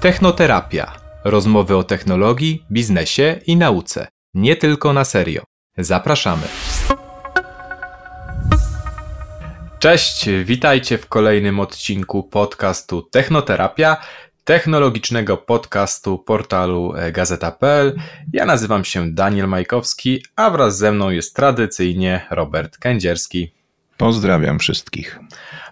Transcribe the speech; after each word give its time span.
Technoterapia. 0.00 0.92
Rozmowy 1.24 1.76
o 1.76 1.84
technologii, 1.84 2.64
biznesie 2.70 3.40
i 3.46 3.56
nauce. 3.56 4.06
Nie 4.34 4.56
tylko 4.56 4.92
na 4.92 5.04
serio. 5.04 5.42
Zapraszamy. 5.78 6.42
Cześć, 9.78 10.28
witajcie 10.44 10.98
w 10.98 11.06
kolejnym 11.06 11.60
odcinku 11.60 12.22
podcastu 12.22 13.02
Technoterapia, 13.02 13.96
technologicznego 14.44 15.36
podcastu 15.36 16.18
portalu 16.18 16.94
gazeta.pl. 17.12 17.96
Ja 18.32 18.46
nazywam 18.46 18.84
się 18.84 19.14
Daniel 19.14 19.48
Majkowski, 19.48 20.24
a 20.36 20.50
wraz 20.50 20.78
ze 20.78 20.92
mną 20.92 21.10
jest 21.10 21.36
tradycyjnie 21.36 22.26
Robert 22.30 22.78
Kędzierski. 22.78 23.52
Pozdrawiam 23.96 24.58
wszystkich. 24.58 25.18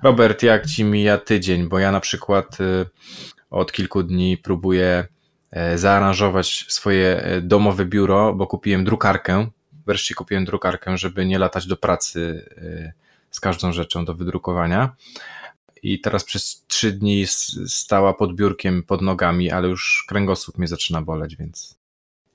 Robert, 0.02 0.42
jak 0.42 0.66
ci 0.66 0.84
mija 0.84 1.18
tydzień? 1.18 1.68
Bo 1.68 1.79
ja 1.79 1.92
na 1.92 2.00
przykład 2.00 2.60
y, 2.60 2.86
od 3.51 3.73
kilku 3.73 4.02
dni 4.02 4.37
próbuję 4.37 5.07
e, 5.51 5.79
zaaranżować 5.79 6.66
swoje 6.69 7.23
e, 7.23 7.41
domowe 7.41 7.84
biuro, 7.84 8.34
bo 8.34 8.47
kupiłem 8.47 8.84
drukarkę. 8.84 9.47
Wreszcie 9.87 10.15
kupiłem 10.15 10.45
drukarkę, 10.45 10.98
żeby 10.98 11.27
nie 11.27 11.38
latać 11.38 11.66
do 11.66 11.77
pracy 11.77 12.48
e, 12.57 12.93
z 13.30 13.41
każdą 13.41 13.73
rzeczą 13.73 14.05
do 14.05 14.15
wydrukowania. 14.15 14.97
I 15.83 16.01
teraz 16.01 16.24
przez 16.24 16.65
trzy 16.66 16.93
dni 16.93 17.27
stała 17.66 18.15
pod 18.15 18.34
biurkiem, 18.34 18.83
pod 18.83 19.02
nogami, 19.02 19.51
ale 19.51 19.69
już 19.69 20.05
kręgosłup 20.09 20.59
mnie 20.59 20.69
zaczyna 20.69 21.02
boleć, 21.02 21.37
więc 21.37 21.79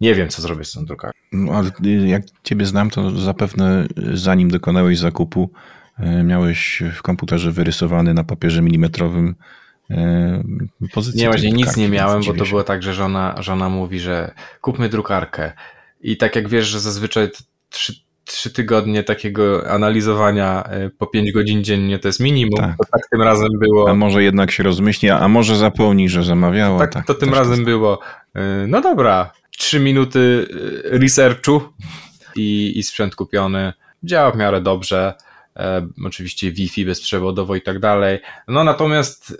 nie 0.02 0.16
wiem, 0.16 0.30
co 0.30 0.42
zrobię 0.42 0.64
z 0.64 0.72
tą 0.72 0.86
drukarką. 0.86 1.20
No, 1.32 1.54
ale 1.54 1.72
jak 2.06 2.24
ciebie 2.44 2.66
znam, 2.66 2.90
to 2.90 3.12
zapewne 3.12 3.88
zanim 4.14 4.52
dokonałeś 4.52 5.00
zakupu, 5.00 5.50
miałeś 6.24 6.84
w 6.96 7.02
komputerze 7.02 7.52
wyrysowany 7.52 8.14
na 8.14 8.24
papierze 8.24 8.62
milimetrowym 8.62 9.36
E, 9.94 10.44
pozycji. 10.94 11.22
Nie, 11.22 11.28
właśnie 11.28 11.52
nic 11.52 11.78
nie 11.78 11.90
miałem, 11.90 12.24
bo 12.24 12.34
to 12.34 12.46
było 12.46 12.64
tak, 12.64 12.84
że 12.84 12.94
żona, 12.94 13.36
żona 13.40 13.70
mówi, 13.70 14.00
że 14.00 14.34
kupmy 14.62 14.90
drukarkę. 14.90 15.52
I 16.02 16.18
tak 16.18 16.36
jak 16.36 16.50
wiesz, 16.50 16.66
że 16.66 16.80
zazwyczaj 16.80 17.30
trzy, 17.70 17.94
trzy 18.26 18.54
tygodnie 18.54 19.04
takiego 19.04 19.70
analizowania 19.72 20.64
e, 20.64 20.90
po 20.90 21.08
pięć 21.08 21.32
godzin 21.32 21.64
dziennie 21.64 22.00
to 22.00 22.08
jest 22.08 22.20
minimum, 22.20 22.60
tak. 22.60 22.78
to 22.78 22.84
tak 22.92 23.02
tym 23.12 23.22
razem 23.22 23.50
było. 23.60 23.90
A 23.90 23.94
może 23.94 24.24
jednak 24.24 24.52
się 24.52 24.64
rozmyśli, 24.64 25.10
a 25.10 25.28
może 25.28 25.56
zapomni, 25.56 26.10
że 26.10 26.24
zamawiała. 26.24 26.80
Tak, 26.80 26.94
tak 26.94 27.06
to 27.06 27.14
tym 27.14 27.34
razem 27.34 27.60
to 27.60 27.66
było. 27.66 28.00
E, 28.36 28.68
no 28.68 28.82
dobra, 28.82 29.32
trzy 29.58 29.80
minuty 29.80 30.48
researchu 30.84 31.62
i, 32.36 32.74
i 32.76 32.84
sprzęt 32.84 33.16
kupiony. 33.16 33.74
Działa 34.04 34.32
w 34.32 34.38
miarę 34.38 34.62
dobrze. 34.62 35.14
E, 35.58 35.88
oczywiście 36.06 36.52
Wi-Fi 36.52 36.86
bezprzewodowo 36.86 37.56
i 37.56 37.62
tak 37.62 37.80
dalej. 37.80 38.20
No 38.48 38.64
natomiast 38.64 39.38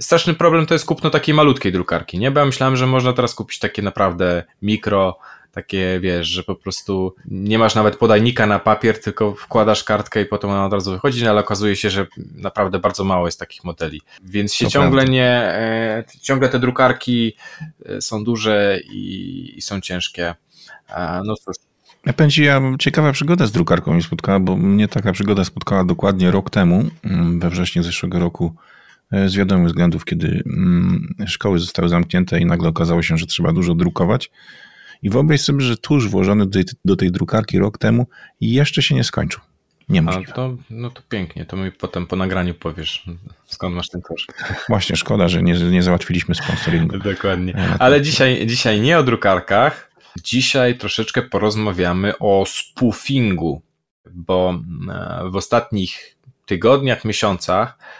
straszny 0.00 0.34
problem 0.34 0.66
to 0.66 0.74
jest 0.74 0.86
kupno 0.86 1.10
takiej 1.10 1.34
malutkiej 1.34 1.72
drukarki, 1.72 2.18
nie? 2.18 2.30
Bo 2.30 2.40
ja 2.40 2.46
myślałem, 2.46 2.76
że 2.76 2.86
można 2.86 3.12
teraz 3.12 3.34
kupić 3.34 3.58
takie 3.58 3.82
naprawdę 3.82 4.44
mikro, 4.62 5.18
takie 5.52 6.00
wiesz, 6.00 6.26
że 6.26 6.42
po 6.42 6.54
prostu 6.54 7.14
nie 7.24 7.58
masz 7.58 7.74
nawet 7.74 7.96
podajnika 7.96 8.46
na 8.46 8.58
papier, 8.58 9.00
tylko 9.00 9.34
wkładasz 9.34 9.84
kartkę 9.84 10.22
i 10.22 10.26
potem 10.26 10.50
ona 10.50 10.66
od 10.66 10.72
razu 10.72 10.90
wychodzi, 10.90 11.24
no 11.24 11.30
ale 11.30 11.40
okazuje 11.40 11.76
się, 11.76 11.90
że 11.90 12.06
naprawdę 12.34 12.78
bardzo 12.78 13.04
mało 13.04 13.26
jest 13.26 13.38
takich 13.38 13.64
modeli. 13.64 14.02
Więc 14.22 14.54
się 14.54 14.68
ciągle 14.68 15.02
prawda. 15.02 15.12
nie, 15.12 15.30
e, 15.30 16.04
ciągle 16.20 16.48
te 16.48 16.58
drukarki 16.58 17.36
e, 17.86 18.00
są 18.00 18.24
duże 18.24 18.80
i, 18.84 19.54
i 19.56 19.62
są 19.62 19.80
ciężkie. 19.80 20.34
No 21.24 21.34
cóż. 21.36 21.56
Ja 22.06 22.44
ja 22.44 22.60
ciekawa 22.78 23.12
przygoda 23.12 23.46
z 23.46 23.52
drukarką 23.52 23.94
mi 23.94 24.02
spotkała, 24.02 24.40
bo 24.40 24.56
mnie 24.56 24.88
taka 24.88 25.12
przygoda 25.12 25.44
spotkała 25.44 25.84
dokładnie 25.84 26.30
rok 26.30 26.50
temu, 26.50 26.84
mm, 27.04 27.40
we 27.40 27.50
wrześniu 27.50 27.82
zeszłego 27.82 28.18
roku 28.18 28.54
z 29.12 29.36
wiadomych 29.36 29.66
względów, 29.66 30.04
kiedy 30.04 30.42
mm, 30.46 31.14
szkoły 31.26 31.58
zostały 31.58 31.88
zamknięte 31.88 32.40
i 32.40 32.46
nagle 32.46 32.68
okazało 32.68 33.02
się, 33.02 33.16
że 33.16 33.26
trzeba 33.26 33.52
dużo 33.52 33.74
drukować. 33.74 34.30
I 35.02 35.10
wyobraź 35.10 35.40
sobie, 35.40 35.60
że 35.60 35.76
tuż 35.76 36.08
włożony 36.08 36.46
do 36.46 36.52
tej, 36.52 36.64
do 36.84 36.96
tej 36.96 37.10
drukarki 37.10 37.58
rok 37.58 37.78
temu 37.78 38.06
jeszcze 38.40 38.82
się 38.82 38.94
nie 38.94 39.04
skończył. 39.04 39.40
Nie 39.88 40.02
ma. 40.02 40.12
To, 40.34 40.56
no 40.70 40.90
to 40.90 41.02
pięknie, 41.08 41.44
to 41.44 41.56
mi 41.56 41.72
potem 41.72 42.06
po 42.06 42.16
nagraniu 42.16 42.54
powiesz, 42.54 43.04
skąd 43.46 43.76
masz 43.76 43.88
ten 43.88 44.02
tusz. 44.02 44.26
Właśnie, 44.68 44.96
szkoda, 44.96 45.28
że 45.28 45.42
nie, 45.42 45.54
nie 45.54 45.82
załatwiliśmy 45.82 46.34
sponsoringu. 46.34 46.98
Dokładnie. 47.14 47.54
E, 47.54 47.76
Ale 47.78 48.02
dzisiaj, 48.02 48.46
dzisiaj 48.46 48.80
nie 48.80 48.98
o 48.98 49.02
drukarkach, 49.02 49.90
dzisiaj 50.24 50.78
troszeczkę 50.78 51.22
porozmawiamy 51.22 52.18
o 52.18 52.44
spoofingu, 52.46 53.62
bo 54.12 54.60
e, 54.90 55.30
w 55.30 55.36
ostatnich 55.36 56.16
tygodniach, 56.46 57.04
miesiącach 57.04 57.78
E, 57.78 57.99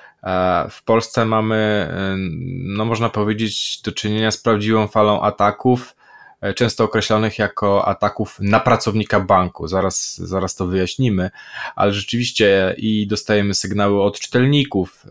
w 0.71 0.85
Polsce 0.85 1.25
mamy, 1.25 1.57
e, 1.57 2.17
no 2.65 2.85
można 2.85 3.09
powiedzieć, 3.09 3.81
do 3.85 3.93
czynienia 3.93 4.31
z 4.31 4.39
prawdziwą 4.39 4.87
falą 4.87 5.23
ataków, 5.23 5.97
e, 6.41 6.55
często 6.55 6.85
określonych 6.85 7.39
jako 7.39 7.89
ataków 7.89 8.37
na 8.41 8.61
pracownika 8.61 9.21
banku. 9.21 9.69
Zaraz, 9.69 10.19
zaraz 10.19 10.55
to 10.55 10.67
wyjaśnimy, 10.67 11.31
ale 11.77 11.93
rzeczywiście 11.93 12.75
i 12.79 13.07
dostajemy 13.07 13.55
sygnały 13.55 14.03
od 14.03 14.21
czytelników, 14.21 15.07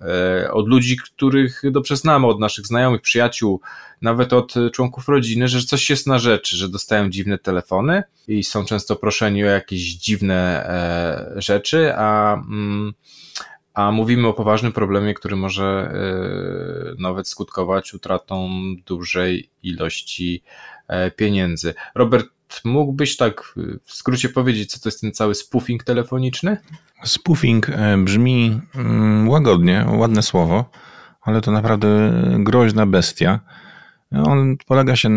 od 0.51 0.67
ludzi, 0.67 0.97
których 0.97 1.61
dobrze 1.71 1.97
znamy, 1.97 2.27
od 2.27 2.39
naszych 2.39 2.65
znajomych, 2.65 3.01
przyjaciół, 3.01 3.61
nawet 4.01 4.33
od 4.33 4.53
członków 4.73 5.07
rodziny, 5.07 5.47
że 5.47 5.61
coś 5.61 5.89
jest 5.89 6.07
na 6.07 6.19
rzeczy, 6.19 6.57
że 6.57 6.69
dostają 6.69 7.09
dziwne 7.09 7.37
telefony 7.37 8.03
i 8.27 8.43
są 8.43 8.65
często 8.65 8.95
proszeni 8.95 9.43
o 9.43 9.47
jakieś 9.47 9.81
dziwne 9.81 10.69
rzeczy, 11.37 11.93
a. 11.95 12.41
A 13.79 13.91
mówimy 13.91 14.27
o 14.27 14.33
poważnym 14.33 14.71
problemie, 14.71 15.13
który 15.13 15.35
może 15.35 15.63
e, 15.63 17.01
nawet 17.01 17.27
skutkować 17.27 17.93
utratą 17.93 18.49
dużej 18.85 19.49
ilości 19.63 20.43
e, 20.87 21.11
pieniędzy. 21.11 21.73
Robert, 21.95 22.27
mógłbyś 22.65 23.17
tak 23.17 23.53
w 23.83 23.93
skrócie 23.93 24.29
powiedzieć, 24.29 24.71
co 24.71 24.79
to 24.79 24.89
jest 24.89 25.01
ten 25.01 25.11
cały 25.11 25.35
spoofing 25.35 25.83
telefoniczny? 25.83 26.57
Spoofing 27.03 27.69
e, 27.69 27.97
brzmi 27.97 28.61
mm, 28.75 29.29
łagodnie, 29.29 29.85
ładne 29.91 30.21
słowo, 30.21 30.69
ale 31.21 31.41
to 31.41 31.51
naprawdę 31.51 32.11
groźna 32.39 32.85
bestia. 32.85 33.39
On 34.11 34.57
polega 34.67 34.95
się, 34.95 35.09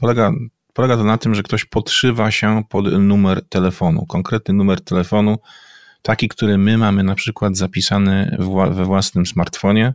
polega, 0.00 0.32
polega 0.72 0.96
to 0.96 1.04
na 1.04 1.18
tym, 1.18 1.34
że 1.34 1.42
ktoś 1.42 1.64
podszywa 1.64 2.30
się 2.30 2.62
pod 2.68 2.92
numer 2.92 3.48
telefonu, 3.48 4.06
konkretny 4.06 4.54
numer 4.54 4.80
telefonu, 4.80 5.38
taki, 6.02 6.28
który 6.28 6.58
my 6.58 6.78
mamy 6.78 7.02
na 7.02 7.14
przykład 7.14 7.56
zapisany 7.56 8.36
we 8.70 8.84
własnym 8.84 9.26
smartfonie 9.26 9.94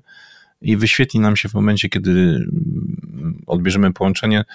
i 0.61 0.77
wyświetli 0.77 1.19
nam 1.19 1.35
się 1.35 1.49
w 1.49 1.53
momencie, 1.53 1.89
kiedy 1.89 2.47
odbierzemy 3.47 3.93
połączenie, 3.93 4.45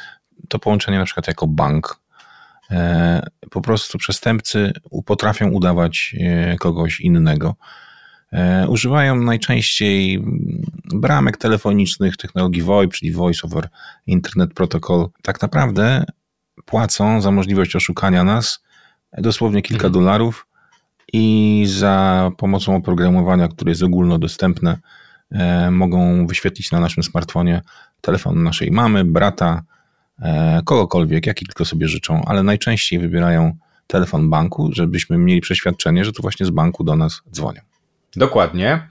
to 0.48 0.58
połączenie 0.58 0.98
na 0.98 1.04
przykład 1.04 1.28
jako 1.28 1.46
bank. 1.46 2.00
E, 2.70 3.26
po 3.50 3.60
prostu 3.60 3.98
przestępcy 3.98 4.72
potrafią 5.06 5.50
udawać 5.50 6.14
e, 6.20 6.56
kogoś 6.56 7.00
innego. 7.00 7.54
E, 8.32 8.68
używają 8.68 9.16
najczęściej 9.16 10.24
bramek 10.84 11.36
telefonicznych, 11.36 12.16
technologii 12.16 12.62
VoIP, 12.62 12.92
czyli 12.92 13.12
Voice 13.12 13.40
over 13.44 13.68
Internet 14.06 14.54
Protocol. 14.54 15.08
Tak 15.22 15.42
naprawdę 15.42 16.04
płacą 16.64 17.20
za 17.20 17.30
możliwość 17.30 17.76
oszukania 17.76 18.24
nas 18.24 18.62
dosłownie 19.18 19.62
kilka 19.62 19.86
mhm. 19.86 19.92
dolarów 19.92 20.46
i 21.12 21.64
za 21.68 22.30
pomocą 22.36 22.76
oprogramowania, 22.76 23.48
które 23.48 23.70
jest 23.70 23.82
ogólnodostępne, 23.82 24.78
e, 25.30 25.70
mogą 25.70 26.26
wyświetlić 26.26 26.72
na 26.72 26.80
naszym 26.80 27.02
smartfonie 27.02 27.62
telefon 28.00 28.42
naszej 28.42 28.70
mamy, 28.70 29.04
brata, 29.04 29.62
e, 30.22 30.60
kogokolwiek, 30.64 31.26
jaki 31.26 31.46
tylko 31.46 31.64
sobie 31.64 31.88
życzą, 31.88 32.22
ale 32.26 32.42
najczęściej 32.42 32.98
wybierają 32.98 33.56
telefon 33.86 34.30
banku, 34.30 34.70
żebyśmy 34.72 35.18
mieli 35.18 35.40
przeświadczenie, 35.40 36.04
że 36.04 36.12
to 36.12 36.22
właśnie 36.22 36.46
z 36.46 36.50
banku 36.50 36.84
do 36.84 36.96
nas 36.96 37.22
dzwonią. 37.32 37.60
Dokładnie. 38.16 38.88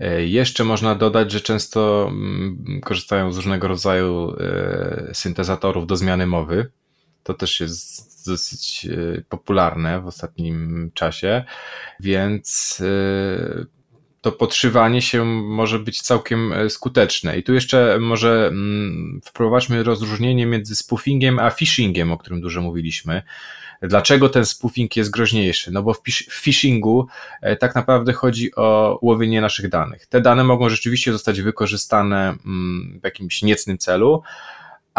E, 0.00 0.26
jeszcze 0.26 0.64
można 0.64 0.94
dodać, 0.94 1.32
że 1.32 1.40
często 1.40 2.08
mm, 2.10 2.80
korzystają 2.84 3.32
z 3.32 3.36
różnego 3.36 3.68
rodzaju 3.68 4.32
syntezatorów 5.12 5.86
do 5.86 5.96
zmiany 5.96 6.26
mowy. 6.26 6.70
To 7.22 7.34
też 7.34 7.60
jest 7.60 8.17
dosyć 8.28 8.86
e, 8.86 9.22
popularne 9.28 10.00
w 10.00 10.06
ostatnim 10.06 10.90
czasie, 10.94 11.44
więc 12.00 12.78
e, 12.84 13.64
to 14.20 14.32
podszywanie 14.32 15.02
się 15.02 15.24
może 15.24 15.78
być 15.78 16.02
całkiem 16.02 16.52
e, 16.52 16.70
skuteczne. 16.70 17.38
I 17.38 17.42
tu 17.42 17.54
jeszcze 17.54 17.98
może 18.00 18.46
mm, 18.46 19.20
wprowadźmy 19.24 19.82
rozróżnienie 19.82 20.46
między 20.46 20.76
spoofingiem 20.76 21.38
a 21.38 21.50
phishingiem, 21.50 22.12
o 22.12 22.18
którym 22.18 22.40
dużo 22.40 22.62
mówiliśmy. 22.62 23.22
Dlaczego 23.82 24.28
ten 24.28 24.46
spoofing 24.46 24.96
jest 24.96 25.10
groźniejszy? 25.10 25.70
No 25.72 25.82
bo 25.82 25.94
w 25.94 26.02
phishingu 26.42 27.06
tak 27.60 27.74
naprawdę 27.74 28.12
chodzi 28.12 28.54
o 28.54 28.98
łowienie 29.02 29.40
naszych 29.40 29.68
danych. 29.68 30.06
Te 30.06 30.20
dane 30.20 30.44
mogą 30.44 30.68
rzeczywiście 30.68 31.12
zostać 31.12 31.40
wykorzystane 31.40 32.28
mm, 32.46 32.98
w 33.00 33.04
jakimś 33.04 33.42
niecnym 33.42 33.78
celu, 33.78 34.22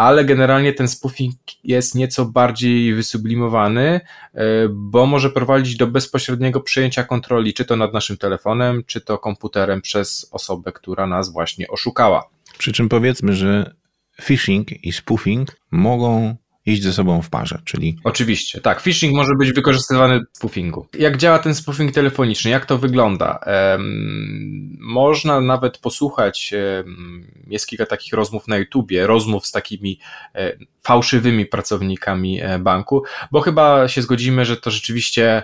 ale 0.00 0.24
generalnie 0.24 0.72
ten 0.72 0.88
spoofing 0.88 1.34
jest 1.64 1.94
nieco 1.94 2.24
bardziej 2.24 2.94
wysublimowany, 2.94 4.00
e, 4.34 4.40
bo 4.68 5.06
może 5.06 5.30
prowadzić 5.30 5.76
do 5.76 5.86
bezpośredniego 5.86 6.60
przejęcia 6.60 7.04
kontroli, 7.04 7.54
czy 7.54 7.64
to 7.64 7.76
nad 7.76 7.92
naszym 7.92 8.16
telefonem, 8.16 8.82
czy 8.86 9.00
to 9.00 9.18
komputerem 9.18 9.80
przez 9.80 10.28
osobę, 10.32 10.72
która 10.72 11.06
nas 11.06 11.32
właśnie 11.32 11.68
oszukała. 11.68 12.28
Przy 12.58 12.72
czym 12.72 12.88
powiedzmy, 12.88 13.32
że 13.34 13.74
phishing 14.22 14.84
i 14.84 14.92
spoofing 14.92 15.56
mogą 15.70 16.36
iść 16.66 16.82
ze 16.82 16.92
sobą 16.92 17.22
w 17.22 17.30
parze, 17.30 17.60
czyli... 17.64 17.96
Oczywiście, 18.04 18.60
tak. 18.60 18.80
Phishing 18.80 19.14
może 19.14 19.34
być 19.38 19.52
wykorzystywany 19.52 20.20
w 20.20 20.36
spoofingu. 20.36 20.86
Jak 20.98 21.16
działa 21.16 21.38
ten 21.38 21.54
spoofing 21.54 21.92
telefoniczny? 21.92 22.50
Jak 22.50 22.66
to 22.66 22.78
wygląda? 22.78 23.38
Um, 23.46 24.76
można 24.80 25.40
nawet 25.40 25.78
posłuchać, 25.78 26.54
um, 26.76 27.26
jest 27.46 27.66
kilka 27.66 27.86
takich 27.86 28.12
rozmów 28.12 28.48
na 28.48 28.56
YouTubie, 28.56 29.06
rozmów 29.06 29.46
z 29.46 29.52
takimi 29.52 29.98
um, 30.34 30.66
fałszywymi 30.82 31.46
pracownikami 31.46 32.40
e, 32.42 32.58
banku, 32.58 33.02
bo 33.30 33.40
chyba 33.40 33.88
się 33.88 34.02
zgodzimy, 34.02 34.44
że 34.44 34.56
to 34.56 34.70
rzeczywiście 34.70 35.42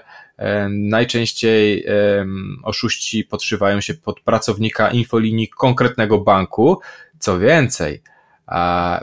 najczęściej 0.69 1.87
oszuści 2.63 3.25
podszywają 3.25 3.81
się 3.81 3.95
pod 3.95 4.21
pracownika 4.21 4.91
infolinii 4.91 5.49
konkretnego 5.49 6.19
banku. 6.19 6.81
Co 7.19 7.39
więcej, 7.39 8.03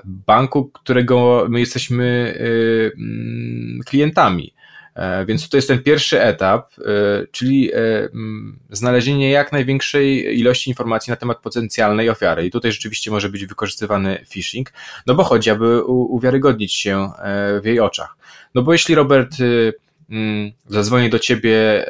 banku, 0.04 0.66
którego 0.66 1.45
my 1.50 1.60
jesteśmy 1.60 2.36
y, 2.40 2.92
mm, 2.98 3.80
klientami. 3.86 4.54
E, 4.95 5.25
więc 5.25 5.50
to 5.50 5.57
jest 5.57 5.68
ten 5.68 5.84
pierwszy 5.84 6.22
etap, 6.22 6.78
y, 6.78 6.84
czyli 7.31 7.74
e, 7.74 7.78
mm, 8.13 8.60
znalezienie 8.69 9.30
jak 9.30 9.51
największej 9.51 10.40
ilości 10.40 10.69
informacji 10.69 11.12
na 11.12 11.16
temat 11.16 11.40
potencjalnej 11.40 12.10
ofiary. 12.10 12.45
I 12.45 12.51
tutaj 12.51 12.72
rzeczywiście 12.72 13.12
może 13.12 13.30
być 13.30 13.45
wykorzystywany 13.45 14.25
phishing, 14.30 14.74
no 15.07 15.16
bo 15.16 15.24
chodzi, 15.24 15.50
aby 15.50 15.84
uwiarygodnić 15.84 16.74
się 16.74 17.10
e, 17.18 17.62
w 17.62 17.66
jej 17.66 17.80
oczach. 17.80 18.16
No 18.56 18.62
bo 18.62 18.74
jeśli 18.74 18.95
Robert 18.95 19.40
y, 19.40 19.74
mm, 20.10 20.51
zadzwoni 20.68 21.10
do 21.10 21.19
ciebie 21.19 21.86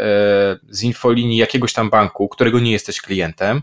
z 0.69 0.83
infolinii 0.83 1.37
jakiegoś 1.37 1.73
tam 1.73 1.89
banku, 1.89 2.29
którego 2.29 2.59
nie 2.59 2.71
jesteś 2.71 3.01
klientem, 3.01 3.61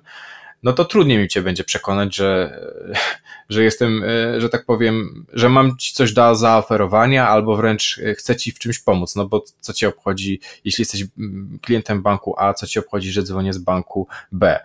no 0.62 0.72
to 0.72 0.84
trudniej 0.84 1.18
mi 1.18 1.28
cię 1.28 1.42
będzie 1.42 1.64
przekonać, 1.64 2.16
że, 2.16 2.60
że 3.48 3.64
jestem, 3.64 4.04
że 4.38 4.48
tak 4.48 4.64
powiem, 4.64 5.26
że 5.32 5.48
mam 5.48 5.78
ci 5.78 5.94
coś 5.94 6.12
do 6.12 6.34
zaoferowania, 6.34 7.28
albo 7.28 7.56
wręcz 7.56 8.00
chcę 8.16 8.36
ci 8.36 8.52
w 8.52 8.58
czymś 8.58 8.78
pomóc, 8.78 9.16
no 9.16 9.26
bo 9.26 9.44
co 9.60 9.72
ci 9.72 9.86
obchodzi, 9.86 10.40
jeśli 10.64 10.82
jesteś 10.82 11.04
klientem 11.62 12.02
banku 12.02 12.34
A, 12.38 12.54
co 12.54 12.66
ci 12.66 12.78
obchodzi, 12.78 13.12
że 13.12 13.22
dzwonię 13.22 13.52
z 13.52 13.58
banku 13.58 14.08
B. 14.32 14.60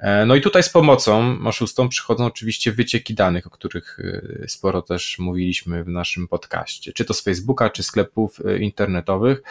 E, 0.00 0.26
no 0.26 0.34
i 0.34 0.40
tutaj 0.40 0.62
z 0.62 0.68
pomocą 0.68 1.38
oszustom 1.44 1.88
przychodzą 1.88 2.26
oczywiście 2.26 2.72
wycieki 2.72 3.14
danych, 3.14 3.46
o 3.46 3.50
których 3.50 3.98
e, 4.42 4.48
sporo 4.48 4.82
też 4.82 5.18
mówiliśmy 5.18 5.84
w 5.84 5.88
naszym 5.88 6.28
podcaście, 6.28 6.92
czy 6.92 7.04
to 7.04 7.14
z 7.14 7.20
Facebooka, 7.20 7.70
czy 7.70 7.82
sklepów 7.82 8.40
e, 8.46 8.58
internetowych. 8.58 9.42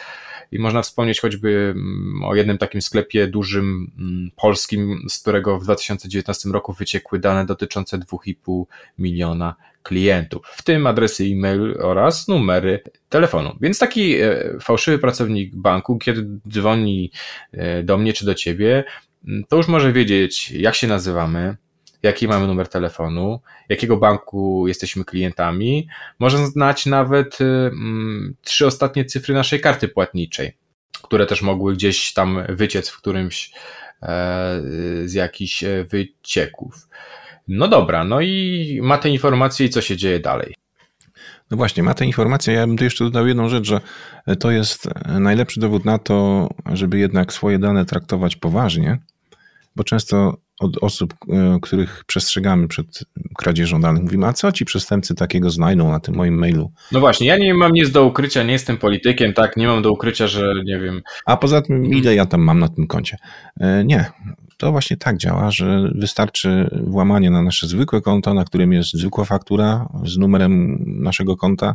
I 0.52 0.58
można 0.58 0.82
wspomnieć 0.82 1.20
choćby 1.20 1.72
mm, 1.76 2.24
o 2.24 2.34
jednym 2.34 2.58
takim 2.58 2.82
sklepie 2.82 3.26
dużym 3.26 3.90
mm, 3.98 4.30
polskim, 4.36 5.06
z 5.08 5.18
którego 5.18 5.58
w 5.58 5.64
2019 5.64 6.48
roku 6.48 6.72
wyciekły 6.72 7.18
dane 7.18 7.46
dotyczące 7.46 7.98
2,5 7.98 8.64
miliona 8.98 9.54
klientów, 9.82 10.46
w 10.46 10.62
tym 10.62 10.86
adresy 10.86 11.24
e-mail 11.24 11.76
oraz 11.82 12.28
numery 12.28 12.82
telefonu. 13.08 13.56
Więc 13.60 13.78
taki 13.78 14.16
fałszywy 14.60 14.98
pracownik 14.98 15.56
banku, 15.56 15.98
kiedy 15.98 16.26
dzwoni 16.48 17.10
do 17.84 17.98
mnie 17.98 18.12
czy 18.12 18.24
do 18.24 18.34
ciebie, 18.34 18.84
to 19.48 19.56
już 19.56 19.68
może 19.68 19.92
wiedzieć, 19.92 20.50
jak 20.50 20.74
się 20.74 20.86
nazywamy, 20.86 21.56
jaki 22.02 22.28
mamy 22.28 22.46
numer 22.46 22.68
telefonu, 22.68 23.40
jakiego 23.68 23.96
banku 23.96 24.68
jesteśmy 24.68 25.04
klientami, 25.04 25.88
może 26.18 26.46
znać 26.46 26.86
nawet 26.86 27.40
y, 27.40 27.44
mm, 27.44 28.34
trzy 28.42 28.66
ostatnie 28.66 29.04
cyfry 29.04 29.34
naszej 29.34 29.60
karty 29.60 29.88
płatniczej, 29.88 30.56
które 31.02 31.26
też 31.26 31.42
mogły 31.42 31.74
gdzieś 31.74 32.12
tam 32.12 32.42
wyciec 32.48 32.88
w 32.88 32.98
którymś 32.98 33.52
e, 34.02 34.60
z 35.04 35.14
jakichś 35.14 35.64
e, 35.64 35.84
wycieków. 35.84 36.88
No 37.48 37.68
dobra, 37.68 38.04
no 38.04 38.20
i 38.20 38.80
ma 38.82 38.98
te 38.98 39.08
informacje 39.08 39.66
i 39.66 39.70
co 39.70 39.80
się 39.80 39.96
dzieje 39.96 40.20
dalej. 40.20 40.54
No 41.50 41.56
właśnie, 41.56 41.82
ma 41.82 41.94
te 41.94 42.06
informacje. 42.06 42.54
Ja 42.54 42.66
bym 42.66 42.76
tu 42.76 42.84
jeszcze 42.84 43.04
dodał 43.04 43.26
jedną 43.26 43.48
rzecz, 43.48 43.66
że 43.66 43.80
to 44.40 44.50
jest 44.50 44.88
najlepszy 45.06 45.60
dowód 45.60 45.84
na 45.84 45.98
to, 45.98 46.48
żeby 46.72 46.98
jednak 46.98 47.32
swoje 47.32 47.58
dane 47.58 47.84
traktować 47.84 48.36
poważnie, 48.36 48.98
bo 49.80 49.84
często 49.84 50.36
od 50.60 50.78
osób, 50.82 51.14
e, 51.28 51.58
których 51.62 52.04
przestrzegamy 52.06 52.68
przed 52.68 53.04
kradzieżą 53.38 53.80
danych, 53.80 54.02
mówimy, 54.02 54.26
a 54.26 54.32
co 54.32 54.52
ci 54.52 54.64
przestępcy 54.64 55.14
takiego 55.14 55.50
znajdą 55.50 55.90
na 55.90 56.00
tym 56.00 56.14
moim 56.14 56.38
mailu? 56.38 56.72
No 56.92 57.00
właśnie, 57.00 57.26
ja 57.26 57.36
nie 57.36 57.54
mam 57.54 57.72
nic 57.72 57.90
do 57.90 58.04
ukrycia, 58.04 58.42
nie 58.42 58.52
jestem 58.52 58.76
politykiem, 58.76 59.32
tak, 59.32 59.56
nie 59.56 59.66
mam 59.66 59.82
do 59.82 59.92
ukrycia, 59.92 60.26
że 60.26 60.54
nie 60.64 60.78
wiem. 60.78 61.02
A 61.26 61.36
poza 61.36 61.62
tym, 61.62 61.84
ile 61.84 62.14
ja 62.14 62.26
tam 62.26 62.40
mam 62.40 62.58
na 62.58 62.68
tym 62.68 62.86
koncie? 62.86 63.16
E, 63.60 63.84
nie, 63.84 64.04
to 64.56 64.72
właśnie 64.72 64.96
tak 64.96 65.16
działa, 65.16 65.50
że 65.50 65.90
wystarczy 65.94 66.70
włamanie 66.86 67.30
na 67.30 67.42
nasze 67.42 67.66
zwykłe 67.66 68.00
konto, 68.00 68.34
na 68.34 68.44
którym 68.44 68.72
jest 68.72 68.92
zwykła 68.92 69.24
faktura 69.24 69.88
z 70.04 70.16
numerem 70.16 70.84
naszego 70.86 71.36
konta, 71.36 71.74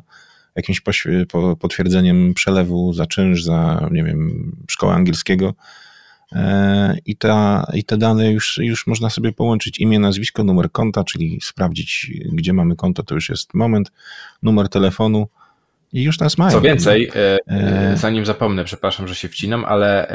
jakimś 0.55 0.81
potwierdzeniem 1.59 2.33
przelewu 2.33 2.93
za 2.93 3.05
czynsz, 3.05 3.43
za, 3.43 3.89
nie 3.91 4.03
wiem, 4.03 4.51
szkołę 4.69 4.93
angielskiego, 4.93 5.53
i, 7.05 7.15
ta, 7.15 7.67
i 7.73 7.83
te 7.83 7.97
dane 7.97 8.31
już, 8.31 8.57
już 8.57 8.87
można 8.87 9.09
sobie 9.09 9.31
połączyć. 9.31 9.79
Imię, 9.79 9.99
nazwisko, 9.99 10.43
numer 10.43 10.71
konta, 10.71 11.03
czyli 11.03 11.39
sprawdzić, 11.41 12.11
gdzie 12.31 12.53
mamy 12.53 12.75
konto, 12.75 13.03
to 13.03 13.15
już 13.15 13.29
jest 13.29 13.53
moment, 13.53 13.91
numer 14.43 14.69
telefonu 14.69 15.27
i 15.93 16.03
już 16.03 16.19
nas 16.19 16.37
mają. 16.37 16.51
Co 16.51 16.61
więcej, 16.61 17.11
e, 17.15 17.37
e, 17.47 17.97
zanim 17.97 18.25
zapomnę, 18.25 18.63
przepraszam, 18.63 19.07
że 19.07 19.15
się 19.15 19.27
wcinam, 19.27 19.65
ale 19.65 20.07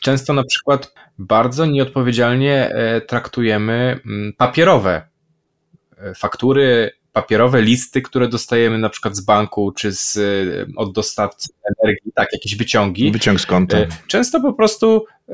często 0.00 0.32
na 0.32 0.44
przykład 0.44 0.94
bardzo 1.18 1.66
nieodpowiedzialnie 1.66 2.72
traktujemy 3.06 4.00
mm, 4.06 4.32
papierowe 4.32 5.02
faktury, 6.14 6.90
papierowe 7.22 7.62
listy, 7.62 8.02
które 8.02 8.28
dostajemy 8.28 8.78
na 8.78 8.88
przykład 8.88 9.16
z 9.16 9.20
banku 9.20 9.72
czy 9.72 9.92
z, 9.92 10.16
y, 10.16 10.66
od 10.76 10.92
dostawcy 10.92 11.48
energii, 11.78 12.12
tak, 12.14 12.32
jakieś 12.32 12.56
wyciągi. 12.56 13.12
Wyciąg 13.12 13.40
z 13.40 13.46
konta. 13.46 13.78
Y, 13.78 13.88
często 14.06 14.40
po 14.40 14.52
prostu 14.52 15.04
y, 15.28 15.32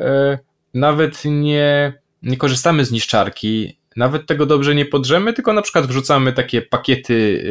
nawet 0.74 1.22
nie, 1.24 1.92
nie 2.22 2.36
korzystamy 2.36 2.84
z 2.84 2.90
niszczarki, 2.90 3.78
nawet 3.96 4.26
tego 4.26 4.46
dobrze 4.46 4.74
nie 4.74 4.84
podrzemy, 4.84 5.32
tylko 5.32 5.52
na 5.52 5.62
przykład 5.62 5.86
wrzucamy 5.86 6.32
takie 6.32 6.62
pakiety, 6.62 7.44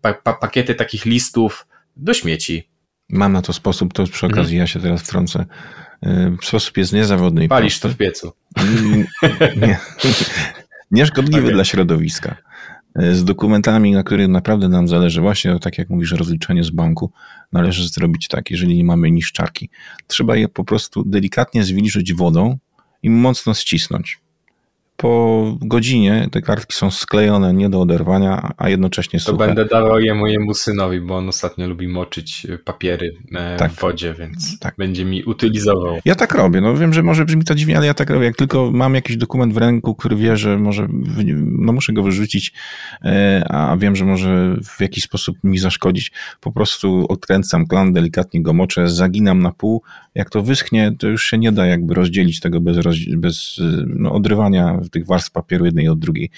pa, 0.00 0.14
pa, 0.14 0.32
pakiety 0.32 0.74
takich 0.74 1.04
listów 1.04 1.66
do 1.96 2.14
śmieci. 2.14 2.68
Mam 3.08 3.32
na 3.32 3.42
to 3.42 3.52
sposób, 3.52 3.92
to 3.92 4.04
przy 4.06 4.26
okazji 4.26 4.42
mhm. 4.42 4.58
ja 4.58 4.66
się 4.66 4.80
teraz 4.80 5.02
wtrącę. 5.02 5.46
Sposób 6.42 6.76
jest 6.76 6.92
niezawodny. 6.92 7.48
Palisz 7.48 7.80
to 7.80 7.88
w 7.88 7.96
piecu. 7.96 8.32
Nie, 9.56 9.78
nieszkodliwy 10.90 11.42
okay. 11.42 11.54
dla 11.54 11.64
środowiska. 11.64 12.36
E, 12.94 13.14
z 13.14 13.24
dokumentami, 13.24 13.92
na 13.92 14.02
których 14.02 14.28
naprawdę 14.28 14.68
nam 14.68 14.88
zależy. 14.88 15.20
Właśnie 15.20 15.58
tak 15.58 15.78
jak 15.78 15.90
mówisz, 15.90 16.12
rozliczenie 16.12 16.64
z 16.64 16.70
banku 16.70 17.12
należy 17.52 17.88
zrobić 17.88 18.28
tak, 18.28 18.50
jeżeli 18.50 18.76
nie 18.76 18.84
mamy 18.84 19.10
niszczarki. 19.10 19.70
Trzeba 20.06 20.36
je 20.36 20.48
po 20.48 20.64
prostu 20.64 21.04
delikatnie 21.04 21.64
zwilżyć 21.64 22.14
wodą 22.14 22.58
i 23.02 23.10
mocno 23.10 23.54
ścisnąć 23.54 24.21
po 25.02 25.56
godzinie 25.60 26.28
te 26.30 26.42
kartki 26.42 26.76
są 26.76 26.90
sklejone 26.90 27.54
nie 27.54 27.70
do 27.70 27.80
oderwania, 27.80 28.52
a 28.56 28.68
jednocześnie 28.68 29.18
to 29.18 29.24
suche. 29.24 29.38
To 29.38 29.46
będę 29.46 29.64
dawał 29.64 30.00
je 30.00 30.14
mojemu 30.14 30.54
synowi, 30.54 31.00
bo 31.00 31.16
on 31.16 31.28
ostatnio 31.28 31.68
lubi 31.68 31.88
moczyć 31.88 32.46
papiery 32.64 33.14
e, 33.34 33.56
tak. 33.56 33.72
w 33.72 33.80
wodzie, 33.80 34.14
więc 34.18 34.58
tak. 34.58 34.74
będzie 34.78 35.04
mi 35.04 35.24
utylizował. 35.24 35.98
Ja 36.04 36.14
tak 36.14 36.34
robię. 36.34 36.60
No 36.60 36.76
wiem, 36.76 36.94
że 36.94 37.02
może 37.02 37.24
brzmi 37.24 37.44
to 37.44 37.54
dziwnie, 37.54 37.76
ale 37.76 37.86
ja 37.86 37.94
tak 37.94 38.10
robię. 38.10 38.24
Jak 38.24 38.36
tylko 38.36 38.70
mam 38.70 38.94
jakiś 38.94 39.16
dokument 39.16 39.54
w 39.54 39.56
ręku, 39.56 39.94
który 39.94 40.16
wie, 40.16 40.36
że 40.36 40.58
może, 40.58 40.88
no 41.42 41.72
muszę 41.72 41.92
go 41.92 42.02
wyrzucić, 42.02 42.52
e, 43.04 43.44
a 43.48 43.76
wiem, 43.76 43.96
że 43.96 44.04
może 44.04 44.56
w 44.64 44.80
jakiś 44.80 45.04
sposób 45.04 45.36
mi 45.44 45.58
zaszkodzić, 45.58 46.12
po 46.40 46.52
prostu 46.52 47.06
odkręcam 47.08 47.66
klan, 47.66 47.92
delikatnie 47.92 48.42
go 48.42 48.52
moczę, 48.52 48.88
zaginam 48.88 49.42
na 49.42 49.52
pół. 49.52 49.82
Jak 50.14 50.30
to 50.30 50.42
wyschnie, 50.42 50.92
to 50.98 51.08
już 51.08 51.24
się 51.24 51.38
nie 51.38 51.52
da 51.52 51.66
jakby 51.66 51.94
rozdzielić 51.94 52.40
tego 52.40 52.60
bez, 52.60 52.76
bez 53.16 53.60
no, 53.86 54.12
odrywania 54.12 54.78
tych 54.92 55.06
warstw 55.06 55.30
papieru 55.30 55.64
jednej 55.64 55.88
od 55.88 55.98
drugiej, 55.98 56.30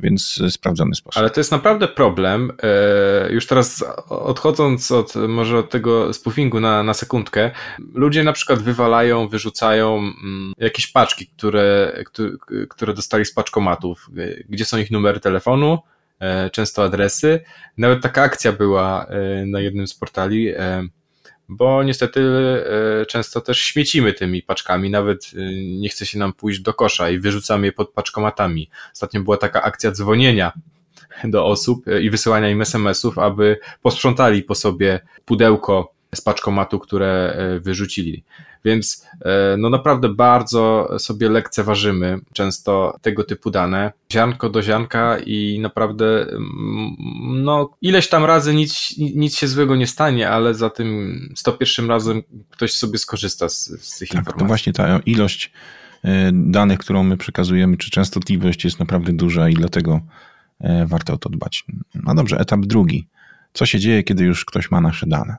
więc 0.00 0.42
sprawdzony 0.48 0.94
sposób. 0.94 1.18
Ale 1.18 1.30
to 1.30 1.40
jest 1.40 1.52
naprawdę 1.52 1.88
problem. 1.88 2.52
E, 2.62 3.32
już 3.32 3.46
teraz 3.46 3.84
odchodząc 4.08 4.92
od 4.92 5.14
może 5.28 5.58
od 5.58 5.70
tego 5.70 6.12
spoofingu 6.12 6.60
na, 6.60 6.82
na 6.82 6.94
sekundkę, 6.94 7.50
ludzie 7.94 8.24
na 8.24 8.32
przykład 8.32 8.58
wywalają, 8.58 9.28
wyrzucają 9.28 9.98
mm, 9.98 10.52
jakieś 10.58 10.86
paczki, 10.86 11.26
które, 11.26 11.92
które 12.68 12.94
dostali 12.94 13.24
z 13.24 13.34
paczkomatów, 13.34 14.10
gdzie 14.48 14.64
są 14.64 14.78
ich 14.78 14.90
numery 14.90 15.20
telefonu, 15.20 15.78
e, 16.20 16.50
często 16.50 16.84
adresy. 16.84 17.40
Nawet 17.78 18.02
taka 18.02 18.22
akcja 18.22 18.52
była 18.52 19.06
e, 19.06 19.46
na 19.46 19.60
jednym 19.60 19.86
z 19.86 19.94
portali 19.94 20.48
bo 21.56 21.82
niestety 21.82 22.20
e, 23.00 23.06
często 23.06 23.40
też 23.40 23.60
śmiecimy 23.60 24.12
tymi 24.12 24.42
paczkami, 24.42 24.90
nawet 24.90 25.30
e, 25.36 25.38
nie 25.80 25.88
chce 25.88 26.06
się 26.06 26.18
nam 26.18 26.32
pójść 26.32 26.60
do 26.60 26.74
kosza 26.74 27.10
i 27.10 27.18
wyrzucamy 27.18 27.66
je 27.66 27.72
pod 27.72 27.90
paczkomatami. 27.90 28.70
Ostatnio 28.92 29.20
była 29.20 29.36
taka 29.36 29.62
akcja 29.62 29.90
dzwonienia 29.90 30.52
do 31.24 31.46
osób 31.46 31.88
e, 31.88 32.02
i 32.02 32.10
wysyłania 32.10 32.50
im 32.50 32.62
SMS-ów, 32.62 33.18
aby 33.18 33.58
posprzątali 33.82 34.42
po 34.42 34.54
sobie 34.54 35.00
pudełko 35.24 35.94
z 36.14 36.20
paczkomatu, 36.20 36.78
które 36.78 37.36
wyrzucili. 37.60 38.24
Więc 38.64 39.06
no 39.58 39.70
naprawdę 39.70 40.08
bardzo 40.08 40.94
sobie 40.98 41.28
lekceważymy 41.28 42.18
często 42.32 42.96
tego 43.02 43.24
typu 43.24 43.50
dane. 43.50 43.92
Ziarnko 44.12 44.50
do 44.50 44.62
ziarnka 44.62 45.18
i 45.18 45.58
naprawdę 45.60 46.26
no 47.24 47.70
ileś 47.80 48.08
tam 48.08 48.24
razy 48.24 48.54
nic, 48.54 48.94
nic 48.98 49.36
się 49.36 49.48
złego 49.48 49.76
nie 49.76 49.86
stanie, 49.86 50.30
ale 50.30 50.54
za 50.54 50.70
tym 50.70 51.18
101 51.36 51.88
razem 51.88 52.22
ktoś 52.50 52.74
sobie 52.74 52.98
skorzysta 52.98 53.48
z, 53.48 53.64
z 53.64 53.98
tych 53.98 54.08
tak, 54.08 54.18
informacji. 54.18 54.40
To 54.40 54.46
właśnie 54.46 54.72
ta 54.72 54.98
ilość 54.98 55.52
danych, 56.32 56.78
którą 56.78 57.02
my 57.02 57.16
przekazujemy, 57.16 57.76
czy 57.76 57.90
częstotliwość 57.90 58.64
jest 58.64 58.78
naprawdę 58.78 59.12
duża 59.12 59.48
i 59.48 59.54
dlatego 59.54 60.00
E, 60.62 60.86
warto 60.86 61.12
o 61.12 61.18
to 61.18 61.28
dbać. 61.28 61.64
No 61.94 62.14
dobrze, 62.14 62.38
etap 62.38 62.60
drugi. 62.60 63.08
Co 63.52 63.66
się 63.66 63.78
dzieje, 63.78 64.02
kiedy 64.02 64.24
już 64.24 64.44
ktoś 64.44 64.70
ma 64.70 64.80
nasze 64.80 65.06
dane? 65.06 65.36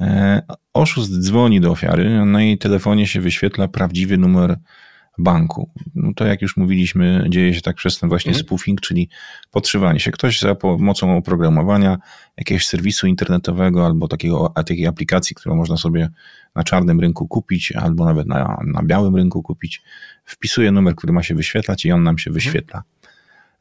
E, 0.00 0.42
oszust 0.72 1.20
dzwoni 1.20 1.60
do 1.60 1.70
ofiary, 1.70 2.24
na 2.24 2.42
jej 2.42 2.58
telefonie 2.58 3.06
się 3.06 3.20
wyświetla 3.20 3.68
prawdziwy 3.68 4.18
numer 4.18 4.56
banku. 5.18 5.70
No 5.94 6.12
to 6.16 6.26
jak 6.26 6.42
już 6.42 6.56
mówiliśmy, 6.56 7.26
dzieje 7.28 7.54
się 7.54 7.60
tak 7.60 7.76
przez 7.76 7.98
ten 7.98 8.08
właśnie 8.08 8.30
mm. 8.32 8.42
spoofing, 8.42 8.80
czyli 8.80 9.08
podszywanie 9.50 10.00
się. 10.00 10.10
Ktoś 10.10 10.40
za 10.40 10.54
pomocą 10.54 11.16
oprogramowania 11.16 11.98
jakiegoś 12.36 12.66
serwisu 12.66 13.06
internetowego 13.06 13.86
albo 13.86 14.08
takiego, 14.08 14.52
takiej 14.66 14.86
aplikacji, 14.86 15.36
którą 15.36 15.56
można 15.56 15.76
sobie 15.76 16.08
na 16.54 16.64
czarnym 16.64 17.00
rynku 17.00 17.28
kupić 17.28 17.72
albo 17.72 18.04
nawet 18.04 18.26
na, 18.26 18.58
na 18.66 18.82
białym 18.82 19.16
rynku 19.16 19.42
kupić, 19.42 19.82
wpisuje 20.24 20.72
numer, 20.72 20.94
który 20.94 21.12
ma 21.12 21.22
się 21.22 21.34
wyświetlać 21.34 21.84
i 21.84 21.92
on 21.92 22.02
nam 22.02 22.18
się 22.18 22.30
mhm. 22.30 22.34
wyświetla. 22.34 22.82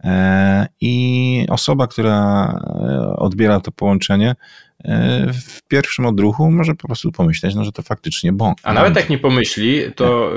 E, 0.03 0.67
I 0.81 1.45
osoba, 1.49 1.87
która 1.87 2.45
e, 2.51 3.15
odbiera 3.15 3.59
to 3.59 3.71
połączenie, 3.71 4.35
w 5.33 5.67
pierwszym 5.67 6.05
odruchu 6.05 6.51
może 6.51 6.75
po 6.75 6.87
prostu 6.87 7.11
pomyśleć, 7.11 7.55
no, 7.55 7.63
że 7.63 7.71
to 7.71 7.81
faktycznie 7.81 8.33
bąk. 8.33 8.57
A 8.63 8.73
nawet 8.73 8.95
jak 8.95 9.09
nie 9.09 9.17
pomyśli, 9.17 9.91
to 9.95 10.31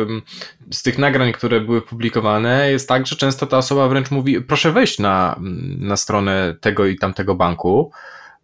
z 0.70 0.82
tych 0.82 0.98
nagrań, 0.98 1.32
które 1.32 1.60
były 1.60 1.82
publikowane, 1.82 2.70
jest 2.70 2.88
tak, 2.88 3.06
że 3.06 3.16
często 3.16 3.46
ta 3.46 3.58
osoba 3.58 3.88
wręcz 3.88 4.10
mówi: 4.10 4.40
Proszę 4.40 4.72
wejść 4.72 4.98
na, 4.98 5.40
na 5.78 5.96
stronę 5.96 6.54
tego 6.60 6.86
i 6.86 6.96
tamtego 6.96 7.34
banku 7.34 7.90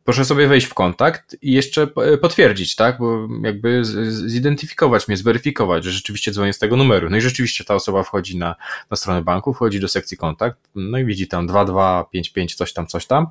proszę 0.07 0.25
sobie 0.25 0.47
wejść 0.47 0.67
w 0.67 0.75
kontakt 0.75 1.37
i 1.43 1.53
jeszcze 1.53 1.87
potwierdzić, 2.21 2.75
tak? 2.75 2.99
Bo 2.99 3.29
jakby 3.43 3.85
zidentyfikować 4.11 5.09
mnie, 5.09 5.17
zweryfikować, 5.17 5.85
że 5.85 5.91
rzeczywiście 5.91 6.33
dzwonię 6.33 6.53
z 6.53 6.59
tego 6.59 6.77
numeru. 6.77 7.11
No 7.11 7.17
i 7.17 7.21
rzeczywiście 7.21 7.65
ta 7.65 7.75
osoba 7.75 8.03
wchodzi 8.03 8.39
na, 8.39 8.57
na 8.91 8.97
stronę 8.97 9.23
banku, 9.23 9.55
wchodzi 9.55 9.81
do 9.81 9.89
sekcji 9.89 10.17
kontakt, 10.17 10.59
no 10.75 10.99
i 10.99 11.05
widzi 11.05 11.29
tam 11.29 11.47
2255, 11.47 12.55
coś 12.55 12.73
tam, 12.73 12.87
coś 12.87 13.07
tam. 13.07 13.27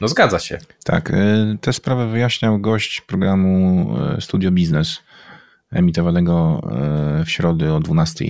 No 0.00 0.08
zgadza 0.08 0.38
się. 0.38 0.58
Tak, 0.84 1.10
y, 1.10 1.58
tę 1.60 1.72
sprawę 1.72 2.06
wyjaśniał 2.06 2.60
gość 2.60 3.00
programu 3.00 3.88
y, 4.18 4.20
Studio 4.20 4.50
Business 4.50 5.02
emitowanego 5.72 6.60
y, 7.20 7.24
w 7.24 7.30
środę 7.30 7.74
o 7.74 7.80
12 7.80 8.24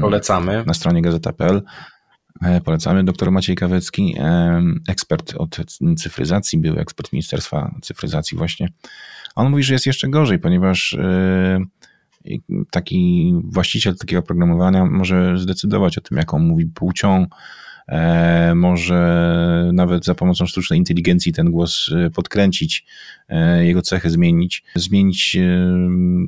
Polecamy. 0.00 0.64
na 0.66 0.74
stronie 0.74 1.02
gazeta.pl. 1.02 1.62
E, 2.42 2.60
polecamy. 2.60 3.04
Doktor 3.04 3.30
Maciej 3.30 3.56
Kawecki, 3.56 4.14
e, 4.18 4.62
ekspert 4.88 5.34
od 5.36 5.56
cyfryzacji, 5.96 6.58
był 6.58 6.78
ekspert 6.78 7.12
Ministerstwa 7.12 7.74
Cyfryzacji 7.82 8.38
właśnie. 8.38 8.68
On 9.34 9.50
mówi, 9.50 9.62
że 9.62 9.72
jest 9.72 9.86
jeszcze 9.86 10.08
gorzej, 10.08 10.38
ponieważ 10.38 10.96
taki 12.70 13.32
właściciel 13.44 13.96
takiego 13.96 14.20
oprogramowania 14.20 14.84
może 14.84 15.38
zdecydować 15.38 15.98
o 15.98 16.00
tym, 16.00 16.18
jaką 16.18 16.38
mówi 16.38 16.66
płcią, 16.66 17.26
może 18.54 19.70
nawet 19.72 20.04
za 20.04 20.14
pomocą 20.14 20.46
sztucznej 20.46 20.78
inteligencji 20.78 21.32
ten 21.32 21.50
głos 21.50 21.90
e, 21.96 22.10
podkręcić, 22.10 22.84
e, 23.28 23.66
jego 23.66 23.82
cechy 23.82 24.10
zmienić, 24.10 24.62
zmienić 24.74 25.36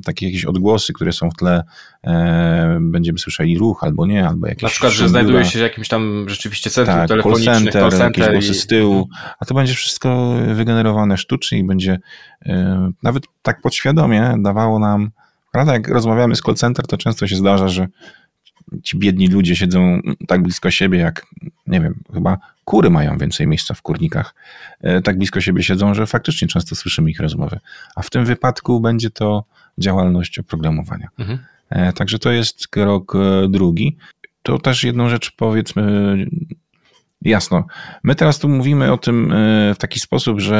takie 0.05 0.25
jakieś 0.25 0.45
odgłosy, 0.45 0.93
które 0.93 1.11
są 1.11 1.29
w 1.29 1.35
tle, 1.35 1.63
będziemy 2.79 3.19
słyszeli 3.19 3.57
ruch 3.57 3.83
albo 3.83 4.05
nie, 4.05 4.27
albo 4.27 4.47
jakieś 4.47 4.63
Na 4.63 4.69
przykład, 4.69 4.93
że 4.93 5.09
znajduje 5.09 5.45
się 5.45 5.59
w 5.59 5.61
jakimś 5.61 5.87
tam 5.87 6.25
rzeczywiście 6.29 6.69
centrum 6.69 6.97
tak, 6.97 7.07
telefonicznym, 7.07 7.55
call 7.55 7.63
center, 7.63 7.81
call 7.81 7.91
center 7.91 8.23
jakieś 8.23 8.33
głosy 8.33 8.51
i... 8.51 8.61
z 8.61 8.67
tyłu, 8.67 9.09
a 9.39 9.45
to 9.45 9.53
będzie 9.53 9.73
wszystko 9.73 10.35
wygenerowane 10.53 11.17
sztucznie 11.17 11.59
i 11.59 11.63
będzie 11.63 11.99
nawet 13.03 13.23
tak 13.41 13.61
podświadomie 13.61 14.35
dawało 14.39 14.79
nam 14.79 15.11
Prawda, 15.53 15.73
jak 15.73 15.87
rozmawiamy 15.87 16.35
z 16.35 16.41
call 16.41 16.55
center, 16.55 16.87
to 16.87 16.97
często 16.97 17.27
się 17.27 17.35
zdarza, 17.35 17.67
że 17.67 17.87
ci 18.83 18.97
biedni 18.97 19.27
ludzie 19.27 19.55
siedzą 19.55 20.01
tak 20.27 20.43
blisko 20.43 20.71
siebie, 20.71 20.99
jak 20.99 21.25
nie 21.67 21.81
wiem, 21.81 21.95
chyba 22.13 22.37
kury 22.65 22.89
mają 22.89 23.17
więcej 23.17 23.47
miejsca 23.47 23.73
w 23.73 23.81
kurnikach. 23.81 24.35
E, 24.81 25.01
tak 25.01 25.17
blisko 25.17 25.41
siebie 25.41 25.63
siedzą, 25.63 25.93
że 25.93 26.07
faktycznie 26.07 26.47
często 26.47 26.75
słyszymy 26.75 27.11
ich 27.11 27.19
rozmowy. 27.19 27.59
A 27.95 28.01
w 28.01 28.09
tym 28.09 28.25
wypadku 28.25 28.81
będzie 28.81 29.09
to 29.09 29.43
działalność 29.77 30.39
oprogramowania. 30.39 31.07
Mhm. 31.19 31.39
E, 31.69 31.93
także 31.93 32.19
to 32.19 32.31
jest 32.31 32.67
krok 32.67 33.15
e, 33.15 33.47
drugi. 33.49 33.97
To 34.43 34.59
też 34.59 34.83
jedną 34.83 35.09
rzecz 35.09 35.31
powiedzmy 35.31 35.83
Jasno. 37.25 37.65
My 38.03 38.15
teraz 38.15 38.39
tu 38.39 38.49
mówimy 38.49 38.91
o 38.91 38.97
tym 38.97 39.31
e, 39.31 39.73
w 39.73 39.77
taki 39.77 39.99
sposób, 39.99 40.39
że 40.39 40.57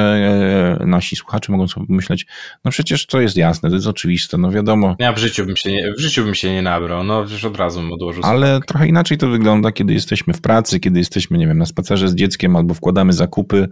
e, 0.81 0.85
nasi 0.85 1.15
słuchacze 1.15 1.51
mogą 1.51 1.67
sobie 1.67 1.85
myśleć, 1.89 2.25
no 2.65 2.71
przecież 2.71 3.05
to 3.05 3.21
jest 3.21 3.37
jasne, 3.37 3.69
to 3.69 3.75
jest 3.75 3.87
oczywiste, 3.87 4.37
no 4.37 4.51
wiadomo. 4.51 4.95
Ja 4.99 5.13
w 5.13 5.17
życiu 5.17 5.45
bym 5.45 5.55
się 5.55 5.71
nie, 5.71 5.93
w 5.93 5.99
życiu 5.99 6.23
bym 6.25 6.35
się 6.35 6.51
nie 6.51 6.61
nabrał, 6.61 7.03
no 7.03 7.21
już 7.21 7.45
od 7.45 7.57
razu 7.57 7.81
bym 7.81 7.93
odłożył. 7.93 8.23
Ale 8.25 8.59
trochę 8.67 8.87
inaczej 8.87 9.17
to 9.17 9.27
wygląda, 9.27 9.71
kiedy 9.71 9.93
jesteśmy 9.93 10.33
w 10.33 10.41
pracy, 10.41 10.79
kiedy 10.79 10.99
jesteśmy, 10.99 11.37
nie 11.37 11.47
wiem, 11.47 11.57
na 11.57 11.65
spacerze 11.65 12.09
z 12.09 12.15
dzieckiem 12.15 12.55
albo 12.55 12.73
wkładamy 12.73 13.13
zakupy 13.13 13.67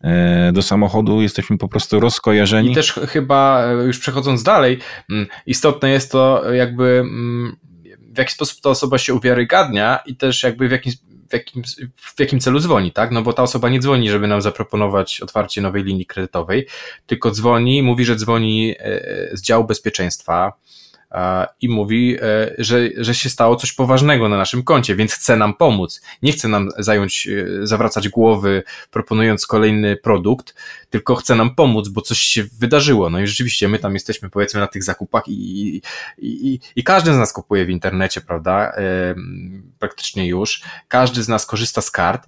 e, 0.00 0.52
do 0.52 0.62
samochodu, 0.62 1.22
jesteśmy 1.22 1.58
po 1.58 1.68
prostu 1.68 2.00
rozkojarzeni. 2.00 2.72
I 2.72 2.74
też 2.74 2.92
chyba, 2.92 3.64
już 3.86 3.98
przechodząc 3.98 4.42
dalej, 4.42 4.78
mm, 5.10 5.26
istotne 5.46 5.90
jest 5.90 6.12
to 6.12 6.52
jakby 6.52 6.84
mm, 6.84 7.56
w 8.14 8.18
jaki 8.18 8.32
sposób 8.32 8.60
ta 8.60 8.70
osoba 8.70 8.98
się 8.98 9.14
uwiarygadnia 9.14 10.00
i 10.06 10.16
też 10.16 10.42
jakby 10.42 10.68
w 10.68 10.70
jakim 10.70 10.92
w 11.32 11.34
jakim, 11.34 11.62
w 11.96 12.20
jakim 12.20 12.40
celu 12.40 12.60
dzwoni, 12.60 12.92
tak? 12.92 13.10
No 13.10 13.22
bo 13.22 13.32
ta 13.32 13.42
osoba 13.42 13.68
nie 13.68 13.80
dzwoni, 13.80 14.10
żeby 14.10 14.26
nam 14.26 14.42
zaproponować 14.42 15.20
otwarcie 15.20 15.60
nowej 15.60 15.84
linii 15.84 16.06
kredytowej, 16.06 16.66
tylko 17.06 17.30
dzwoni, 17.30 17.82
mówi, 17.82 18.04
że 18.04 18.16
dzwoni 18.16 18.74
e, 18.78 19.30
z 19.32 19.42
działu 19.42 19.64
bezpieczeństwa, 19.64 20.52
i 21.60 21.68
mówi, 21.68 22.16
e, 22.20 22.54
że, 22.58 22.88
że 22.96 23.14
się 23.14 23.30
stało 23.30 23.56
coś 23.56 23.72
poważnego 23.72 24.28
na 24.28 24.36
naszym 24.36 24.62
koncie, 24.62 24.96
więc 24.96 25.12
chce 25.12 25.36
nam 25.36 25.54
pomóc. 25.54 26.00
Nie 26.22 26.32
chce 26.32 26.48
nam 26.48 26.68
zająć, 26.78 27.28
e, 27.28 27.66
zawracać 27.66 28.08
głowy, 28.08 28.62
proponując 28.90 29.46
kolejny 29.46 29.96
produkt, 29.96 30.54
tylko 30.90 31.14
chce 31.14 31.34
nam 31.34 31.54
pomóc, 31.54 31.88
bo 31.88 32.00
coś 32.00 32.18
się 32.18 32.44
wydarzyło. 32.58 33.10
No 33.10 33.20
i 33.20 33.26
rzeczywiście 33.26 33.68
my 33.68 33.78
tam 33.78 33.94
jesteśmy, 33.94 34.30
powiedzmy, 34.30 34.60
na 34.60 34.66
tych 34.66 34.84
zakupach 34.84 35.28
i, 35.28 35.76
i, 35.76 35.82
i, 36.18 36.60
i 36.76 36.84
każdy 36.84 37.14
z 37.14 37.16
nas 37.16 37.32
kupuje 37.32 37.64
w 37.64 37.70
internecie, 37.70 38.20
prawda? 38.20 38.72
Praktycznie 39.78 40.26
już. 40.26 40.62
Każdy 40.88 41.22
z 41.22 41.28
nas 41.28 41.46
korzysta 41.46 41.80
z 41.80 41.90
kart 41.90 42.26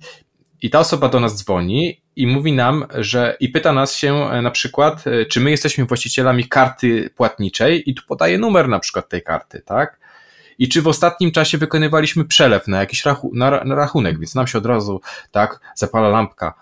i 0.62 0.70
ta 0.70 0.78
osoba 0.78 1.08
do 1.08 1.20
nas 1.20 1.36
dzwoni 1.36 2.03
i 2.16 2.26
mówi 2.26 2.52
nam, 2.52 2.86
że 2.98 3.36
i 3.40 3.48
pyta 3.48 3.72
nas 3.72 3.96
się 3.96 4.30
e, 4.30 4.42
na 4.42 4.50
przykład, 4.50 5.06
e, 5.06 5.26
czy 5.26 5.40
my 5.40 5.50
jesteśmy 5.50 5.84
właścicielami 5.84 6.48
karty 6.48 7.10
płatniczej 7.16 7.90
i 7.90 7.94
tu 7.94 8.02
podaje 8.08 8.38
numer 8.38 8.68
na 8.68 8.78
przykład 8.78 9.08
tej 9.08 9.22
karty, 9.22 9.60
tak? 9.60 9.98
I 10.58 10.68
czy 10.68 10.82
w 10.82 10.88
ostatnim 10.88 11.32
czasie 11.32 11.58
wykonywaliśmy 11.58 12.24
przelew 12.24 12.68
na 12.68 12.80
jakiś 12.80 13.04
rachu 13.04 13.30
na, 13.34 13.64
na 13.64 13.74
rachunek, 13.74 14.18
więc 14.18 14.34
nam 14.34 14.46
się 14.46 14.58
od 14.58 14.66
razu 14.66 15.00
tak 15.30 15.60
zapala 15.74 16.08
lampka. 16.08 16.54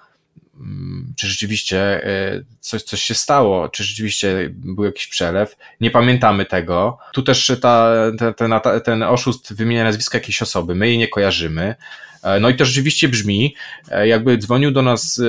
Mm, 0.63 1.13
czy 1.17 1.27
rzeczywiście 1.27 2.07
e, 2.07 2.43
coś, 2.61 2.83
coś 2.83 3.03
się 3.03 3.15
stało? 3.15 3.69
Czy 3.69 3.85
rzeczywiście 3.85 4.51
był 4.53 4.85
jakiś 4.85 5.07
przelew? 5.07 5.57
Nie 5.81 5.91
pamiętamy 5.91 6.47
tego. 6.47 6.99
Tu 7.13 7.23
też 7.23 7.53
ta, 7.61 7.95
ten, 8.37 8.53
ten, 8.85 9.03
oszust 9.03 9.55
wymienia 9.55 9.85
nazwisko 9.85 10.17
jakiejś 10.17 10.43
osoby, 10.43 10.75
my 10.75 10.89
jej 10.89 10.99
nie 10.99 11.09
kojarzymy. 11.09 11.75
E, 12.23 12.41
no 12.41 12.49
i 12.49 12.57
to 12.57 12.65
rzeczywiście 12.65 13.09
brzmi, 13.09 13.55
e, 13.91 14.09
jakby 14.09 14.39
dzwonił 14.39 14.71
do 14.71 14.83
nas 14.83 15.21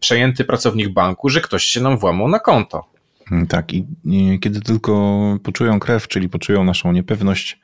przejęty 0.00 0.44
pracownik 0.44 0.88
banku, 0.88 1.28
że 1.28 1.40
ktoś 1.40 1.64
się 1.64 1.80
nam 1.80 1.98
włamał 1.98 2.28
na 2.28 2.38
konto. 2.38 2.84
Mm, 3.32 3.46
tak, 3.46 3.72
i 3.72 3.86
kiedy 4.40 4.60
tylko 4.60 5.22
poczują 5.42 5.80
krew, 5.80 6.08
czyli 6.08 6.28
poczują 6.28 6.64
naszą 6.64 6.92
niepewność, 6.92 7.60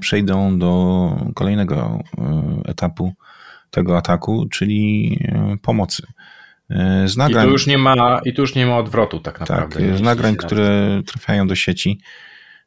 przejdą 0.00 0.58
do 0.58 1.10
kolejnego 1.34 1.98
etapu 2.66 3.12
tego 3.70 3.96
ataku, 3.96 4.46
czyli 4.50 5.18
pomocy. 5.62 6.02
Z 7.04 7.16
nagrań, 7.16 7.44
I 7.44 7.46
tu 7.46 7.52
już 7.52 7.66
nie 7.66 7.78
ma, 7.78 8.20
i 8.24 8.32
tu 8.32 8.42
już 8.42 8.54
nie 8.54 8.66
ma 8.66 8.78
odwrotu 8.78 9.20
tak, 9.20 9.38
tak 9.38 9.40
naprawdę. 9.40 9.88
Tak, 9.88 9.98
z 9.98 10.00
nagrań, 10.00 10.36
które 10.36 11.00
trafiają 11.06 11.48
do 11.48 11.54
sieci, 11.54 12.00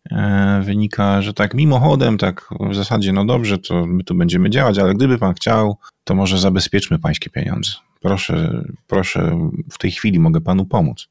E, 0.10 0.62
wynika, 0.64 1.22
że 1.22 1.34
tak 1.34 1.54
mimochodem, 1.54 2.18
tak 2.18 2.50
w 2.60 2.76
zasadzie, 2.76 3.14
no 3.14 3.26
dobrze, 3.26 3.58
to 3.58 3.86
my 3.86 4.04
tu 4.04 4.16
będziemy 4.16 4.50
działać, 4.50 4.80
ale 4.80 4.94
gdyby 4.94 5.18
pan 5.18 5.34
chciał, 5.34 5.78
to 6.04 6.16
może 6.16 6.40
zabezpieczmy 6.40 7.00
pańskie 7.00 7.30
pieniądze. 7.30 7.72
Proszę, 8.02 8.64
proszę, 8.88 9.50
w 9.72 9.78
tej 9.78 9.92
chwili 9.92 10.20
mogę 10.20 10.42
panu 10.42 10.66
pomóc. 10.66 11.08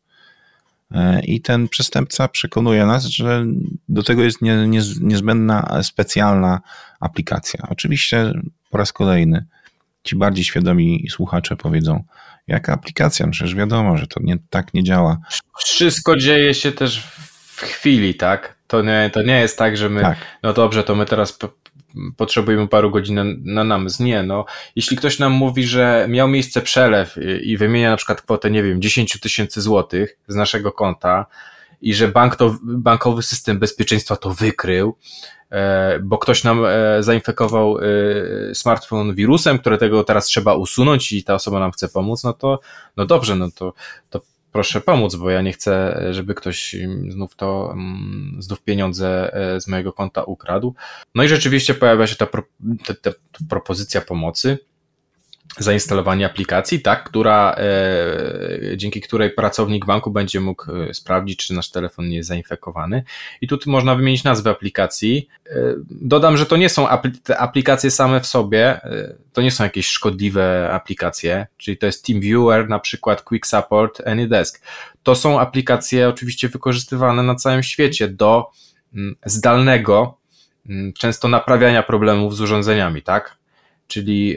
E, 0.93 1.21
I 1.21 1.41
ten 1.41 1.69
przestępca 1.69 2.29
przekonuje 2.29 2.87
nas, 2.87 3.05
że 3.05 3.45
do 3.89 4.03
tego 4.03 4.23
jest 4.23 4.43
nie, 4.43 4.69
nie, 4.69 4.81
niezbędna 5.01 5.83
specjalna 5.83 6.61
aplikacja. 7.01 7.67
Oczywiście 7.69 8.33
po 8.71 8.79
raz 8.79 8.93
kolejny 8.93 9.45
ci 10.03 10.17
bardziej 10.17 10.45
świadomi 10.45 11.07
słuchacze 11.11 11.57
powiedzą, 11.57 12.05
jaka 12.47 12.73
aplikacja? 12.73 13.27
No 13.27 13.33
przecież 13.33 13.55
wiadomo, 13.55 13.97
że 13.97 14.07
to 14.07 14.21
nie, 14.23 14.37
tak 14.51 14.75
nie 14.75 14.85
działa. 14.85 15.19
Wszystko 15.59 16.17
dzieje 16.17 16.55
się 16.55 16.73
też 16.73 17.01
w 17.47 17.61
chwili, 17.61 18.15
tak? 18.15 18.57
To 18.67 18.83
nie, 18.83 19.11
to 19.13 19.23
nie 19.23 19.41
jest 19.41 19.59
tak, 19.59 19.77
że 19.77 19.89
my, 19.89 20.01
tak. 20.01 20.19
no 20.43 20.53
dobrze, 20.53 20.85
to 20.85 20.95
my 20.95 21.07
teraz 21.07 21.39
potrzebujemy 22.17 22.69
paru 22.69 22.91
godzin 22.91 23.15
na, 23.15 23.25
na 23.45 23.65
namysł. 23.65 24.03
Nie, 24.03 24.23
no. 24.23 24.45
Jeśli 24.77 24.97
ktoś 24.97 25.19
nam 25.19 25.33
mówi, 25.33 25.65
że 25.65 26.07
miał 26.09 26.29
miejsce 26.29 26.61
przelew 26.61 27.17
i 27.43 27.57
wymienia 27.57 27.91
na 27.91 27.97
przykład 27.97 28.23
kwotę, 28.23 28.51
nie 28.51 28.63
wiem, 28.63 28.83
10 28.83 29.21
tysięcy 29.21 29.61
złotych 29.61 30.19
z 30.29 30.35
naszego 30.35 30.73
konta 30.73 31.27
i 31.81 31.95
że 31.95 32.09
bank 32.09 32.37
to, 32.37 32.57
bankowy 32.63 33.23
system 33.23 33.59
bezpieczeństwa 33.59 34.17
to 34.17 34.31
wykrył, 34.31 34.97
bo 36.03 36.19
ktoś 36.19 36.45
nam 36.45 36.65
e, 36.67 37.03
zainfekował 37.03 37.79
e, 37.79 37.85
smartfon 38.55 39.15
wirusem, 39.15 39.59
którego 39.59 40.05
teraz 40.05 40.27
trzeba 40.27 40.55
usunąć 40.55 41.13
i 41.13 41.25
ta 41.25 41.35
osoba 41.35 41.61
nam 41.61 41.73
chce 41.73 41.89
pomóc, 41.89 42.25
no 42.25 42.33
to 42.33 42.61
no 42.97 43.07
dobrze, 43.07 43.37
no 43.37 43.49
to, 43.55 43.73
to 44.11 44.21
proszę 44.53 44.81
pomóc, 44.81 45.15
bo 45.15 45.31
ja 45.31 45.43
nie 45.43 45.53
chcę, 45.53 46.03
żeby 46.11 46.35
ktoś 46.35 46.77
znów 47.09 47.35
to, 47.35 47.71
mm, 47.73 48.37
znów 48.39 48.63
pieniądze 48.63 49.35
e, 49.35 49.61
z 49.61 49.69
mojego 49.69 49.93
konta 49.93 50.23
ukradł. 50.23 50.75
No 51.15 51.23
i 51.23 51.29
rzeczywiście 51.29 51.75
pojawia 51.75 52.07
się 52.07 52.17
ta, 52.17 52.27
pro, 52.27 52.43
ta, 52.87 52.95
ta 52.95 53.11
propozycja 53.49 54.01
pomocy 54.01 54.59
zainstalowanie 55.59 56.27
aplikacji, 56.27 56.81
tak, 56.81 57.05
która, 57.05 57.55
e, 57.59 58.77
dzięki 58.77 59.01
której 59.01 59.31
pracownik 59.31 59.87
banku 59.87 60.11
będzie 60.11 60.41
mógł 60.41 60.73
e, 60.73 60.95
sprawdzić, 60.95 61.47
czy 61.47 61.55
nasz 61.55 61.71
telefon 61.71 62.09
nie 62.09 62.17
jest 62.17 62.29
zainfekowany. 62.29 63.05
I 63.41 63.49
tu 63.49 63.59
można 63.67 63.95
wymienić 63.95 64.25
nazwę 64.25 64.51
aplikacji. 64.51 65.29
E, 65.47 65.53
dodam, 65.91 66.37
że 66.37 66.47
to 66.47 66.57
nie 66.57 66.69
są 66.69 66.89
apl 66.89 67.11
aplikacje 67.39 67.91
same 67.91 68.21
w 68.21 68.27
sobie, 68.27 68.81
to 69.33 69.43
nie 69.43 69.51
są 69.51 69.65
jakieś 69.65 69.87
szkodliwe 69.87 70.71
aplikacje, 70.73 71.47
czyli 71.57 71.77
to 71.77 71.87
jest 71.87 72.07
TeamViewer, 72.07 72.69
na 72.69 72.79
przykład 72.79 73.23
Quick 73.23 73.47
Support, 73.47 74.03
AnyDesk. 74.07 74.63
To 75.03 75.15
są 75.15 75.41
aplikacje 75.41 76.09
oczywiście 76.09 76.49
wykorzystywane 76.49 77.23
na 77.23 77.35
całym 77.35 77.63
świecie 77.63 78.09
do 78.09 78.51
mm, 78.95 79.17
zdalnego, 79.25 80.19
mm, 80.69 80.93
często 80.93 81.29
naprawiania 81.29 81.83
problemów 81.83 82.37
z 82.37 82.41
urządzeniami, 82.41 83.03
tak? 83.03 83.40
Czyli 83.91 84.37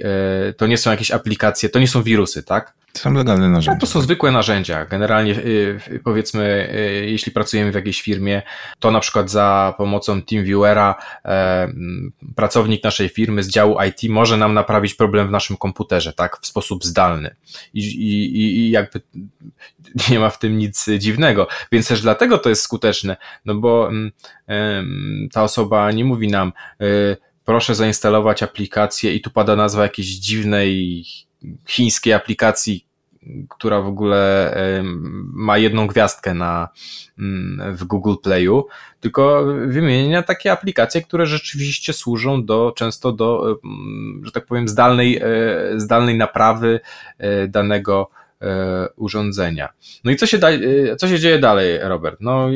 e, 0.50 0.54
to 0.54 0.68
nie 0.68 0.78
są 0.78 0.92
jakieś 0.92 1.12
aplikacje, 1.12 1.70
to 1.70 1.80
nie 1.80 1.88
są 1.88 2.04
wirusy, 2.04 2.44
tak? 2.44 2.74
To 2.94 3.00
są 3.00 3.14
legalne 3.14 3.50
narzędzia. 3.50 3.72
No, 3.74 3.80
to 3.80 3.88
są 3.88 4.02
zwykłe 4.02 4.32
narzędzia. 4.32 4.86
Generalnie 4.86 5.36
e, 5.36 6.00
powiedzmy, 6.04 6.70
e, 6.74 6.80
jeśli 6.92 7.32
pracujemy 7.32 7.72
w 7.72 7.76
jakiejś 7.76 8.02
firmie, 8.02 8.42
to 8.80 8.92
na 8.92 9.00
przykład 9.00 9.30
za 9.32 9.74
pomocą 9.78 10.22
TeamViewera 10.22 10.96
pracownik 12.36 12.84
naszej 12.84 13.10
firmy 13.10 13.44
z 13.44 13.50
działu 13.50 13.78
IT 13.90 14.10
może 14.10 14.38
nam 14.38 14.54
naprawić 14.54 14.94
problem 14.94 15.28
w 15.28 15.32
naszym 15.32 15.58
komputerze, 15.58 16.14
tak, 16.14 16.38
w 16.42 16.48
sposób 16.48 16.84
zdalny. 16.84 17.36
I, 17.74 17.80
i, 17.80 18.58
i 18.58 18.72
jakby 18.72 19.02
nie 20.10 20.20
ma 20.20 20.30
w 20.30 20.40
tym 20.40 20.58
nic 20.58 20.86
dziwnego. 20.98 21.48
Więc 21.72 21.88
też 21.88 22.02
dlatego 22.02 22.38
to 22.38 22.50
jest 22.50 22.62
skuteczne, 22.62 23.18
no 23.46 23.56
bo 23.56 23.90
ta 25.32 25.44
osoba 25.44 25.92
nie 25.92 26.06
mówi 26.06 26.28
nam, 26.28 26.54
proszę 27.46 27.76
zainstalować 27.76 28.44
aplikację 28.44 29.14
i 29.14 29.22
tu 29.22 29.32
pada 29.32 29.56
nazwa 29.56 29.84
jakiejś 29.84 30.08
dziwnej 30.08 31.04
chińskiej 31.68 32.14
aplikacji, 32.14 32.86
która 33.50 33.82
w 33.82 33.88
ogóle 33.88 34.54
ma 35.34 35.58
jedną 35.58 35.88
gwiazdkę 35.88 36.34
na, 36.34 36.70
mm, 37.20 37.76
w 37.76 37.84
Google 37.84 38.16
Playu, 38.24 38.68
tylko 39.00 39.46
wymienia 39.68 40.24
takie 40.24 40.52
aplikacje, 40.52 41.02
które 41.02 41.26
rzeczywiście 41.26 41.94
służą 41.94 42.46
do, 42.46 42.74
często 42.76 43.12
do, 43.12 43.60
że 44.22 44.32
tak 44.32 44.46
powiem, 44.46 44.68
zdalnej, 44.68 45.18
e, 45.18 45.24
zdalnej 45.80 46.18
naprawy 46.18 46.80
e, 47.18 47.48
danego 47.48 48.10
urządzenia. 48.96 49.70
No 50.04 50.12
i 50.12 50.16
co 50.16 50.26
się, 50.26 50.38
da, 50.38 50.50
e, 50.52 50.96
co 50.98 51.08
się 51.08 51.20
dzieje 51.20 51.40
dalej, 51.40 51.80
Robert? 51.82 52.18
No, 52.22 52.50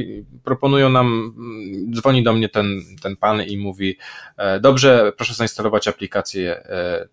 proponują 0.44 0.90
nam, 0.90 1.34
mm, 1.38 1.94
dzwoni 1.94 2.24
do 2.24 2.34
mnie 2.34 2.50
ten, 2.50 2.82
ten 3.02 3.16
pan 3.16 3.42
i 3.42 3.58
mówi: 3.58 3.98
e, 4.38 4.60
Dobrze, 4.60 5.14
proszę 5.18 5.34
zainstalować 5.34 5.88
aplikację. 5.88 6.64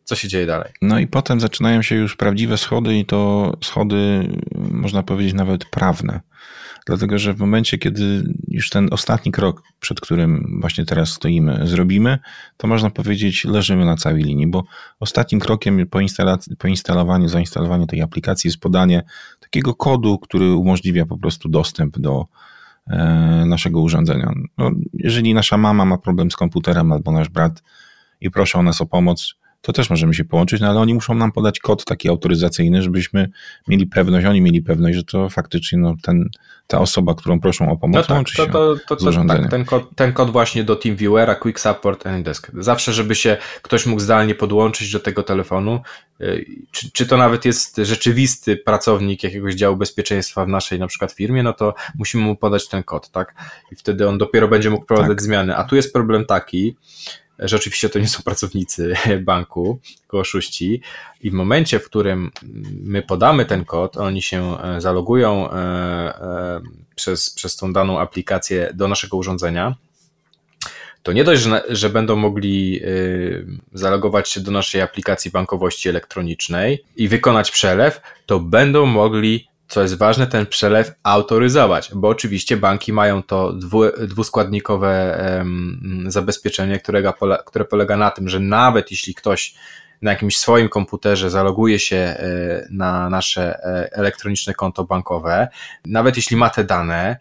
Co 0.04 0.14
się 0.14 0.28
dzieje 0.28 0.46
dalej? 0.46 0.72
No 0.82 0.98
i 0.98 1.06
potem 1.06 1.40
zaczynają 1.40 1.82
się 1.82 1.94
już 1.94 2.16
prawdziwe 2.16 2.56
schody, 2.56 2.98
i 2.98 3.04
to 3.04 3.52
schody, 3.62 4.28
można 4.54 5.02
powiedzieć, 5.02 5.34
nawet 5.34 5.64
prawne. 5.64 6.20
Dlatego, 6.87 7.18
że 7.18 7.35
w 7.35 7.38
momencie, 7.38 7.79
kiedy 7.79 8.35
już 8.49 8.70
ten 8.70 8.88
ostatni 8.90 9.33
krok, 9.33 9.62
przed 9.81 10.01
którym 10.01 10.59
właśnie 10.61 10.85
teraz 10.85 11.09
stoimy, 11.09 11.61
zrobimy, 11.64 12.18
to 12.57 12.66
można 12.66 12.90
powiedzieć, 12.90 13.44
leżymy 13.44 13.85
na 13.85 13.97
całej 13.97 14.23
linii, 14.23 14.47
bo 14.47 14.64
ostatnim 15.01 15.40
krokiem 15.40 15.87
po, 15.87 15.99
po 16.59 16.68
instalowaniu, 16.68 17.29
zainstalowaniu 17.29 17.87
tej 17.87 18.03
aplikacji 18.03 18.49
jest 18.49 18.61
podanie 18.61 19.03
takiego 19.40 19.75
kodu, 19.75 20.18
który 20.18 20.53
umożliwia 20.53 21.07
po 21.07 21.18
prostu 21.18 21.49
dostęp 21.49 21.99
do 21.99 22.27
e, 22.87 23.44
naszego 23.47 23.81
urządzenia. 23.81 24.33
No, 24.59 24.70
jeżeli 24.94 25.35
nasza 25.35 25.57
mama 25.57 25.85
ma 25.85 25.99
problem 25.99 26.31
z 26.31 26.37
komputerem 26.37 26.92
albo 26.92 27.12
nasz 27.12 27.29
brat 27.29 27.62
i 28.20 28.31
proszę 28.31 28.59
o 28.59 28.62
nas 28.62 28.81
o 28.81 28.87
pomoc, 28.87 29.35
to 29.64 29.72
też 29.72 29.90
możemy 29.90 30.14
się 30.14 30.24
połączyć, 30.24 30.61
no 30.61 30.68
ale 30.68 30.81
oni 30.81 30.94
muszą 30.94 31.14
nam 31.14 31.33
podać 31.33 31.59
kod 31.59 31.85
taki 31.85 32.09
autoryzacyjny, 32.09 32.83
żebyśmy 32.83 33.31
mieli 33.68 33.87
pewność, 33.87 34.27
oni 34.27 34.40
mieli 34.40 34.62
pewność, 34.62 34.96
że 34.96 35.05
to 35.05 35.29
faktycznie 35.29 35.79
no, 35.79 35.94
ten, 36.03 36.29
ta 36.66 36.81
osoba, 36.81 37.14
którą 37.14 37.40
proszą 37.40 37.70
o 37.72 37.77
pomoc, 37.77 38.09
no 38.09 38.16
tak, 38.16 38.27
to, 38.37 38.46
to, 38.46 38.77
to, 38.88 38.96
to, 38.96 39.24
tak, 39.29 39.50
ten, 39.50 39.64
kod, 39.64 39.96
ten 39.96 40.12
kod 40.12 40.31
właśnie 40.31 40.64
do 40.64 40.77
TeamViewera, 40.77 41.35
Quick 41.35 41.61
Support 41.61 42.05
Desk. 42.22 42.50
Zawsze, 42.59 42.92
żeby 42.92 43.14
się 43.14 43.37
ktoś 43.62 43.87
mógł 43.87 44.00
zdalnie 44.00 44.35
podłączyć 44.35 44.92
do 44.92 45.00
tego 45.00 45.22
telefonu, 45.22 45.81
y, 46.20 46.46
czy, 46.70 46.90
czy 46.90 47.07
to 47.07 47.16
nawet 47.16 47.44
jest 47.44 47.77
rzeczywisty 47.77 48.57
pracownik 48.57 49.22
jakiegoś 49.22 49.55
działu 49.55 49.77
bezpieczeństwa 49.77 50.44
w 50.44 50.48
naszej 50.48 50.79
na 50.79 50.87
przykład 50.87 51.12
firmie, 51.12 51.42
no 51.42 51.53
to 51.53 51.74
musimy 51.98 52.24
mu 52.24 52.37
podać 52.37 52.68
ten 52.68 52.83
kod, 52.83 53.11
tak? 53.11 53.35
I 53.72 53.77
wtedy 53.77 54.09
on 54.09 54.18
dopiero 54.18 54.48
będzie 54.48 54.70
mógł 54.70 54.87
prowadzić 54.87 55.11
tak. 55.11 55.22
zmiany. 55.22 55.57
A 55.57 55.64
tu 55.64 55.77
jest 55.77 55.92
problem 55.92 56.24
taki, 56.24 56.77
że 57.38 57.57
oczywiście 57.57 57.88
to 57.88 57.99
nie 57.99 58.09
są 58.09 58.23
pracownicy 58.23 58.94
banku, 59.20 59.81
tylko 60.01 60.18
oszuści. 60.18 60.81
I 61.20 61.31
w 61.31 61.33
momencie, 61.33 61.79
w 61.79 61.85
którym 61.85 62.31
my 62.83 63.03
podamy 63.03 63.44
ten 63.44 63.64
kod, 63.64 63.97
oni 63.97 64.23
się 64.23 64.59
e, 64.59 64.81
zalogują 64.81 65.51
e, 65.51 65.55
e, 65.55 66.61
przez, 66.94 67.31
przez 67.31 67.57
tą 67.57 67.73
daną 67.73 68.01
aplikację 68.01 68.70
do 68.75 68.88
naszego 68.88 69.16
urządzenia, 69.16 69.75
to 71.03 71.12
nie 71.12 71.25
dość, 71.25 71.42
że, 71.42 71.62
że 71.68 71.90
będą 71.90 72.16
mogli 72.16 72.81
zalogować 73.73 74.29
się 74.29 74.40
do 74.40 74.51
naszej 74.51 74.81
aplikacji 74.81 75.31
bankowości 75.31 75.88
elektronicznej 75.88 76.85
i 76.97 77.09
wykonać 77.09 77.51
przelew, 77.51 78.01
to 78.27 78.40
będą 78.40 78.87
mogli 78.87 79.49
co 79.74 79.82
jest 79.82 79.98
ważne, 79.98 80.26
ten 80.26 80.46
przelew 80.46 80.92
autoryzować, 81.02 81.90
bo 81.94 82.08
oczywiście 82.08 82.56
banki 82.56 82.92
mają 82.92 83.22
to 83.22 83.52
dwu, 83.52 83.82
dwuskładnikowe 84.06 85.20
um, 85.38 86.04
zabezpieczenie, 86.06 86.78
którego, 86.80 87.14
które 87.46 87.64
polega 87.64 87.96
na 87.96 88.10
tym, 88.10 88.28
że 88.28 88.40
nawet 88.40 88.90
jeśli 88.90 89.14
ktoś 89.14 89.54
na 90.02 90.10
jakimś 90.10 90.37
swoim 90.37 90.68
komputerze 90.68 91.30
zaloguje 91.30 91.78
się 91.78 91.96
e, 91.96 92.16
na 92.70 93.10
nasze 93.10 93.64
e, 93.64 93.92
elektroniczne 93.92 94.54
konto 94.54 94.84
bankowe, 94.84 95.48
nawet 95.87 96.16
jeśli 96.16 96.37
ma 96.37 96.50
te 96.50 96.64
dane 96.64 97.16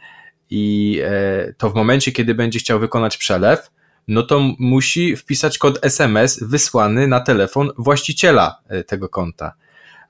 i 0.49 0.99
e, 1.05 1.53
to 1.53 1.69
w 1.69 1.75
momencie, 1.75 2.11
kiedy 2.11 2.35
będzie 2.35 2.59
chciał 2.59 2.79
wykonać 2.79 3.17
przelew, 3.17 3.71
no 4.07 4.23
to 4.23 4.41
musi 4.59 5.15
wpisać 5.15 5.57
kod 5.57 5.85
SMS 5.85 6.43
wysłany 6.43 7.07
na 7.07 7.19
telefon 7.19 7.69
właściciela 7.77 8.59
tego 8.87 9.09
konta 9.09 9.53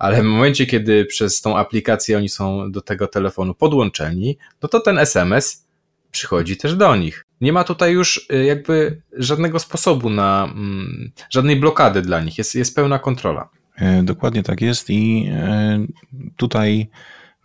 ale 0.03 0.21
w 0.21 0.25
momencie, 0.25 0.65
kiedy 0.65 1.05
przez 1.05 1.41
tą 1.41 1.57
aplikację 1.57 2.17
oni 2.17 2.29
są 2.29 2.71
do 2.71 2.81
tego 2.81 3.07
telefonu 3.07 3.53
podłączeni, 3.53 4.37
no 4.61 4.69
to 4.69 4.79
ten 4.79 4.97
SMS 4.97 5.67
przychodzi 6.11 6.57
też 6.57 6.75
do 6.75 6.95
nich. 6.95 7.25
Nie 7.41 7.53
ma 7.53 7.63
tutaj 7.63 7.93
już 7.93 8.27
y, 8.33 8.43
jakby 8.43 9.01
żadnego 9.13 9.59
sposobu 9.59 10.09
na, 10.09 10.43
mm, 10.43 11.11
żadnej 11.29 11.59
blokady 11.59 12.01
dla 12.01 12.21
nich, 12.21 12.37
jest, 12.37 12.55
jest 12.55 12.75
pełna 12.75 12.99
kontrola. 12.99 13.49
E, 13.75 14.03
dokładnie 14.03 14.43
tak 14.43 14.61
jest 14.61 14.89
i 14.89 15.29
e, 15.31 15.85
tutaj 16.37 16.89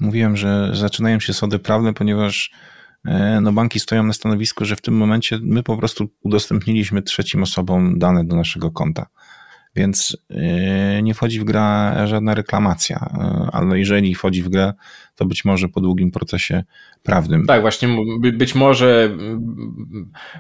mówiłem, 0.01 0.37
że 0.37 0.71
zaczynają 0.75 1.21
się 1.21 1.33
sody 1.33 1.59
prawne, 1.59 1.95
ponieważ 1.95 2.51
e, 3.05 3.41
no 3.41 3.53
banki 3.53 3.81
stoją 3.81 4.03
na 4.03 4.13
stanowisku, 4.13 4.65
że 4.65 4.77
w 4.77 4.81
tym 4.81 4.95
momencie 4.97 5.39
my 5.43 5.63
po 5.63 5.77
prostu 5.77 6.09
udostępniliśmy 6.23 7.03
trzecim 7.03 7.43
osobom 7.43 7.99
dane 7.99 8.25
do 8.25 8.37
naszego 8.37 8.71
konta. 8.71 9.07
Więc 9.77 10.17
yy, 10.31 11.03
nie 11.03 11.15
wchodzi 11.15 11.41
w 11.41 11.45
grę 11.45 11.95
żadna 12.05 12.35
reklamacja, 12.35 13.11
yy, 13.19 13.51
ale 13.53 13.79
jeżeli 13.79 14.15
wchodzi 14.15 14.43
w 14.43 14.49
grę, 14.49 14.73
to 15.19 15.25
być 15.25 15.45
może 15.45 15.69
po 15.69 15.81
długim 15.81 16.11
procesie 16.11 16.65
prawnym. 17.03 17.47
Tak, 17.47 17.61
właśnie 17.61 17.89
być 18.33 18.55
może 18.55 19.17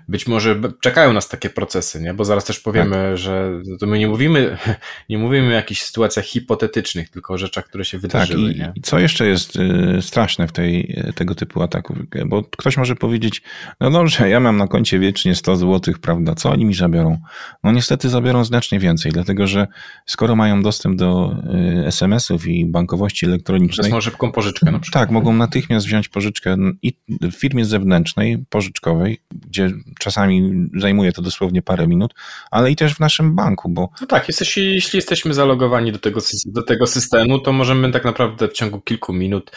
być 0.08 0.26
może 0.26 0.60
czekają 0.80 1.12
nas 1.12 1.28
takie 1.28 1.50
procesy, 1.50 2.00
nie? 2.00 2.14
bo 2.14 2.24
zaraz 2.24 2.44
też 2.44 2.60
powiemy, 2.60 2.96
tak. 2.96 3.18
że 3.18 3.60
to 3.80 3.86
my 3.86 3.98
nie 3.98 4.08
mówimy, 4.08 4.56
nie 5.08 5.18
mówimy 5.18 5.48
o 5.48 5.50
jakichś 5.50 5.82
sytuacjach 5.82 6.24
hipotetycznych, 6.24 7.08
tylko 7.08 7.34
o 7.34 7.38
rzeczach, 7.38 7.64
które 7.64 7.84
się 7.84 7.98
wydarzyły. 7.98 8.54
Tak, 8.54 8.76
i, 8.76 8.80
co 8.80 8.98
jeszcze 8.98 9.26
jest 9.26 9.56
y, 9.56 10.02
straszne 10.02 10.48
w 10.48 10.52
tej, 10.52 10.96
tego 11.14 11.34
typu 11.34 11.62
ataku, 11.62 11.94
bo 12.26 12.42
ktoś 12.42 12.76
może 12.76 12.96
powiedzieć, 12.96 13.42
no 13.80 13.90
dobrze, 13.90 14.28
ja 14.28 14.40
mam 14.40 14.56
na 14.56 14.66
koncie 14.66 14.98
wiecznie 14.98 15.34
100 15.34 15.56
zł, 15.56 15.94
prawda, 16.00 16.34
co 16.34 16.50
oni 16.50 16.64
mi 16.64 16.74
zabiorą? 16.74 17.18
No 17.64 17.72
niestety 17.72 18.08
zabiorą 18.08 18.44
znacznie 18.44 18.78
więcej, 18.78 19.12
dlatego 19.12 19.46
że 19.46 19.66
skoro 20.06 20.36
mają 20.36 20.62
dostęp 20.62 20.96
do 20.96 21.36
y, 21.82 21.86
SMS-ów 21.86 22.46
i 22.46 22.66
bankowości 22.66 23.26
elektronicznej. 23.26 23.90
To 23.90 24.00
szybką 24.00 24.32
pożyczkę 24.32 24.67
na 24.70 24.78
przykład. 24.78 25.02
Tak, 25.02 25.10
mogą 25.10 25.32
natychmiast 25.32 25.86
wziąć 25.86 26.08
pożyczkę 26.08 26.56
i 26.82 26.92
w 27.08 27.32
firmie 27.32 27.64
zewnętrznej, 27.64 28.44
pożyczkowej, 28.50 29.18
gdzie 29.30 29.70
czasami 29.98 30.68
zajmuje 30.76 31.12
to 31.12 31.22
dosłownie 31.22 31.62
parę 31.62 31.86
minut, 31.86 32.14
ale 32.50 32.70
i 32.70 32.76
też 32.76 32.94
w 32.94 33.00
naszym 33.00 33.34
banku, 33.36 33.68
bo... 33.68 33.88
No 34.00 34.06
tak, 34.06 34.28
jesteś, 34.28 34.56
jeśli 34.56 34.96
jesteśmy 34.96 35.34
zalogowani 35.34 35.92
do 35.92 35.98
tego, 35.98 36.20
do 36.46 36.62
tego 36.62 36.86
systemu, 36.86 37.38
to 37.38 37.52
możemy 37.52 37.92
tak 37.92 38.04
naprawdę 38.04 38.48
w 38.48 38.52
ciągu 38.52 38.80
kilku 38.80 39.12
minut 39.12 39.50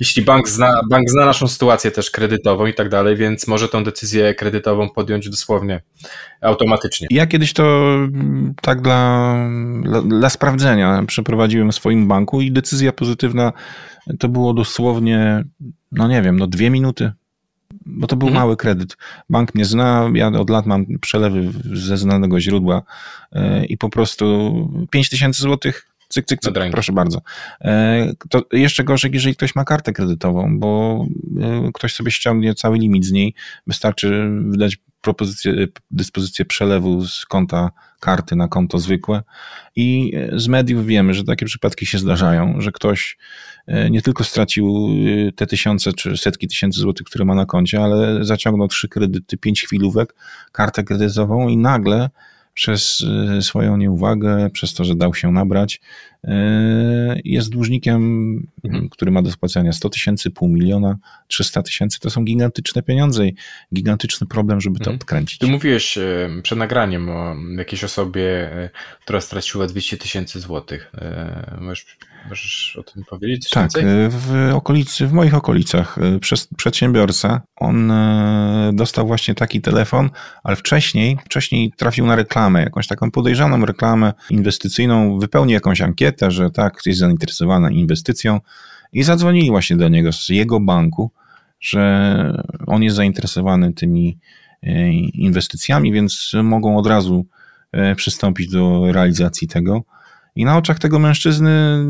jeśli 0.00 0.22
bank 0.22 0.48
zna, 0.48 0.80
bank 0.90 1.10
zna 1.10 1.26
naszą 1.26 1.48
sytuację 1.48 1.90
też 1.90 2.10
kredytową 2.10 2.66
i 2.66 2.74
tak 2.74 2.88
dalej, 2.88 3.16
więc 3.16 3.46
może 3.46 3.68
tą 3.68 3.84
decyzję 3.84 4.34
kredytową 4.34 4.90
podjąć 4.90 5.30
dosłownie 5.30 5.82
automatycznie. 6.40 7.06
Ja 7.10 7.26
kiedyś 7.26 7.52
to 7.52 7.94
mm, 7.94 8.54
tak 8.62 8.80
dla, 8.80 9.34
dla, 9.82 10.02
dla 10.02 10.30
sprawdzenia 10.30 11.02
przeprowadziłem 11.06 11.72
w 11.72 11.74
swoim 11.74 12.08
banku 12.08 12.40
i 12.40 12.52
decyzja 12.52 12.92
pozytywna 12.92 13.52
to 14.18 14.28
było 14.28 14.54
dosłownie, 14.54 15.44
no 15.92 16.08
nie 16.08 16.22
wiem, 16.22 16.38
no 16.38 16.46
dwie 16.46 16.70
minuty, 16.70 17.12
bo 17.86 18.06
to 18.06 18.16
był 18.16 18.28
mhm. 18.28 18.44
mały 18.44 18.56
kredyt. 18.56 18.96
Bank 19.30 19.54
mnie 19.54 19.64
zna, 19.64 20.10
ja 20.14 20.28
od 20.28 20.50
lat 20.50 20.66
mam 20.66 20.86
przelewy 21.00 21.52
ze 21.72 21.96
znanego 21.96 22.40
źródła 22.40 22.82
e, 23.32 23.64
i 23.64 23.78
po 23.78 23.90
prostu 23.90 24.86
5 24.90 25.08
tysięcy 25.08 25.42
złotych 25.42 25.86
cyk, 26.10 26.26
cyk, 26.26 26.40
cyk, 26.40 26.54
proszę 26.72 26.92
bardzo. 26.92 27.22
E, 27.60 28.12
to 28.30 28.42
jeszcze 28.52 28.84
gorzej, 28.84 29.10
jeżeli 29.14 29.36
ktoś 29.36 29.54
ma 29.54 29.64
kartę 29.64 29.92
kredytową, 29.92 30.58
bo 30.58 31.04
e, 31.40 31.70
ktoś 31.74 31.94
sobie 31.94 32.10
ściągnie 32.10 32.54
cały 32.54 32.78
limit 32.78 33.04
z 33.04 33.12
niej, 33.12 33.34
wystarczy 33.66 34.30
wydać 34.40 34.76
propozycję, 35.00 35.66
dyspozycję 35.90 36.44
przelewu 36.44 37.06
z 37.06 37.26
konta 37.26 37.70
karty 38.00 38.36
na 38.36 38.48
konto 38.48 38.78
zwykłe. 38.78 39.22
I 39.76 40.12
z 40.32 40.48
mediów 40.48 40.86
wiemy, 40.86 41.14
że 41.14 41.24
takie 41.24 41.46
przypadki 41.46 41.86
się 41.86 41.98
zdarzają, 41.98 42.60
że 42.60 42.72
ktoś 42.72 43.18
e, 43.66 43.90
nie 43.90 44.02
tylko 44.02 44.24
stracił 44.24 44.88
te 45.36 45.46
tysiące 45.46 45.92
czy 45.92 46.16
setki 46.16 46.48
tysięcy 46.48 46.80
złotych, 46.80 47.06
które 47.06 47.24
ma 47.24 47.34
na 47.34 47.46
koncie, 47.46 47.82
ale 47.82 48.24
zaciągnął 48.24 48.68
trzy 48.68 48.88
kredyty, 48.88 49.36
pięć 49.36 49.62
chwilówek, 49.62 50.14
kartę 50.52 50.84
kredytową 50.84 51.48
i 51.48 51.56
nagle 51.56 52.10
przez 52.60 53.04
e, 53.38 53.42
swoją 53.42 53.76
nieuwagę, 53.76 54.50
przez 54.50 54.74
to, 54.74 54.84
że 54.84 54.94
dał 54.94 55.14
się 55.14 55.32
nabrać, 55.32 55.80
e, 56.24 57.20
jest 57.24 57.50
dłużnikiem, 57.50 58.02
mhm. 58.64 58.88
który 58.88 59.10
ma 59.10 59.22
do 59.22 59.30
spłacenia 59.30 59.72
100 59.72 59.88
tysięcy, 59.88 60.30
pół 60.30 60.48
miliona, 60.48 60.98
300 61.26 61.62
tysięcy. 61.62 62.00
To 62.00 62.10
są 62.10 62.24
gigantyczne 62.24 62.82
pieniądze 62.82 63.26
i 63.26 63.34
gigantyczny 63.74 64.26
problem, 64.26 64.60
żeby 64.60 64.78
to 64.78 64.84
mhm. 64.84 64.96
odkręcić. 64.96 65.38
Ty 65.38 65.46
mówiłeś 65.46 65.98
e, 65.98 66.30
przed 66.42 66.58
nagraniem 66.58 67.08
o 67.08 67.36
jakiejś 67.56 67.84
osobie, 67.84 68.50
która 69.00 69.20
straciła 69.20 69.66
200 69.66 69.96
tysięcy 69.96 70.40
złotych. 70.40 70.92
Możesz 71.60 71.86
Możesz 72.28 72.76
o 72.80 72.82
tym 72.82 73.04
powiedzieć? 73.04 73.50
tak, 73.50 73.62
więcej? 73.62 74.08
w 74.10 74.54
okolicy, 74.54 75.06
w 75.06 75.12
moich 75.12 75.34
okolicach 75.34 75.98
e, 75.98 76.18
przez 76.18 76.48
przedsiębiorca, 76.56 77.42
on 77.56 77.90
e, 77.90 78.70
dostał 78.74 79.06
właśnie 79.06 79.34
taki 79.34 79.60
telefon, 79.60 80.10
ale 80.44 80.56
wcześniej, 80.56 81.18
wcześniej 81.24 81.72
trafił 81.76 82.06
na 82.06 82.16
reklamę, 82.16 82.62
jakąś 82.62 82.86
taką 82.86 83.10
podejrzaną 83.10 83.66
reklamę 83.66 84.12
inwestycyjną, 84.30 85.18
wypełnił 85.18 85.54
jakąś 85.54 85.80
ankietę, 85.80 86.30
że 86.30 86.50
tak, 86.50 86.80
jest 86.86 87.00
zainteresowany 87.00 87.74
inwestycją 87.74 88.40
i 88.92 89.02
zadzwonili 89.02 89.50
właśnie 89.50 89.76
do 89.76 89.88
niego 89.88 90.12
z 90.12 90.28
jego 90.28 90.60
banku, 90.60 91.10
że 91.60 92.42
on 92.66 92.82
jest 92.82 92.96
zainteresowany 92.96 93.72
tymi 93.72 94.18
e, 94.62 94.92
inwestycjami, 94.92 95.92
więc 95.92 96.32
mogą 96.42 96.78
od 96.78 96.86
razu 96.86 97.26
przystąpić 97.96 98.48
do 98.48 98.92
realizacji 98.92 99.48
tego. 99.48 99.84
I 100.36 100.44
na 100.44 100.56
oczach 100.56 100.78
tego 100.78 100.98
mężczyzny, 100.98 101.84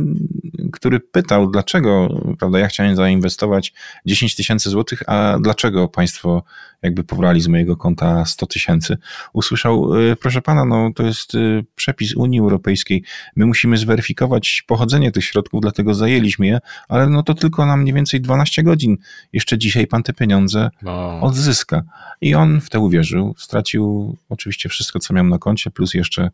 który 0.73 1.01
pytał, 1.01 1.51
dlaczego, 1.51 2.21
prawda, 2.39 2.59
ja 2.59 2.67
chciałem 2.67 2.97
zainwestować 2.97 3.73
10 4.07 4.35
tysięcy 4.35 4.71
złotych, 4.71 5.03
a 5.07 5.39
dlaczego 5.41 5.89
państwo 5.89 6.43
jakby 6.83 7.05
pobrali 7.05 7.41
z 7.41 7.49
mojego 7.49 7.77
konta 7.77 8.25
100 8.25 8.47
tysięcy, 8.47 8.97
usłyszał, 9.33 9.95
y, 9.95 10.17
proszę 10.17 10.43
pana, 10.43 10.65
no 10.65 10.91
to 10.95 11.03
jest 11.03 11.35
y, 11.35 11.65
przepis 11.75 12.17
Unii 12.17 12.41
Europejskiej, 12.41 13.05
my 13.37 13.47
musimy 13.47 13.77
zweryfikować 13.77 14.65
pochodzenie 14.67 15.13
tych 15.13 15.25
środków, 15.25 15.61
dlatego 15.61 15.95
zajęliśmy 15.95 16.47
je, 16.47 16.59
ale 16.89 17.09
no 17.09 17.23
to 17.23 17.35
tylko 17.35 17.67
na 17.67 17.77
mniej 17.77 17.95
więcej 17.95 18.21
12 18.21 18.63
godzin. 18.63 18.97
Jeszcze 19.33 19.59
dzisiaj 19.59 19.87
pan 19.87 20.03
te 20.03 20.13
pieniądze 20.13 20.71
no. 20.83 21.21
odzyska. 21.21 21.83
I 22.21 22.35
on 22.35 22.61
w 22.61 22.71
to 22.71 22.81
uwierzył, 22.81 23.35
stracił 23.39 24.17
oczywiście 24.29 24.69
wszystko, 24.69 24.99
co 24.99 25.15
miał 25.15 25.25
na 25.25 25.39
koncie, 25.39 25.71
plus 25.71 25.95
jeszcze 25.95 26.31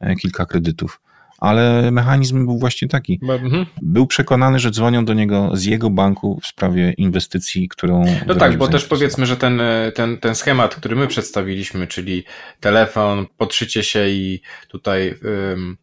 e, 0.00 0.16
kilka 0.16 0.46
kredytów 0.46 1.00
ale 1.38 1.90
mechanizm 1.90 2.46
był 2.46 2.58
właśnie 2.58 2.88
taki. 2.88 3.20
Mhm. 3.22 3.66
Był 3.82 4.06
przekonany, 4.06 4.58
że 4.58 4.70
dzwonią 4.70 5.04
do 5.04 5.14
niego 5.14 5.50
z 5.54 5.64
jego 5.64 5.90
banku 5.90 6.40
w 6.42 6.46
sprawie 6.46 6.92
inwestycji, 6.92 7.68
którą. 7.68 8.04
No 8.26 8.34
tak, 8.34 8.56
bo 8.56 8.68
też 8.68 8.84
powiedzmy, 8.84 9.26
że 9.26 9.36
ten, 9.36 9.60
ten, 9.94 10.18
ten 10.18 10.34
schemat, 10.34 10.74
który 10.74 10.96
my 10.96 11.06
przedstawiliśmy, 11.06 11.86
czyli 11.86 12.24
telefon, 12.60 13.26
podszycie 13.36 13.82
się 13.82 14.08
i 14.08 14.40
tutaj. 14.68 15.14
Um, 15.50 15.76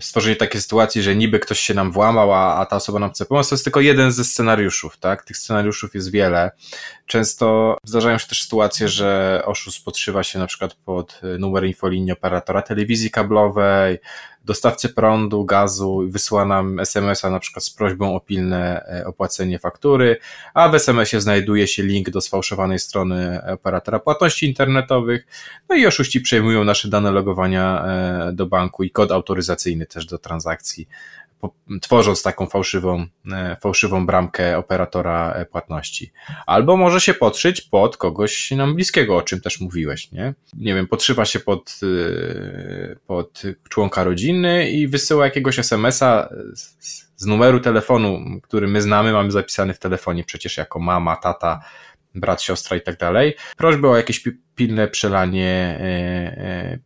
stworzenie 0.00 0.36
takiej 0.36 0.60
sytuacji, 0.60 1.02
że 1.02 1.16
niby 1.16 1.38
ktoś 1.38 1.60
się 1.60 1.74
nam 1.74 1.92
włamał, 1.92 2.32
a, 2.34 2.54
a 2.56 2.66
ta 2.66 2.76
osoba 2.76 2.98
nam 2.98 3.10
chce 3.10 3.24
pomóc, 3.24 3.48
to 3.48 3.54
jest 3.54 3.64
tylko 3.64 3.80
jeden 3.80 4.12
ze 4.12 4.24
scenariuszów, 4.24 4.98
tak? 4.98 5.24
Tych 5.24 5.36
scenariuszów 5.36 5.94
jest 5.94 6.10
wiele. 6.10 6.50
Często 7.06 7.76
zdarzają 7.84 8.18
się 8.18 8.26
też 8.26 8.42
sytuacje, 8.42 8.88
że 8.88 9.42
oszust 9.44 9.84
podszywa 9.84 10.22
się 10.22 10.38
na 10.38 10.46
przykład 10.46 10.74
pod 10.74 11.20
numer 11.38 11.64
infolinii 11.64 12.12
operatora 12.12 12.62
telewizji 12.62 13.10
kablowej, 13.10 13.98
dostawcy 14.46 14.88
prądu, 14.88 15.44
gazu 15.44 16.02
wysyła 16.08 16.44
nam 16.44 16.80
SMS-a 16.80 17.30
na 17.30 17.40
przykład 17.40 17.64
z 17.64 17.70
prośbą 17.70 18.14
o 18.14 18.20
pilne 18.20 18.84
e, 18.86 19.06
opłacenie 19.06 19.58
faktury, 19.58 20.16
a 20.54 20.68
w 20.68 20.74
SMS-ie 20.74 21.20
znajduje 21.20 21.66
się 21.66 21.82
link 21.82 22.10
do 22.10 22.20
sfałszowanej 22.20 22.78
strony 22.78 23.40
operatora 23.52 23.98
płatności 23.98 24.46
internetowych, 24.46 25.26
no 25.68 25.76
i 25.76 25.86
oszuści 25.86 26.20
przejmują 26.20 26.64
nasze 26.64 26.88
dane 26.88 27.10
logowania 27.10 27.84
e, 27.84 28.32
do 28.32 28.46
banku 28.46 28.84
i 28.84 28.90
kod 28.90 29.12
autoryzacyjny 29.12 29.86
też 29.86 30.06
do 30.06 30.18
transakcji 30.18 30.88
tworząc 31.80 32.22
taką 32.22 32.46
fałszywą, 32.46 33.06
e, 33.32 33.56
fałszywą 33.60 34.06
bramkę 34.06 34.58
operatora 34.58 35.32
e, 35.32 35.46
płatności. 35.46 36.12
Albo 36.46 36.76
może 36.76 37.00
się 37.00 37.14
podszyć 37.14 37.60
pod 37.60 37.96
kogoś 37.96 38.50
nam 38.50 38.74
bliskiego, 38.74 39.16
o 39.16 39.22
czym 39.22 39.40
też 39.40 39.60
mówiłeś, 39.60 40.12
nie? 40.12 40.34
Nie 40.54 40.74
wiem, 40.74 40.86
podszywa 40.86 41.24
się 41.24 41.40
pod, 41.40 41.80
e, 41.82 42.96
pod 43.06 43.42
członka 43.68 44.04
rodziny 44.04 44.70
i 44.70 44.88
wysyła 44.88 45.24
jakiegoś 45.24 45.58
SMS-a 45.58 46.28
z, 46.54 46.76
z 47.16 47.26
numeru 47.26 47.60
telefonu, 47.60 48.40
który 48.42 48.68
my 48.68 48.82
znamy, 48.82 49.12
mamy 49.12 49.30
zapisany 49.30 49.74
w 49.74 49.78
telefonie 49.78 50.24
przecież 50.24 50.56
jako 50.56 50.78
mama, 50.78 51.16
tata, 51.16 51.60
brat, 52.20 52.42
siostra 52.42 52.76
i 52.76 52.80
tak 52.80 52.98
dalej. 52.98 53.34
Prośbę 53.56 53.88
o 53.88 53.96
jakieś 53.96 54.24
pilne 54.54 54.88
przelanie 54.88 55.80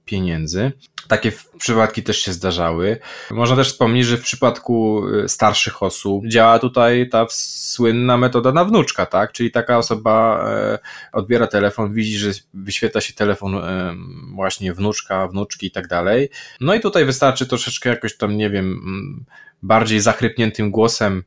pieniędzy. 0.05 0.73
Takie 1.11 1.33
przypadki 1.59 2.03
też 2.03 2.19
się 2.23 2.33
zdarzały. 2.33 2.99
Można 3.31 3.57
też 3.57 3.69
wspomnieć, 3.69 4.07
że 4.07 4.17
w 4.17 4.23
przypadku 4.23 5.09
y, 5.09 5.29
starszych 5.29 5.83
osób 5.83 6.27
działa 6.27 6.59
tutaj 6.59 7.09
ta 7.09 7.27
słynna 7.31 8.17
metoda 8.17 8.53
na 8.53 8.65
wnuczka, 8.65 9.07
tak? 9.07 9.33
Czyli 9.33 9.51
taka 9.51 9.79
osoba 9.79 10.45
e, 10.51 10.79
odbiera 11.13 11.47
telefon, 11.47 11.93
widzi, 11.93 12.19
że 12.19 12.31
wyświetla 12.55 13.01
się 13.01 13.13
telefon 13.13 13.55
e, 13.55 13.95
właśnie 14.35 14.75
wnuczka, 14.75 15.29
wnuczki 15.29 15.67
i 15.67 15.71
tak 15.71 15.89
dalej. 15.89 16.29
No 16.61 16.75
i 16.75 16.81
tutaj 16.81 17.05
wystarczy 17.05 17.47
troszeczkę 17.47 17.91
jakoś 17.91 18.17
tam, 18.17 18.37
nie 18.37 18.51
wiem, 18.51 18.65
mm, 18.65 19.25
bardziej 19.63 20.01
zachrypniętym 20.01 20.71
głosem 20.71 21.25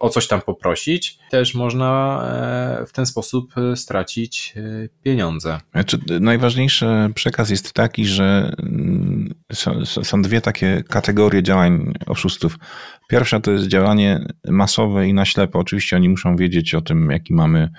o 0.00 0.08
coś 0.08 0.28
tam 0.28 0.40
poprosić, 0.40 1.18
też 1.30 1.54
można 1.54 2.22
e, 2.82 2.86
w 2.86 2.92
ten 2.92 3.06
sposób 3.06 3.54
e, 3.58 3.76
stracić 3.76 4.54
e, 4.56 4.88
pieniądze. 5.02 5.60
Znaczy, 5.72 5.98
najważniejszy 6.20 6.86
przekaz 7.14 7.50
jest 7.50 7.72
taki, 7.72 8.06
że 8.06 8.54
mm, 8.58 9.34
są, 9.52 9.84
są 9.84 10.22
dwie 10.22 10.40
takie 10.40 10.82
kategorie 10.88 11.42
działań 11.42 11.92
oszustów. 12.06 12.58
Pierwsza 13.08 13.40
to 13.40 13.50
jest 13.50 13.66
działanie 13.66 14.26
masowe 14.48 15.08
i 15.08 15.14
na 15.14 15.24
ślepo. 15.24 15.58
Oczywiście 15.58 15.96
oni 15.96 16.08
muszą 16.08 16.36
wiedzieć 16.36 16.74
o 16.74 16.80
tym, 16.80 17.10
jaki 17.10 17.34
mamy 17.34 17.70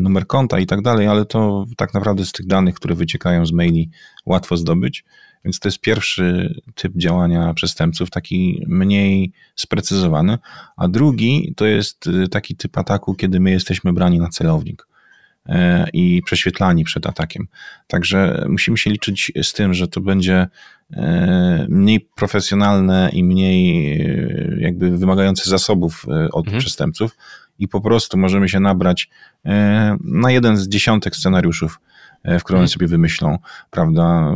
numer 0.00 0.26
konta 0.26 0.58
i 0.58 0.66
tak 0.66 0.82
dalej, 0.82 1.06
ale 1.06 1.24
to 1.24 1.66
tak 1.76 1.94
naprawdę 1.94 2.24
z 2.24 2.32
tych 2.32 2.46
danych, 2.46 2.74
które 2.74 2.94
wyciekają 2.94 3.46
z 3.46 3.52
maili, 3.52 3.90
łatwo 4.26 4.56
zdobyć. 4.56 5.04
Więc 5.44 5.58
to 5.60 5.68
jest 5.68 5.80
pierwszy 5.80 6.54
typ 6.74 6.92
działania 6.96 7.54
przestępców, 7.54 8.10
taki 8.10 8.64
mniej 8.66 9.32
sprecyzowany, 9.54 10.38
a 10.76 10.88
drugi 10.88 11.54
to 11.56 11.66
jest 11.66 12.04
taki 12.30 12.56
typ 12.56 12.78
ataku, 12.78 13.14
kiedy 13.14 13.40
my 13.40 13.50
jesteśmy 13.50 13.92
brani 13.92 14.18
na 14.18 14.28
celownik. 14.28 14.86
E, 15.48 15.86
i 15.92 16.22
prześwietlani 16.24 16.84
przed 16.84 17.06
atakiem. 17.06 17.48
Także 17.86 18.44
musimy 18.48 18.78
się 18.78 18.90
liczyć 18.90 19.32
z 19.42 19.52
tym, 19.52 19.74
że 19.74 19.88
to 19.88 20.00
będzie 20.00 20.46
e, 20.92 21.66
mniej 21.68 22.00
profesjonalne 22.00 23.10
i 23.12 23.24
mniej 23.24 23.92
e, 24.02 24.56
jakby 24.60 24.98
wymagające 24.98 25.50
zasobów 25.50 26.06
od 26.32 26.46
mhm. 26.46 26.60
przestępców 26.60 27.16
i 27.58 27.68
po 27.68 27.80
prostu 27.80 28.18
możemy 28.18 28.48
się 28.48 28.60
nabrać 28.60 29.10
na 30.04 30.30
jeden 30.30 30.56
z 30.56 30.68
dziesiątek 30.68 31.16
scenariuszów 31.16 31.80
w 32.24 32.44
którą 32.44 32.58
oni 32.58 32.64
mhm. 32.64 32.68
sobie 32.68 32.86
wymyślą, 32.86 33.38
prawda? 33.70 34.32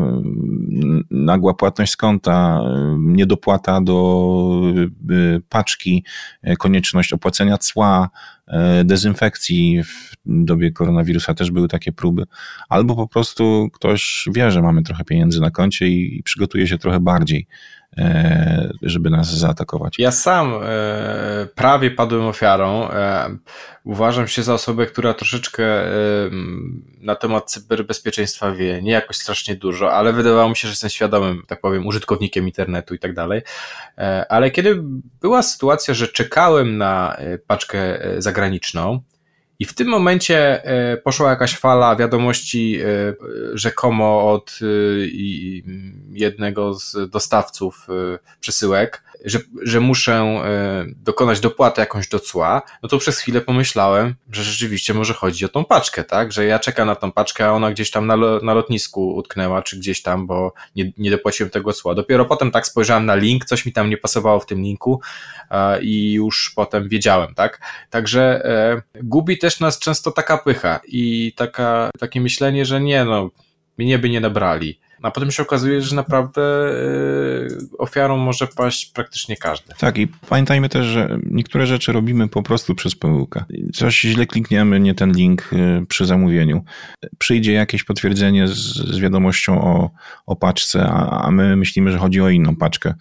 Nagła 1.11 1.55
płatność 1.55 1.93
z 1.93 1.97
konta, 1.97 2.61
niedopłata 2.99 3.81
do 3.81 4.73
e, 5.11 5.41
paczki, 5.49 6.05
e, 6.43 6.57
konieczność 6.57 7.13
opłacenia 7.13 7.59
cła, 7.59 8.11
dezynfekcji 8.85 9.83
w 9.83 10.17
dobie 10.27 10.73
koronawirusa 10.73 11.35
też 11.35 11.51
były 11.51 11.69
takie 11.69 11.93
próby, 11.93 12.25
albo 12.69 12.97
po 12.97 13.09
prostu 13.09 13.69
ktoś 13.73 14.29
wie, 14.35 14.51
że 14.51 14.63
mamy 14.63 14.83
trochę 14.83 15.05
pieniędzy 15.05 15.41
na 15.41 15.51
koncie 15.51 15.89
i 15.89 16.23
przygotuje 16.23 16.67
się 16.67 16.79
trochę 16.79 17.01
bardziej 17.01 17.47
E, 17.84 17.84
żeby 18.83 19.11
nas 19.11 19.35
zaatakować. 19.39 19.99
Ja 19.99 20.11
sam 20.11 20.55
e, 20.63 21.47
prawie 21.55 21.91
padłem 21.91 22.27
ofiarą. 22.27 22.91
E, 22.91 23.37
uważam 23.85 24.29
się 24.29 24.43
za 24.43 24.55
osobę, 24.55 24.87
która 24.87 25.15
troszeczkę 25.15 25.65
na 27.01 27.17
temat 27.17 27.51
cyberbezpieczeństwa 27.51 28.53
wie, 28.53 28.83
nie 28.83 28.93
jakoś 28.93 29.17
strasznie 29.17 29.57
dużo, 29.57 29.93
ale 29.93 30.13
wydawało 30.13 30.49
mi 30.49 30.57
się, 30.57 30.69
że 30.69 30.73
jestem 30.73 30.91
świadomym, 30.91 31.43
tak 31.47 31.61
powiem, 31.61 31.87
użytkownikiem 31.87 32.47
internetu 32.47 32.95
i 32.95 32.99
tak 32.99 33.15
dalej. 33.15 33.43
Ale 34.29 34.51
kiedy 34.51 34.83
była 35.21 35.43
sytuacja, 35.43 35.95
że 35.95 36.09
czekałem 36.09 36.79
na 36.79 37.17
paczkę 37.47 37.99
zagraniczną, 38.19 39.01
i 39.65 39.67
w 39.67 39.75
tym 39.75 39.89
momencie 39.89 40.65
e, 40.65 40.97
poszła 40.97 41.31
jakaś 41.31 41.57
fala 41.57 41.97
wiadomości 41.97 42.81
e, 42.81 42.87
rzekomo 43.55 44.33
od 44.33 44.59
e, 44.63 44.67
jednego 46.13 46.75
z 46.75 47.11
dostawców 47.11 47.87
przesyłek, 48.41 49.03
że, 49.25 49.39
że 49.63 49.81
muszę 49.81 50.13
e, 50.15 50.85
dokonać 50.97 51.41
dopłaty 51.41 51.81
jakąś 51.81 52.09
do 52.09 52.21
cła, 52.21 52.63
no 52.83 52.89
to 52.89 52.99
przez 52.99 53.19
chwilę 53.19 53.41
pomyślałem, 53.41 54.15
że 54.33 54.43
rzeczywiście 54.43 54.95
może 54.95 55.15
chodzi 55.15 55.45
o 55.45 55.49
tą 55.49 55.65
paczkę, 55.65 56.05
tak? 56.05 56.33
Że 56.33 56.45
ja 56.45 56.59
czekam 56.59 56.87
na 56.87 56.95
tą 56.95 57.13
paczkę, 57.13 57.47
a 57.47 57.51
ona 57.53 57.71
gdzieś 57.71 57.91
tam 57.91 58.07
na, 58.07 58.17
na 58.43 58.55
lotnisku 58.55 59.15
utknęła, 59.15 59.63
czy 59.63 59.77
gdzieś 59.77 60.03
tam, 60.03 60.27
bo 60.27 60.53
nie, 60.77 60.93
nie 60.99 61.11
dopłaciłem 61.11 61.51
tego 61.51 61.73
cła. 61.73 61.95
Dopiero 61.95 62.25
potem 62.25 62.51
tak 62.51 62.67
spojrzałem 62.67 63.07
na 63.07 63.15
link, 63.15 63.45
coś 63.45 63.67
mi 63.67 63.73
tam 63.73 63.91
nie 63.91 63.97
pasowało 63.97 64.41
w 64.41 64.47
tym 64.47 64.61
linku 64.61 65.01
i 65.83 66.13
już 66.13 66.53
potem 66.57 66.89
wiedziałem, 66.89 67.35
tak? 67.35 67.61
Także 67.91 68.45
e, 68.45 68.83
gubi 69.03 69.39
też 69.39 69.61
nas 69.61 69.79
często 69.79 70.13
taka 70.13 70.39
pycha 70.39 70.81
i 70.89 71.33
taka, 71.37 71.91
takie 71.99 72.21
myślenie, 72.21 72.65
że 72.65 72.81
nie, 72.81 73.05
no, 73.05 73.31
mnie 73.79 73.99
by 73.99 74.11
nie 74.11 74.21
nabrali 74.21 74.84
a 75.03 75.11
potem 75.11 75.31
się 75.31 75.43
okazuje, 75.43 75.83
że 75.83 75.97
naprawdę 75.97 76.43
e, 76.43 77.77
ofiarą 77.79 78.17
może 78.17 78.47
paść 78.47 78.87
praktycznie 78.87 79.37
każdy. 79.37 79.75
Tak, 79.79 79.99
i 79.99 80.09
pamiętajmy 80.09 80.69
też, 80.69 80.87
że 80.87 81.19
niektóre 81.31 81.67
rzeczy 81.67 81.93
robimy 81.93 82.29
po 82.29 82.43
prostu 82.43 82.75
przez 82.75 82.95
pomyłkę. 82.95 83.45
Coś 83.75 84.01
źle 84.01 84.27
klikniemy, 84.27 84.81
nie 84.81 84.95
ten 84.95 85.13
link 85.13 85.51
e, 85.53 85.87
przy 85.87 86.07
zamówieniu. 86.07 86.65
Przyjdzie 87.19 87.53
jakieś 87.53 87.85
potwierdzenie 87.85 88.49
z, 88.49 88.55
z 88.75 88.99
wiadomością 88.99 89.65
o, 89.65 89.91
o 90.27 90.37
paczce, 90.37 90.87
a, 90.87 91.25
a 91.25 91.31
my 91.31 91.57
myślimy, 91.57 91.93
że 91.93 91.99
chodzi 91.99 92.21
o 92.21 92.29
inną 92.29 92.57
paczkę. 92.57 92.95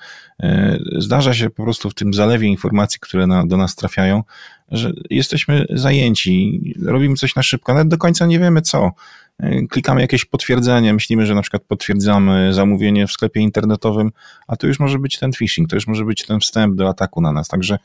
E, 0.43 0.77
zdarza 0.97 1.33
się 1.33 1.49
po 1.49 1.63
prostu 1.63 1.89
w 1.89 1.93
tym 1.93 2.13
zalewie 2.13 2.47
informacji, 2.47 2.99
które 3.01 3.27
na, 3.27 3.45
do 3.45 3.57
nas 3.57 3.75
trafiają, 3.75 4.23
że 4.71 4.91
jesteśmy 5.09 5.65
zajęci, 5.69 6.61
robimy 6.85 7.15
coś 7.15 7.35
na 7.35 7.43
szybko, 7.43 7.73
nawet 7.73 7.87
do 7.87 7.97
końca 7.97 8.25
nie 8.25 8.39
wiemy 8.39 8.61
co. 8.61 8.91
E, 9.39 9.67
klikamy 9.67 10.01
jakieś 10.01 10.25
potwierdzenie, 10.25 10.93
myślimy, 10.93 11.25
że 11.25 11.35
na 11.35 11.41
przykład 11.41 11.63
potwierdzamy 11.63 12.53
zamówienie 12.53 13.07
w 13.07 13.11
sklepie 13.11 13.39
internetowym, 13.39 14.11
a 14.47 14.55
to 14.55 14.67
już 14.67 14.79
może 14.79 14.99
być 14.99 15.19
ten 15.19 15.33
phishing, 15.33 15.69
to 15.69 15.75
już 15.75 15.87
może 15.87 16.05
być 16.05 16.25
ten 16.25 16.39
wstęp 16.39 16.75
do 16.75 16.89
ataku 16.89 17.21
na 17.21 17.31
nas. 17.31 17.47
Także 17.47 17.77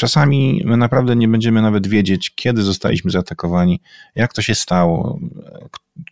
czasami 0.00 0.62
my 0.64 0.76
naprawdę 0.76 1.16
nie 1.16 1.28
będziemy 1.28 1.62
nawet 1.62 1.86
wiedzieć, 1.86 2.34
kiedy 2.34 2.62
zostaliśmy 2.62 3.10
zaatakowani, 3.10 3.80
jak 4.14 4.32
to 4.32 4.42
się 4.42 4.54
stało, 4.54 5.18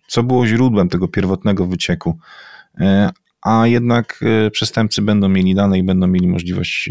co 0.07 0.23
było 0.23 0.47
źródłem 0.47 0.89
tego 0.89 1.09
pierwotnego 1.09 1.67
wycieku. 1.67 2.19
E, 2.81 3.11
a 3.43 3.67
jednak 3.67 4.21
e, 4.47 4.51
przestępcy 4.51 5.03
będą 5.03 5.29
mieli 5.29 5.55
dane 5.55 5.79
i 5.79 5.83
będą 5.83 6.07
mieli 6.07 6.29
możliwość 6.29 6.91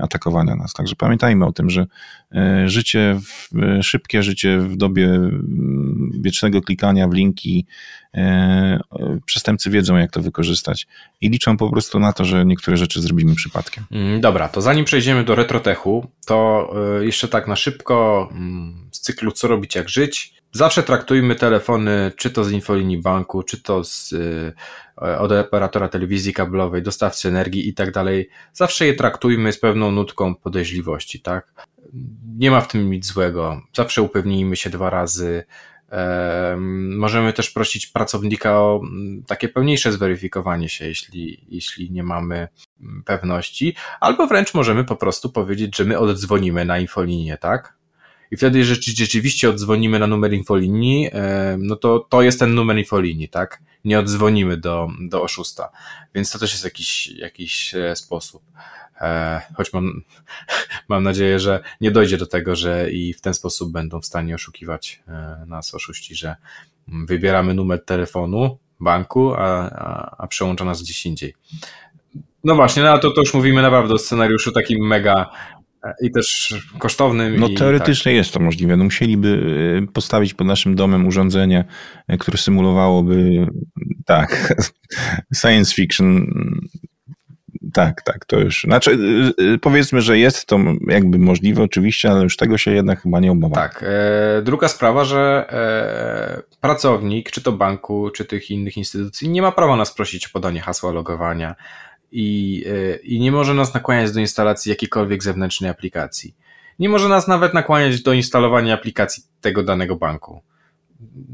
atakowania 0.00 0.54
nas. 0.54 0.72
Także 0.72 0.96
pamiętajmy 0.96 1.46
o 1.46 1.52
tym, 1.52 1.70
że 1.70 1.86
e, 2.34 2.68
życie, 2.68 3.20
w, 3.22 3.58
e, 3.62 3.82
szybkie 3.82 4.22
życie 4.22 4.58
w 4.58 4.76
dobie 4.76 5.06
mm, 5.06 6.10
wiecznego 6.20 6.62
klikania 6.62 7.08
w 7.08 7.12
linki, 7.12 7.66
e, 8.14 8.80
przestępcy 9.26 9.70
wiedzą, 9.70 9.96
jak 9.96 10.10
to 10.10 10.22
wykorzystać 10.22 10.86
i 11.20 11.30
liczą 11.30 11.56
po 11.56 11.70
prostu 11.70 11.98
na 11.98 12.12
to, 12.12 12.24
że 12.24 12.44
niektóre 12.44 12.76
rzeczy 12.76 13.00
zrobimy 13.00 13.34
przypadkiem. 13.34 13.84
Mm, 13.90 14.20
dobra, 14.20 14.48
to 14.48 14.60
zanim 14.60 14.84
przejdziemy 14.84 15.24
do 15.24 15.34
retrotechu, 15.34 16.06
to 16.26 16.70
jeszcze 17.00 17.28
tak 17.28 17.48
na 17.48 17.56
szybko 17.56 18.28
mm, 18.32 18.88
z 18.92 19.00
cyklu 19.00 19.32
Co 19.32 19.48
robić, 19.48 19.74
jak 19.74 19.88
żyć. 19.88 20.35
Zawsze 20.56 20.82
traktujmy 20.82 21.34
telefony, 21.34 22.12
czy 22.16 22.30
to 22.30 22.44
z 22.44 22.52
infolinii 22.52 22.98
banku, 22.98 23.42
czy 23.42 23.62
to 23.62 23.84
z, 23.84 24.12
e, 25.02 25.18
od 25.18 25.32
operatora 25.32 25.88
telewizji 25.88 26.32
kablowej, 26.32 26.82
dostawcy 26.82 27.28
energii 27.28 27.68
i 27.68 27.74
tak 27.74 27.92
dalej. 27.92 28.28
Zawsze 28.52 28.86
je 28.86 28.94
traktujmy 28.94 29.52
z 29.52 29.58
pewną 29.60 29.90
nutką 29.90 30.34
podejrzliwości, 30.34 31.20
tak? 31.20 31.52
Nie 32.38 32.50
ma 32.50 32.60
w 32.60 32.68
tym 32.68 32.90
nic 32.90 33.06
złego. 33.06 33.62
Zawsze 33.74 34.02
upewnijmy 34.02 34.56
się 34.56 34.70
dwa 34.70 34.90
razy. 34.90 35.44
Możemy 36.96 37.32
też 37.32 37.50
prosić 37.50 37.86
pracownika 37.86 38.60
o 38.60 38.80
takie 39.26 39.48
pełniejsze 39.48 39.92
zweryfikowanie 39.92 40.68
się, 40.68 40.86
jeśli, 40.88 41.44
jeśli 41.48 41.90
nie 41.90 42.02
mamy 42.02 42.48
pewności, 43.04 43.74
albo 44.00 44.26
wręcz 44.26 44.54
możemy 44.54 44.84
po 44.84 44.96
prostu 44.96 45.32
powiedzieć, 45.32 45.76
że 45.76 45.84
my 45.84 45.98
oddzwonimy 45.98 46.64
na 46.64 46.78
infolinię, 46.78 47.38
tak? 47.38 47.75
I 48.30 48.36
wtedy 48.36 48.58
jeżeli 48.58 48.96
rzeczywiście 48.96 49.50
oddzwonimy 49.50 49.98
na 49.98 50.06
numer 50.06 50.32
infolinii, 50.32 51.08
e, 51.12 51.56
no 51.58 51.76
to 51.76 51.98
to 51.98 52.22
jest 52.22 52.38
ten 52.38 52.54
numer 52.54 52.78
infolinii, 52.78 53.28
tak? 53.28 53.62
Nie 53.84 53.98
oddzwonimy 53.98 54.56
do, 54.56 54.88
do 55.00 55.22
oszusta, 55.22 55.70
więc 56.14 56.30
to 56.30 56.38
też 56.38 56.52
jest 56.52 56.64
jakiś, 56.64 57.06
jakiś 57.06 57.74
e, 57.74 57.96
sposób. 57.96 58.42
E, 59.00 59.42
choć 59.54 59.72
mam, 59.72 60.02
mam 60.88 61.02
nadzieję, 61.02 61.40
że 61.40 61.62
nie 61.80 61.90
dojdzie 61.90 62.16
do 62.16 62.26
tego, 62.26 62.56
że 62.56 62.90
i 62.90 63.14
w 63.14 63.20
ten 63.20 63.34
sposób 63.34 63.72
będą 63.72 64.00
w 64.00 64.06
stanie 64.06 64.34
oszukiwać 64.34 65.02
nas 65.46 65.74
oszuści, 65.74 66.14
że 66.14 66.36
wybieramy 66.88 67.54
numer 67.54 67.84
telefonu 67.84 68.58
banku, 68.80 69.34
a, 69.34 69.70
a, 69.70 70.16
a 70.18 70.26
przełącza 70.26 70.64
nas 70.64 70.82
gdzieś 70.82 71.06
indziej. 71.06 71.34
No 72.44 72.54
właśnie, 72.54 72.82
no 72.82 72.98
to, 72.98 73.10
to 73.10 73.20
już 73.20 73.34
mówimy 73.34 73.62
naprawdę 73.62 73.94
o 73.94 73.98
scenariuszu 73.98 74.52
takim 74.52 74.86
mega, 74.86 75.30
i 76.02 76.10
też 76.10 76.54
kosztownym. 76.78 77.36
No 77.36 77.48
teoretycznie 77.48 78.12
tak. 78.12 78.16
jest 78.16 78.32
to 78.32 78.40
możliwe. 78.40 78.76
No, 78.76 78.84
musieliby 78.84 79.42
e, 79.82 79.92
postawić 79.92 80.34
pod 80.34 80.46
naszym 80.46 80.74
domem 80.74 81.06
urządzenie, 81.06 81.64
e, 82.08 82.18
które 82.18 82.38
symulowałoby 82.38 83.46
tak, 84.06 84.54
science 85.40 85.74
fiction. 85.74 86.26
Tak, 87.72 88.02
tak, 88.02 88.24
to 88.24 88.38
już. 88.40 88.60
Znaczy, 88.64 88.98
e, 89.54 89.58
powiedzmy, 89.58 90.00
że 90.00 90.18
jest 90.18 90.46
to 90.46 90.58
jakby 90.88 91.18
możliwe, 91.18 91.62
oczywiście, 91.62 92.10
ale 92.10 92.22
już 92.22 92.36
tego 92.36 92.58
się 92.58 92.70
jednak 92.70 93.02
chyba 93.02 93.20
nie 93.20 93.32
obawiam. 93.32 93.54
Tak. 93.54 93.84
E, 93.86 94.42
druga 94.42 94.68
sprawa, 94.68 95.04
że 95.04 95.46
e, 95.50 96.56
pracownik, 96.60 97.30
czy 97.30 97.42
to 97.42 97.52
banku, 97.52 98.10
czy 98.10 98.24
tych 98.24 98.50
innych 98.50 98.76
instytucji, 98.76 99.28
nie 99.28 99.42
ma 99.42 99.52
prawa 99.52 99.76
nas 99.76 99.94
prosić 99.94 100.26
o 100.26 100.30
podanie 100.32 100.60
hasła 100.60 100.92
logowania 100.92 101.54
i, 102.12 102.64
e, 102.66 102.96
i 102.96 103.20
nie 103.20 103.32
może 103.32 103.54
nas 103.54 103.74
nakłaniać 103.74 104.12
do 104.12 104.20
instalacji 104.20 104.70
jakiejkolwiek 104.70 105.22
zewnętrznej 105.22 105.70
aplikacji. 105.70 106.34
Nie 106.78 106.88
może 106.88 107.08
nas 107.08 107.28
nawet 107.28 107.54
nakłaniać 107.54 108.02
do 108.02 108.12
instalowania 108.12 108.74
aplikacji 108.74 109.22
tego 109.40 109.62
danego 109.62 109.96
banku. 109.96 110.40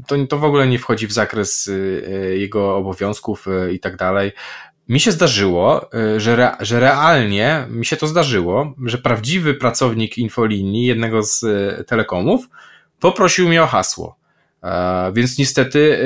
To, 0.07 0.15
to 0.29 0.37
w 0.37 0.43
ogóle 0.43 0.67
nie 0.67 0.79
wchodzi 0.79 1.07
w 1.07 1.11
zakres 1.11 1.69
e, 1.69 2.11
jego 2.37 2.77
obowiązków 2.77 3.47
e, 3.47 3.73
i 3.73 3.79
tak 3.79 3.97
dalej. 3.97 4.31
Mi 4.89 4.99
się 4.99 5.11
zdarzyło, 5.11 5.89
że, 6.17 6.33
re, 6.33 6.55
że 6.59 6.79
realnie 6.79 7.67
mi 7.69 7.85
się 7.85 7.97
to 7.97 8.07
zdarzyło, 8.07 8.73
że 8.85 8.97
prawdziwy 8.97 9.53
pracownik 9.53 10.17
infolinii 10.17 10.85
jednego 10.85 11.23
z 11.23 11.41
telekomów 11.87 12.49
poprosił 12.99 13.47
mnie 13.47 13.63
o 13.63 13.67
hasło. 13.67 14.15
Więc 15.13 15.37
niestety 15.37 15.97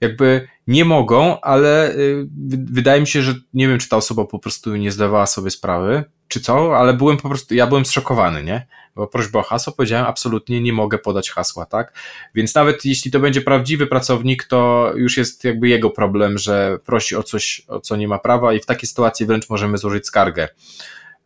jakby 0.00 0.48
nie 0.66 0.84
mogą, 0.84 1.40
ale 1.40 1.94
y, 1.94 2.26
wydaje 2.70 3.00
mi 3.00 3.06
się, 3.06 3.22
że 3.22 3.34
nie 3.54 3.68
wiem, 3.68 3.78
czy 3.78 3.88
ta 3.88 3.96
osoba 3.96 4.24
po 4.24 4.38
prostu 4.38 4.76
nie 4.76 4.92
zdawała 4.92 5.26
sobie 5.26 5.50
sprawy, 5.50 6.04
czy 6.28 6.40
co, 6.40 6.76
ale 6.76 6.94
byłem 6.94 7.16
po 7.16 7.28
prostu, 7.28 7.54
ja 7.54 7.66
byłem 7.66 7.86
zszokowany, 7.86 8.44
nie? 8.44 8.66
Bo 8.94 9.06
prośba 9.06 9.38
o 9.38 9.42
hasło, 9.42 9.72
powiedziałem 9.72 10.06
absolutnie 10.06 10.60
nie 10.60 10.72
mogę 10.72 10.98
podać 10.98 11.30
hasła, 11.30 11.66
tak? 11.66 11.92
Więc 12.34 12.54
nawet 12.54 12.84
jeśli 12.84 13.10
to 13.10 13.20
będzie 13.20 13.40
prawdziwy 13.40 13.86
pracownik, 13.86 14.44
to 14.44 14.92
już 14.96 15.16
jest 15.16 15.44
jakby 15.44 15.68
jego 15.68 15.90
problem, 15.90 16.38
że 16.38 16.78
prosi 16.84 17.16
o 17.16 17.22
coś, 17.22 17.62
o 17.68 17.80
co 17.80 17.96
nie 17.96 18.08
ma 18.08 18.18
prawa 18.18 18.52
i 18.54 18.60
w 18.60 18.66
takiej 18.66 18.88
sytuacji 18.88 19.26
wręcz 19.26 19.48
możemy 19.48 19.78
złożyć 19.78 20.06
skargę. 20.06 20.48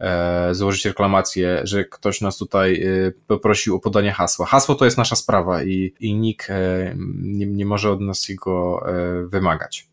E, 0.01 0.55
złożyć 0.55 0.85
reklamację, 0.85 1.61
że 1.65 1.85
ktoś 1.85 2.21
nas 2.21 2.39
tutaj 2.39 2.83
e, 2.83 3.13
poprosił 3.27 3.77
o 3.77 3.81
podanie 3.81 4.13
hasła. 4.13 4.47
Hasło 4.47 4.75
to 4.75 4.85
jest 4.85 4.99
nasza 4.99 5.17
sprawa 5.17 5.63
i, 5.63 5.95
i 6.01 6.15
nikt 6.15 6.51
e, 6.51 6.95
nie, 7.23 7.47
nie 7.47 7.67
może 7.67 7.91
od 7.91 8.01
nas 8.01 8.29
jego 8.29 8.85
wymagać. 9.27 9.89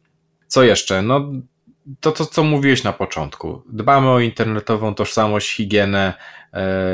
Co 0.47 0.63
jeszcze? 0.63 1.01
No, 1.01 1.31
to, 1.99 2.11
to, 2.11 2.25
co 2.25 2.43
mówiłeś 2.43 2.83
na 2.83 2.93
początku. 2.93 3.61
Dbamy 3.69 4.09
o 4.09 4.19
internetową 4.19 4.95
tożsamość, 4.95 5.55
higienę, 5.55 6.13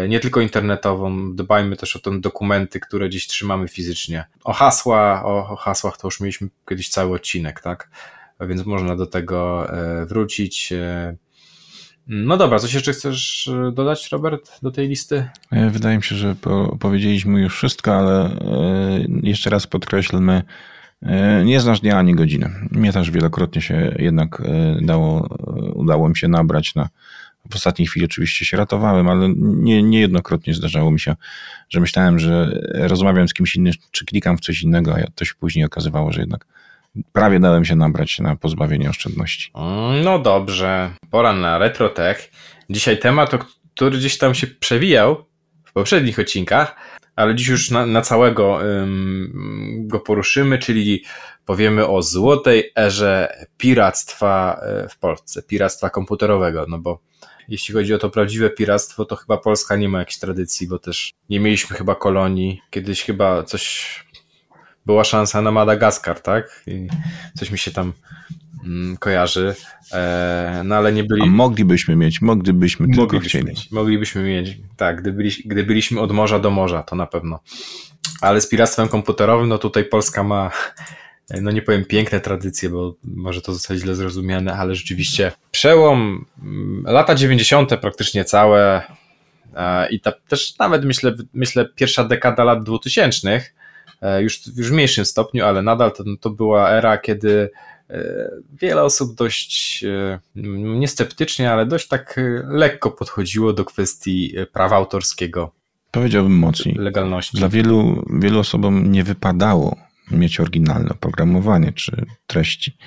nie 0.10 0.20
tylko 0.20 0.42
internetową, 0.42 1.36
dbajmy 1.36 1.78
też 1.78 1.96
o 1.96 2.00
te 2.00 2.20
dokumenty, 2.20 2.80
które 2.80 3.10
gdzieś 3.10 3.28
trzymamy 3.28 3.68
fizycznie. 3.68 4.26
O 4.44 4.54
hasła, 4.54 5.24
o, 5.26 5.50
o 5.50 5.56
hasłach 5.56 5.98
to 5.98 6.08
już 6.08 6.20
mieliśmy 6.20 6.48
kiedyś 6.70 6.90
cały 6.90 7.16
odcinek, 7.16 7.62
tak? 7.62 7.90
Więc 8.40 8.66
można 8.66 8.96
do 8.96 9.06
tego 9.06 9.68
wrócić. 10.06 10.74
No 12.08 12.38
dobra, 12.38 12.60
coś 12.60 12.74
jeszcze 12.74 12.94
chcesz 12.94 13.48
e, 13.48 13.72
dodać, 13.72 14.12
Robert, 14.12 14.52
do 14.62 14.72
tej 14.72 14.88
listy? 14.88 15.30
E, 15.52 15.70
wydaje 15.70 15.98
mi 15.98 16.04
się, 16.04 16.16
że 16.16 16.36
powiedzieliśmy 16.80 17.42
już 17.42 17.56
wszystko, 17.56 17.96
ale 17.96 18.26
e, 18.26 19.06
jeszcze 19.24 19.50
raz 19.50 19.68
podkreślmy, 19.68 20.44
nie 21.46 21.60
znasz 21.60 21.80
dnia 21.80 21.98
ani 21.98 22.16
godziny. 22.16 22.50
Mnie 22.72 22.94
też 22.94 23.12
wielokrotnie 23.12 23.62
się 23.62 23.96
jednak 24.00 24.42
dało, 24.82 25.28
udało 25.74 26.10
mi 26.10 26.18
się 26.18 26.28
nabrać 26.28 26.76
na. 26.76 26.90
W 27.50 27.56
ostatniej 27.56 27.88
chwili 27.88 28.06
oczywiście 28.06 28.46
się 28.46 28.58
ratowałem, 28.58 29.10
ale 29.10 29.30
nie, 29.38 29.84
niejednokrotnie 29.84 30.54
zdarzało 30.54 30.92
mi 30.92 31.00
się, 31.00 31.16
że 31.70 31.80
myślałem, 31.80 32.20
że 32.20 32.62
rozmawiam 32.74 33.28
z 33.28 33.34
kimś 33.34 33.56
innym, 33.56 33.74
czy 33.92 34.06
klikam 34.06 34.38
w 34.38 34.42
coś 34.42 34.64
innego, 34.64 34.96
a 34.96 35.12
to 35.16 35.26
się 35.26 35.34
później 35.40 35.66
okazywało, 35.66 36.12
że 36.12 36.20
jednak 36.20 36.46
prawie 37.14 37.40
dałem 37.40 37.66
się 37.66 37.76
nabrać 37.76 38.20
na 38.20 38.36
pozbawienie 38.36 38.90
oszczędności. 38.90 39.52
Mm, 39.56 40.04
no 40.04 40.20
dobrze, 40.20 40.92
pora 41.12 41.34
na 41.34 41.58
RetroTech. 41.58 42.32
Dzisiaj 42.70 43.00
temat, 43.00 43.32
który 43.76 43.98
gdzieś 43.98 44.18
tam 44.18 44.36
się 44.36 44.48
przewijał 44.48 45.26
w 45.66 45.74
poprzednich 45.74 46.20
odcinkach, 46.20 46.76
ale 47.16 47.36
dziś 47.36 47.48
już 47.48 47.72
na, 47.72 47.86
na 47.86 48.02
całego 48.02 48.66
ym, 48.66 49.88
go 49.88 50.00
poruszymy, 50.00 50.58
czyli 50.58 51.04
powiemy 51.46 51.88
o 51.88 52.02
złotej 52.02 52.72
erze 52.78 53.48
piractwa 53.58 54.60
e, 54.62 54.90
w 54.90 55.00
Polsce, 55.00 55.44
piractwa 55.44 55.90
komputerowego, 55.90 56.66
no 56.70 56.80
bo 56.80 57.00
jeśli 57.48 57.74
chodzi 57.74 57.94
o 57.94 57.98
to 57.98 58.10
prawdziwe 58.10 58.50
piractwo, 58.50 59.06
to 59.06 59.16
chyba 59.16 59.38
Polska 59.38 59.76
nie 59.76 59.90
ma 59.90 60.00
jakiejś 60.00 60.20
tradycji, 60.20 60.68
bo 60.68 60.80
też 60.80 61.14
nie 61.30 61.40
mieliśmy 61.40 61.78
chyba 61.78 61.96
kolonii. 61.96 62.62
Kiedyś 62.70 63.04
chyba 63.04 63.44
coś 63.44 64.06
była 64.88 65.04
szansa 65.04 65.42
na 65.42 65.52
Madagaskar, 65.52 66.20
tak? 66.20 66.64
I 66.68 66.88
coś 67.38 67.52
mi 67.52 67.58
się 67.58 67.72
tam 67.72 67.94
mm, 68.66 68.98
kojarzy, 68.98 69.56
e, 69.94 70.62
no 70.66 70.76
ale 70.76 70.94
nie 70.94 71.04
byli... 71.04 71.22
A 71.22 71.26
moglibyśmy 71.26 71.96
mieć, 71.96 72.22
moglibyśmy 72.22 72.86
tylko 72.88 73.02
moglibyśmy. 73.02 73.44
Mieć, 73.44 73.72
moglibyśmy 73.72 74.24
mieć, 74.24 74.58
tak, 74.78 75.02
gdy, 75.02 75.14
byli, 75.14 75.32
gdy 75.46 75.64
byliśmy 75.64 76.02
od 76.02 76.12
morza 76.12 76.40
do 76.40 76.50
morza, 76.50 76.84
to 76.84 76.96
na 76.96 77.08
pewno. 77.08 77.40
Ale 78.22 78.42
z 78.42 78.50
piractwem 78.50 78.88
komputerowym, 78.88 79.50
no 79.50 79.58
tutaj 79.58 79.86
Polska 79.86 80.24
ma, 80.24 80.52
no 81.42 81.52
nie 81.52 81.62
powiem 81.62 81.86
piękne 81.86 82.20
tradycje, 82.20 82.70
bo 82.70 82.96
może 83.04 83.42
to 83.42 83.54
zostać 83.54 83.80
źle 83.80 83.96
zrozumiane, 83.96 84.54
ale 84.54 84.76
rzeczywiście 84.76 85.32
przełom, 85.52 86.26
mm, 86.44 86.84
lata 86.86 87.16
90. 87.16 87.78
praktycznie 87.82 88.26
całe 88.26 88.82
e, 89.56 89.90
i 89.90 90.00
ta, 90.00 90.12
też 90.28 90.58
nawet 90.60 90.86
myślę, 90.86 91.16
myślę 91.34 91.70
pierwsza 91.76 92.04
dekada 92.04 92.44
lat 92.44 92.64
2000 92.64 93.42
E, 93.42 93.67
już, 94.20 94.48
już 94.58 94.70
w 94.70 94.74
mniejszym 94.74 95.06
stopniu, 95.06 95.46
ale 95.46 95.62
nadal 95.62 95.92
to, 95.92 96.04
to 96.20 96.30
była 96.30 96.70
era, 96.70 96.98
kiedy 96.98 97.50
e, 97.90 98.30
wiele 98.62 98.84
osób 98.84 99.16
dość 99.16 99.84
e, 99.84 100.20
niesceptycznie, 100.80 101.52
ale 101.52 101.66
dość 101.66 101.88
tak 101.88 102.20
lekko 102.48 102.92
podchodziło 102.92 103.54
do 103.54 103.66
kwestii 103.66 104.36
prawa 104.54 104.76
autorskiego. 104.76 105.52
Powiedziałbym 105.92 106.38
mocniej. 106.38 106.76
Legalności. 106.76 107.38
Dla 107.38 107.50
wielu, 107.50 108.06
wielu 108.20 108.40
osobom 108.40 108.92
nie 108.92 109.04
wypadało 109.04 109.76
mieć 110.12 110.40
oryginalne 110.40 110.90
oprogramowanie 110.90 111.72
czy 111.72 112.06
treści 112.28 112.78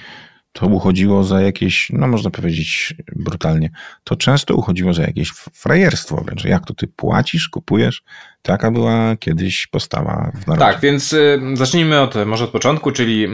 to 0.52 0.66
uchodziło 0.66 1.24
za 1.24 1.40
jakieś, 1.40 1.90
no 1.92 2.06
można 2.06 2.30
powiedzieć 2.30 2.94
brutalnie, 3.16 3.70
to 4.04 4.16
często 4.16 4.54
uchodziło 4.54 4.94
za 4.94 5.02
jakieś 5.02 5.30
frajerstwo 5.52 6.16
wręcz. 6.16 6.44
Jak 6.44 6.66
to 6.66 6.74
ty 6.74 6.86
płacisz, 6.86 7.48
kupujesz? 7.48 8.02
Taka 8.42 8.70
była 8.70 9.16
kiedyś 9.16 9.66
postawa 9.66 10.32
w 10.34 10.46
narodzie. 10.46 10.72
Tak, 10.72 10.80
więc 10.80 11.12
y, 11.12 11.40
zacznijmy 11.54 12.00
od, 12.00 12.14
może 12.26 12.44
od 12.44 12.50
początku, 12.50 12.92
czyli 12.92 13.26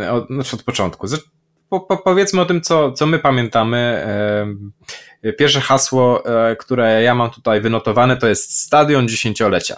y, 0.00 0.10
od, 0.10 0.26
znaczy 0.26 0.56
od 0.56 0.62
początku. 0.62 1.06
Po, 1.68 1.80
po, 1.80 1.96
powiedzmy 1.96 2.40
o 2.40 2.44
tym, 2.44 2.60
co, 2.60 2.92
co 2.92 3.06
my 3.06 3.18
pamiętamy. 3.18 4.06
Y, 5.24 5.32
pierwsze 5.32 5.60
hasło, 5.60 6.24
y, 6.52 6.56
które 6.56 7.02
ja 7.02 7.14
mam 7.14 7.30
tutaj 7.30 7.60
wynotowane, 7.60 8.16
to 8.16 8.28
jest 8.28 8.58
stadion 8.58 9.08
dziesięciolecia. 9.08 9.76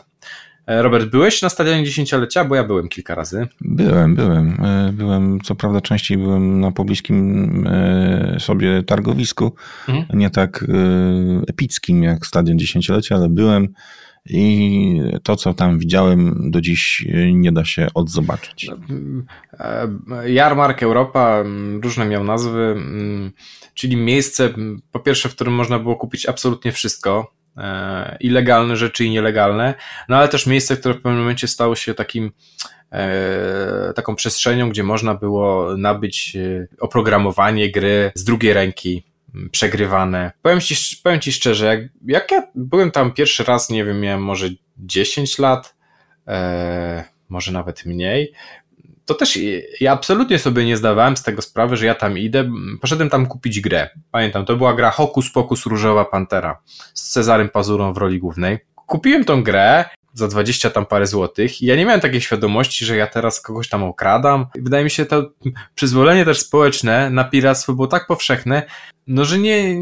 E, 0.67 0.83
Robert, 0.83 1.11
byłeś 1.11 1.43
na 1.43 1.49
stadionie 1.49 1.85
dziesięciolecia? 1.85 2.45
Bo 2.45 2.55
ja 2.55 2.65
byłem 2.65 2.89
kilka 2.89 3.15
razy. 3.15 3.49
Byłem, 3.61 4.15
byłem. 4.15 4.65
E, 4.65 4.93
byłem, 4.93 5.41
co 5.41 5.55
prawda 5.55 5.81
częściej 5.81 6.19
byłem 6.19 6.61
na 6.61 6.73
pobliskim 6.73 7.67
e, 7.67 8.37
sobie 8.41 8.83
targowisku, 8.83 9.55
mhm. 9.89 10.19
nie 10.19 10.31
tak 10.31 10.65
epickim 11.49 12.03
jak 12.03 12.27
stadion 12.27 12.59
dziesięciolecia, 12.59 13.15
ale 13.15 13.29
byłem 13.29 13.69
i 14.27 15.01
to, 15.23 15.37
co 15.37 15.55
tam 15.55 15.79
widziałem, 15.79 16.51
do 16.51 16.61
dziś 16.61 17.07
nie 17.33 17.53
da 17.53 17.65
się 17.65 17.89
odzobaczyć. 17.95 18.71
Jarmark 20.27 20.83
Europa, 20.83 21.45
różne 21.83 22.07
miał 22.07 22.25
nazwy, 22.25 22.77
czyli 23.75 23.97
miejsce, 23.97 24.55
po 24.93 25.01
pierwsze, 25.01 25.29
w 25.29 25.35
którym 25.35 25.55
można 25.55 25.79
było 25.79 25.97
kupić 25.97 26.27
absolutnie 26.27 26.73
wszystko 26.73 27.33
i 28.21 28.31
legalne 28.31 28.77
rzeczy 28.77 29.05
i 29.05 29.11
nielegalne, 29.11 29.75
no 30.09 30.17
ale 30.17 30.29
też 30.29 30.47
miejsce, 30.47 30.77
które 30.77 30.95
w 30.95 31.03
pewnym 31.03 31.21
momencie 31.21 31.49
stało 31.49 31.77
się 31.77 31.95
takim 31.95 32.33
e, 32.93 33.93
taką 33.95 34.17
przestrzenią, 34.17 34.71
gdzie 34.71 34.83
można 34.83 35.15
było 35.15 35.77
nabyć 35.77 36.37
e, 36.37 36.67
oprogramowanie 36.81 37.71
gry 37.71 38.13
z 38.15 38.25
drugiej 38.25 38.53
ręki, 38.53 39.05
przegrywane. 39.51 40.33
Powiem 40.43 40.61
ci, 40.61 40.75
powiem 41.03 41.21
ci 41.21 41.33
szczerze, 41.33 41.67
jak, 41.67 41.81
jak 42.07 42.31
ja 42.31 42.43
byłem 42.55 42.91
tam 42.91 43.13
pierwszy 43.13 43.45
raz, 43.45 43.71
nie 43.71 43.85
wiem, 43.85 44.01
miałem 44.01 44.23
może 44.23 44.49
10 44.79 45.39
lat, 45.39 45.77
e, 46.27 47.05
może 47.29 47.53
nawet 47.53 47.87
mniej, 47.87 48.33
to 49.11 49.15
też 49.15 49.39
ja 49.81 49.93
absolutnie 49.93 50.39
sobie 50.39 50.65
nie 50.65 50.77
zdawałem 50.77 51.17
z 51.17 51.23
tego 51.23 51.43
sprawy, 51.43 51.77
że 51.77 51.87
ja 51.87 51.95
tam 51.95 52.19
idę. 52.19 52.51
Poszedłem 52.81 53.11
tam 53.11 53.27
kupić 53.27 53.61
grę. 53.61 53.89
Pamiętam, 54.11 54.45
to 54.45 54.57
była 54.57 54.75
gra 54.75 54.91
Hokus 54.91 55.33
Pokus 55.33 55.67
Różowa 55.67 56.05
Pantera 56.05 56.59
z 56.95 57.11
Cezarym 57.11 57.49
Pazurą 57.49 57.93
w 57.93 57.97
roli 57.97 58.19
głównej. 58.19 58.59
Kupiłem 58.75 59.25
tą 59.25 59.43
grę 59.43 59.85
za 60.15 60.29
20 60.29 60.71
tam 60.71 60.87
parę 60.87 61.07
złotych 61.07 61.63
i 61.63 61.67
ja 61.67 61.77
nie 61.77 61.87
miałem 61.87 62.01
takiej 62.01 62.21
świadomości, 62.21 62.85
że 62.85 62.97
ja 62.97 63.07
teraz 63.07 63.41
kogoś 63.41 63.69
tam 63.69 63.83
okradam. 63.83 64.47
Wydaje 64.55 64.85
mi 64.85 64.91
się 64.91 65.07
to 65.07 65.31
przyzwolenie 65.75 66.25
też 66.25 66.41
społeczne 66.41 67.11
na 67.11 67.25
piractwo 67.25 67.73
było 67.73 67.87
tak 67.87 68.07
powszechne, 68.07 68.63
no 69.07 69.25
że 69.25 69.39
nie, 69.39 69.77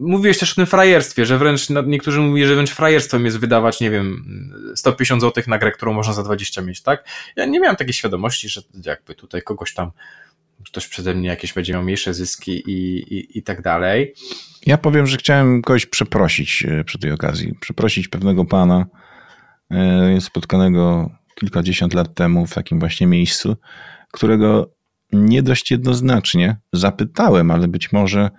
mówiłeś 0.00 0.38
też 0.38 0.52
o 0.52 0.54
tym 0.54 0.66
frajerstwie, 0.66 1.26
że 1.26 1.38
wręcz, 1.38 1.68
niektórzy 1.86 2.20
mówili, 2.20 2.46
że 2.46 2.54
wręcz 2.54 2.70
frajerstwem 2.70 3.24
jest 3.24 3.38
wydawać, 3.38 3.80
nie 3.80 3.90
wiem, 3.90 4.24
150 4.76 5.20
złotych 5.20 5.48
na 5.48 5.58
grę, 5.58 5.72
którą 5.72 5.92
można 5.92 6.12
za 6.12 6.22
20 6.22 6.62
mieć, 6.62 6.82
tak? 6.82 7.04
Ja 7.36 7.46
nie 7.46 7.60
miałem 7.60 7.76
takiej 7.76 7.92
świadomości, 7.92 8.48
że 8.48 8.60
jakby 8.86 9.14
tutaj 9.14 9.42
kogoś 9.42 9.74
tam 9.74 9.90
ktoś 10.66 10.88
przede 10.88 11.14
mnie 11.14 11.28
jakieś 11.28 11.52
będzie 11.52 11.72
miał 11.72 11.82
mniejsze 11.82 12.14
zyski 12.14 12.70
i, 12.70 12.98
i, 13.14 13.38
i 13.38 13.42
tak 13.42 13.62
dalej. 13.62 14.14
Ja 14.66 14.78
powiem, 14.78 15.06
że 15.06 15.16
chciałem 15.16 15.62
kogoś 15.62 15.86
przeprosić 15.86 16.64
e, 16.68 16.84
przy 16.84 16.98
tej 16.98 17.12
okazji. 17.12 17.54
Przeprosić 17.60 18.08
pewnego 18.08 18.44
pana, 18.44 18.86
spotkanego 20.20 21.10
kilkadziesiąt 21.34 21.94
lat 21.94 22.14
temu 22.14 22.46
w 22.46 22.54
takim 22.54 22.78
właśnie 22.78 23.06
miejscu, 23.06 23.56
którego 24.12 24.70
nie 25.12 25.42
dość 25.42 25.70
jednoznacznie 25.70 26.56
zapytałem, 26.72 27.50
ale 27.50 27.68
być 27.68 27.92
może 27.92 28.30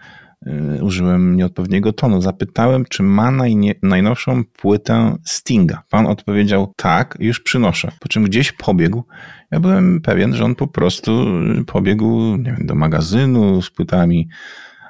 e, 0.46 0.84
użyłem 0.84 1.36
nieodpowiedniego 1.36 1.94
tonu. 1.94 2.22
Zapytałem, 2.22 2.86
czy 2.90 3.04
ma 3.04 3.32
najnie, 3.32 3.76
najnowszą 3.84 4.44
płytę 4.44 5.16
Stinga. 5.26 5.84
Pan 5.90 6.08
odpowiedział 6.08 6.74
tak, 6.76 7.18
już 7.20 7.40
przynoszę. 7.40 7.92
Po 8.00 8.10
czym 8.10 8.24
gdzieś 8.24 8.52
pobiegł. 8.52 9.04
Ja 9.52 9.60
byłem 9.60 10.02
pewien, 10.02 10.36
że 10.36 10.46
on 10.46 10.56
po 10.56 10.68
prostu 10.68 11.26
pobiegł 11.68 12.38
nie 12.38 12.54
wiem, 12.58 12.66
do 12.66 12.76
magazynu 12.76 13.62
z 13.62 13.70
płytami, 13.70 14.28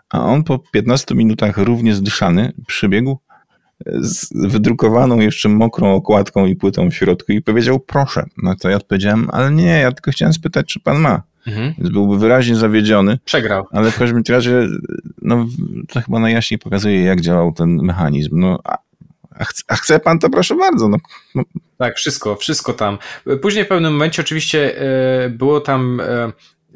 a 0.10 0.26
on 0.26 0.44
po 0.44 0.60
15 0.60 1.16
minutach 1.16 1.58
równie 1.58 1.96
zdyszany 1.96 2.54
przybiegł 2.68 3.20
z 3.86 4.30
wydrukowaną 4.34 5.20
jeszcze 5.20 5.50
mokrą 5.50 5.96
okładką 5.96 6.46
i 6.46 6.56
płytą 6.56 6.92
w 6.92 6.96
środku 6.96 7.32
i 7.32 7.42
powiedział 7.42 7.80
proszę. 7.80 8.26
No 8.44 8.56
to 8.56 8.70
ja 8.70 8.76
odpowiedziałem, 8.76 9.28
ale 9.32 9.52
nie, 9.52 9.80
ja 9.80 9.92
tylko 9.92 10.12
chciałem 10.12 10.34
spytać, 10.34 10.66
czy 10.66 10.80
pan 10.80 11.00
ma. 11.00 11.22
mhm. 11.48 11.74
więc 11.78 11.90
byłby 11.90 12.18
wyraźnie 12.18 12.56
zawiedziony. 12.56 13.20
Przegrał. 13.26 13.68
Ale 13.72 13.92
w 13.92 13.98
każdym 13.98 14.24
razie, 14.30 14.68
no, 15.22 15.46
to 15.88 16.02
chyba 16.02 16.20
najjaśniej 16.20 16.58
pokazuje, 16.58 17.04
jak 17.04 17.22
działał 17.22 17.54
ten 17.54 17.70
mechanizm. 17.70 18.40
No, 18.40 18.60
a, 18.64 18.78
a, 19.68 19.76
chce, 19.76 20.00
pan 20.00 20.20
to, 20.20 20.30
proszę 20.30 20.56
bardzo. 20.56 20.88
No, 20.90 20.98
no. 21.36 21.44
Tak, 21.78 21.96
wszystko, 21.96 22.36
wszystko 22.36 22.74
tam. 22.74 22.98
Później 23.42 23.66
w 23.66 23.68
pewnym 23.68 23.94
momencie 23.94 24.22
oczywiście 24.22 24.82
e, 25.26 25.30
było 25.30 25.62
tam 25.62 26.02
e, 26.02 26.32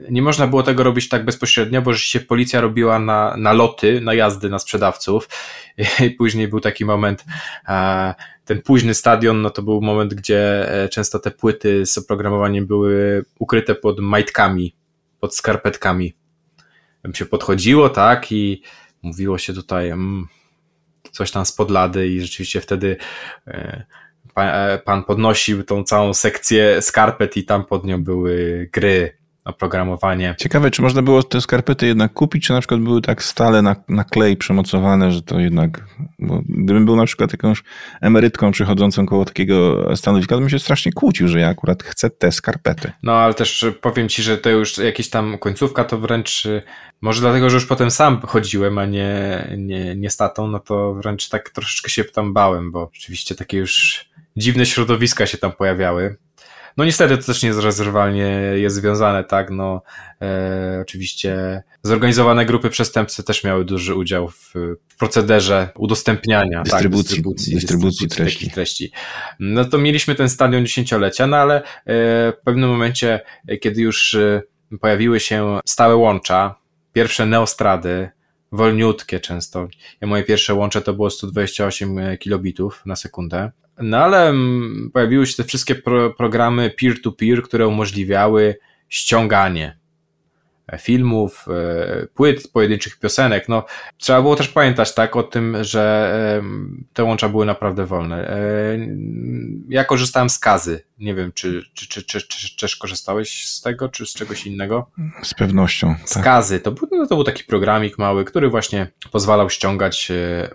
nie 0.09 0.21
można 0.21 0.47
było 0.47 0.63
tego 0.63 0.83
robić 0.83 1.09
tak 1.09 1.25
bezpośrednio, 1.25 1.81
bo 1.81 1.93
rzeczywiście 1.93 2.19
policja 2.19 2.61
robiła 2.61 2.99
na, 2.99 3.37
na 3.37 3.53
loty, 3.53 4.01
na 4.01 4.13
jazdy 4.13 4.49
na 4.49 4.59
sprzedawców. 4.59 5.29
I 6.07 6.11
później 6.11 6.47
był 6.47 6.59
taki 6.59 6.85
moment, 6.85 7.25
ten 8.45 8.61
późny 8.61 8.93
stadion, 8.93 9.41
no 9.41 9.49
to 9.49 9.61
był 9.61 9.81
moment, 9.81 10.13
gdzie 10.13 10.71
e, 10.83 10.89
często 10.89 11.19
te 11.19 11.31
płyty 11.31 11.85
z 11.85 11.97
oprogramowaniem 11.97 12.67
były 12.67 13.25
ukryte 13.39 13.75
pod 13.75 13.99
majtkami, 13.99 14.75
pod 15.19 15.35
skarpetkami. 15.35 16.13
Tam 17.01 17.13
się 17.13 17.25
podchodziło, 17.25 17.89
tak, 17.89 18.31
i 18.31 18.61
mówiło 19.01 19.37
się 19.37 19.53
tutaj 19.53 19.89
mm, 19.89 20.27
coś 21.11 21.31
tam 21.31 21.45
spod 21.45 21.71
lady 21.71 22.07
i 22.07 22.21
rzeczywiście 22.21 22.61
wtedy 22.61 22.97
e, 23.47 23.85
e, 24.37 24.79
pan 24.85 25.03
podnosił 25.03 25.63
tą 25.63 25.83
całą 25.83 26.13
sekcję 26.13 26.81
skarpet 26.81 27.37
i 27.37 27.45
tam 27.45 27.65
pod 27.65 27.85
nią 27.85 28.03
były 28.03 28.69
gry 28.73 29.17
oprogramowanie. 29.47 30.35
Ciekawe, 30.37 30.71
czy 30.71 30.81
można 30.81 31.01
było 31.01 31.23
te 31.23 31.41
skarpety 31.41 31.87
jednak 31.87 32.13
kupić, 32.13 32.47
czy 32.47 32.53
na 32.53 32.59
przykład 32.59 32.81
były 32.81 33.01
tak 33.01 33.23
stale 33.23 33.61
na, 33.61 33.75
na 33.89 34.03
klej 34.03 34.37
przemocowane, 34.37 35.11
że 35.11 35.21
to 35.21 35.39
jednak, 35.39 35.85
bo 36.19 36.41
gdybym 36.49 36.85
był 36.85 36.95
na 36.95 37.05
przykład 37.05 37.31
jakąś 37.31 37.63
emerytką 38.01 38.51
przychodzącą 38.51 39.05
koło 39.05 39.25
takiego 39.25 39.87
stanowiska, 39.95 40.35
to 40.35 40.39
bym 40.39 40.49
się 40.49 40.59
strasznie 40.59 40.91
kłócił, 40.91 41.27
że 41.27 41.39
ja 41.39 41.49
akurat 41.49 41.83
chcę 41.83 42.09
te 42.09 42.31
skarpety. 42.31 42.91
No, 43.03 43.13
ale 43.13 43.33
też 43.33 43.65
powiem 43.81 44.09
ci, 44.09 44.23
że 44.23 44.37
to 44.37 44.49
już 44.49 44.77
jakieś 44.77 45.09
tam 45.09 45.37
końcówka 45.37 45.83
to 45.83 45.97
wręcz, 45.97 46.47
może 47.01 47.21
dlatego, 47.21 47.49
że 47.49 47.55
już 47.55 47.65
potem 47.65 47.91
sam 47.91 48.21
chodziłem, 48.21 48.77
a 48.77 48.85
nie, 48.85 49.47
nie, 49.57 49.95
nie 49.95 50.09
statą, 50.09 50.47
no 50.47 50.59
to 50.59 50.93
wręcz 50.93 51.29
tak 51.29 51.49
troszeczkę 51.49 51.89
się 51.89 52.03
tam 52.03 52.33
bałem, 52.33 52.71
bo 52.71 52.89
rzeczywiście 52.93 53.35
takie 53.35 53.57
już 53.57 54.05
dziwne 54.37 54.65
środowiska 54.65 55.25
się 55.25 55.37
tam 55.37 55.51
pojawiały. 55.51 56.17
No 56.77 56.85
niestety 56.85 57.17
to 57.17 57.23
też 57.23 57.43
niezrezerwalnie 57.43 58.25
jest 58.55 58.75
związane, 58.75 59.23
tak, 59.23 59.49
no 59.49 59.81
e, 60.21 60.79
oczywiście 60.81 61.63
zorganizowane 61.83 62.45
grupy 62.45 62.69
przestępcy 62.69 63.23
też 63.23 63.43
miały 63.43 63.65
duży 63.65 63.95
udział 63.95 64.27
w, 64.27 64.53
procederze 64.99 65.69
udostępniania, 65.75 66.63
dystrybucji, 66.63 67.15
tak, 67.15 67.23
dystrybucji, 67.23 67.55
dystrybucji, 67.55 68.07
treści. 68.07 68.39
takich 68.39 68.53
treści. 68.53 68.91
No 69.39 69.65
to 69.65 69.77
mieliśmy 69.77 70.15
ten 70.15 70.29
stadion 70.29 70.65
dziesięciolecia, 70.65 71.27
no 71.27 71.37
ale 71.37 71.55
e, 71.55 71.63
w 72.31 72.35
pewnym 72.45 72.69
momencie, 72.69 73.21
kiedy 73.61 73.81
już 73.81 74.13
e, 74.13 74.41
pojawiły 74.81 75.19
się 75.19 75.59
stałe 75.65 75.95
łącza, 75.95 76.55
pierwsze 76.93 77.25
neostrady, 77.25 78.09
wolniutkie 78.51 79.19
często. 79.19 79.67
Ja 80.01 80.07
moje 80.07 80.23
pierwsze 80.23 80.53
łącze 80.53 80.81
to 80.81 80.93
było 80.93 81.09
128 81.09 82.17
kilobitów 82.17 82.81
na 82.85 82.95
sekundę. 82.95 83.51
No 83.81 83.97
ale 83.97 84.33
pojawiły 84.93 85.27
się 85.27 85.35
te 85.35 85.43
wszystkie 85.43 85.75
pro, 85.75 86.09
programy 86.09 86.69
peer-to-peer, 86.81 87.41
które 87.43 87.67
umożliwiały 87.67 88.55
ściąganie 88.89 89.77
filmów, 90.77 91.45
e, 91.47 92.07
płyt, 92.07 92.51
pojedynczych 92.51 92.99
piosenek. 92.99 93.49
No, 93.49 93.65
trzeba 93.97 94.21
było 94.21 94.35
też 94.35 94.47
pamiętać 94.47 94.93
tak 94.93 95.15
o 95.15 95.23
tym, 95.23 95.63
że 95.63 96.13
te 96.93 97.03
łącza 97.03 97.29
były 97.29 97.45
naprawdę 97.45 97.85
wolne. 97.85 98.29
E, 98.29 98.37
ja 99.69 99.83
korzystałem 99.83 100.29
z 100.29 100.39
Kazy. 100.39 100.83
Nie 100.99 101.15
wiem, 101.15 101.31
czy, 101.31 101.63
czy, 101.73 101.87
czy, 101.87 102.03
czy, 102.03 102.21
czy 102.27 102.57
też 102.57 102.75
korzystałeś 102.75 103.47
z 103.47 103.61
tego, 103.61 103.89
czy 103.89 104.05
z 104.05 104.13
czegoś 104.13 104.45
innego? 104.45 104.91
Z 105.23 105.33
pewnością. 105.33 105.95
Z 106.05 106.13
tak. 106.13 106.23
Kazy. 106.23 106.59
To 106.59 106.71
był, 106.71 106.87
no, 106.91 107.07
to 107.07 107.15
był 107.15 107.23
taki 107.23 107.43
programik 107.43 107.97
mały, 107.97 108.25
który 108.25 108.49
właśnie 108.49 108.87
pozwalał 109.11 109.49
ściągać 109.49 110.11
e, 110.11 110.49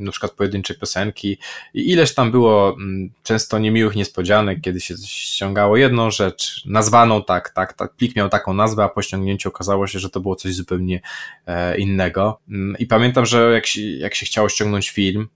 na 0.00 0.10
przykład 0.10 0.32
pojedyncze 0.32 0.74
piosenki 0.74 1.38
i 1.74 1.90
ileś 1.90 2.14
tam 2.14 2.30
było 2.30 2.72
mm, 2.72 3.10
często 3.22 3.58
niemiłych 3.58 3.96
niespodzianek, 3.96 4.60
kiedy 4.60 4.80
się 4.80 4.94
ściągało 4.96 5.76
jedną 5.76 6.10
rzecz, 6.10 6.62
nazwaną 6.66 7.24
tak, 7.24 7.50
tak, 7.50 7.72
tak, 7.72 7.94
plik 7.94 8.16
miał 8.16 8.28
taką 8.28 8.54
nazwę, 8.54 8.84
a 8.84 8.88
po 8.88 9.02
ściągnięciu 9.02 9.48
okazało 9.48 9.86
się, 9.86 9.98
że 9.98 10.10
to 10.10 10.20
było 10.20 10.36
coś 10.36 10.54
zupełnie 10.54 11.00
e, 11.46 11.78
innego. 11.78 12.40
Mm, 12.48 12.78
I 12.78 12.86
pamiętam, 12.86 13.26
że 13.26 13.52
jak 13.52 13.66
się, 13.66 13.82
jak 13.82 14.14
się 14.14 14.26
chciało 14.26 14.48
ściągnąć 14.48 14.90
film, 14.90 15.28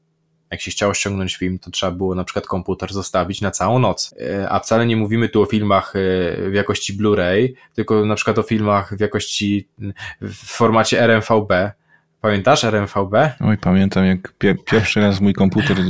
jak 0.51 0.61
się 0.61 0.71
chciało 0.71 0.95
ściągnąć 0.95 1.37
film, 1.37 1.59
to 1.59 1.71
trzeba 1.71 1.93
było 1.93 2.15
na 2.15 2.25
przykład 2.25 2.47
komputer 2.47 2.93
zostawić 2.93 3.41
na 3.41 3.51
całą 3.51 3.79
noc. 3.79 4.15
E, 4.21 4.51
a 4.51 4.61
wcale 4.61 4.87
nie 4.87 4.97
mówimy 4.97 5.29
tu 5.29 5.43
o 5.43 5.47
filmach 5.47 5.97
e, 5.97 6.01
w 6.51 6.55
jakości 6.55 6.99
Blu-ray, 6.99 7.53
tylko 7.75 8.05
na 8.05 8.15
przykład 8.15 8.39
o 8.39 8.43
filmach 8.43 8.97
w 8.97 9.01
jakości, 9.01 9.69
w 10.21 10.35
formacie 10.35 11.01
RMVB, 11.01 11.53
Pamiętasz 12.25 12.64
RMVB? 12.64 13.14
Oj, 13.41 13.59
pamiętam, 13.59 14.05
jak 14.07 14.33
pie 14.39 14.55
pierwszy 14.55 15.01
raz 15.01 15.20
mój 15.20 15.33
komputer 15.33 15.77
e, 15.79 15.85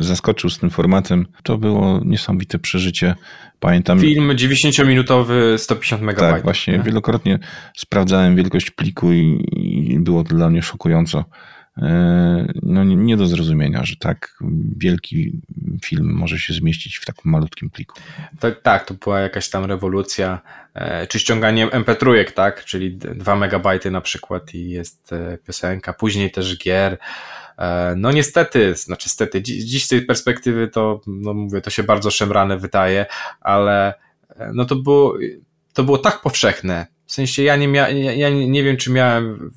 zaskoczył 0.00 0.50
z 0.50 0.58
tym 0.58 0.70
formatem. 0.70 1.26
To 1.42 1.58
było 1.58 2.00
niesamowite 2.04 2.58
przeżycie. 2.58 3.14
Pamiętam. 3.60 4.00
Film 4.00 4.28
90-minutowy, 4.28 5.58
150 5.58 6.02
MB. 6.02 6.16
Tak, 6.16 6.42
właśnie. 6.42 6.78
Nie? 6.78 6.82
Wielokrotnie 6.82 7.38
sprawdzałem 7.76 8.36
wielkość 8.36 8.70
pliku 8.70 9.12
i, 9.12 9.44
i 9.52 9.98
było 9.98 10.24
to 10.24 10.34
dla 10.34 10.50
mnie 10.50 10.62
szokująco. 10.62 11.24
E, 11.78 12.52
no, 12.62 12.84
nie 12.84 13.16
do 13.16 13.26
zrozumienia, 13.26 13.84
że 13.84 13.96
tak 13.96 14.38
wielki 14.76 15.32
film 15.84 16.14
może 16.14 16.38
się 16.38 16.52
zmieścić 16.52 16.96
w 16.96 17.04
takim 17.04 17.32
malutkim 17.32 17.70
pliku. 17.70 18.00
Tak, 18.40 18.62
tak 18.62 18.86
to 18.86 18.94
była 18.94 19.20
jakaś 19.20 19.50
tam 19.50 19.64
rewolucja, 19.64 20.40
e, 20.74 21.06
czy 21.06 21.18
ściąganie 21.18 21.66
MP3, 21.66 22.32
tak, 22.32 22.64
czyli 22.64 22.96
2 22.96 23.36
megabajty 23.36 23.90
na 23.90 24.00
przykład 24.00 24.54
i 24.54 24.70
jest 24.70 25.12
e, 25.12 25.38
piosenka, 25.38 25.92
później 25.92 26.30
też 26.30 26.58
gier. 26.58 26.98
No 27.96 28.12
niestety, 28.12 28.74
znaczy 28.74 29.04
niestety, 29.06 29.42
dziś 29.42 29.84
z 29.84 29.88
tej 29.88 30.02
perspektywy 30.02 30.68
to, 30.68 31.00
no 31.06 31.34
mówię, 31.34 31.60
to 31.60 31.70
się 31.70 31.82
bardzo 31.82 32.10
szemrane 32.10 32.58
wydaje, 32.58 33.06
ale 33.40 33.94
no 34.52 34.64
to 34.64 34.76
było, 34.76 35.18
to 35.72 35.84
było 35.84 35.98
tak 35.98 36.20
powszechne, 36.20 36.86
w 37.06 37.12
sensie 37.12 37.42
ja 37.42 37.56
nie, 37.56 37.68
mia, 37.68 37.88
ja 37.90 38.30
nie 38.30 38.62
wiem, 38.62 38.76
czy 38.76 38.92
miałem 38.92 39.50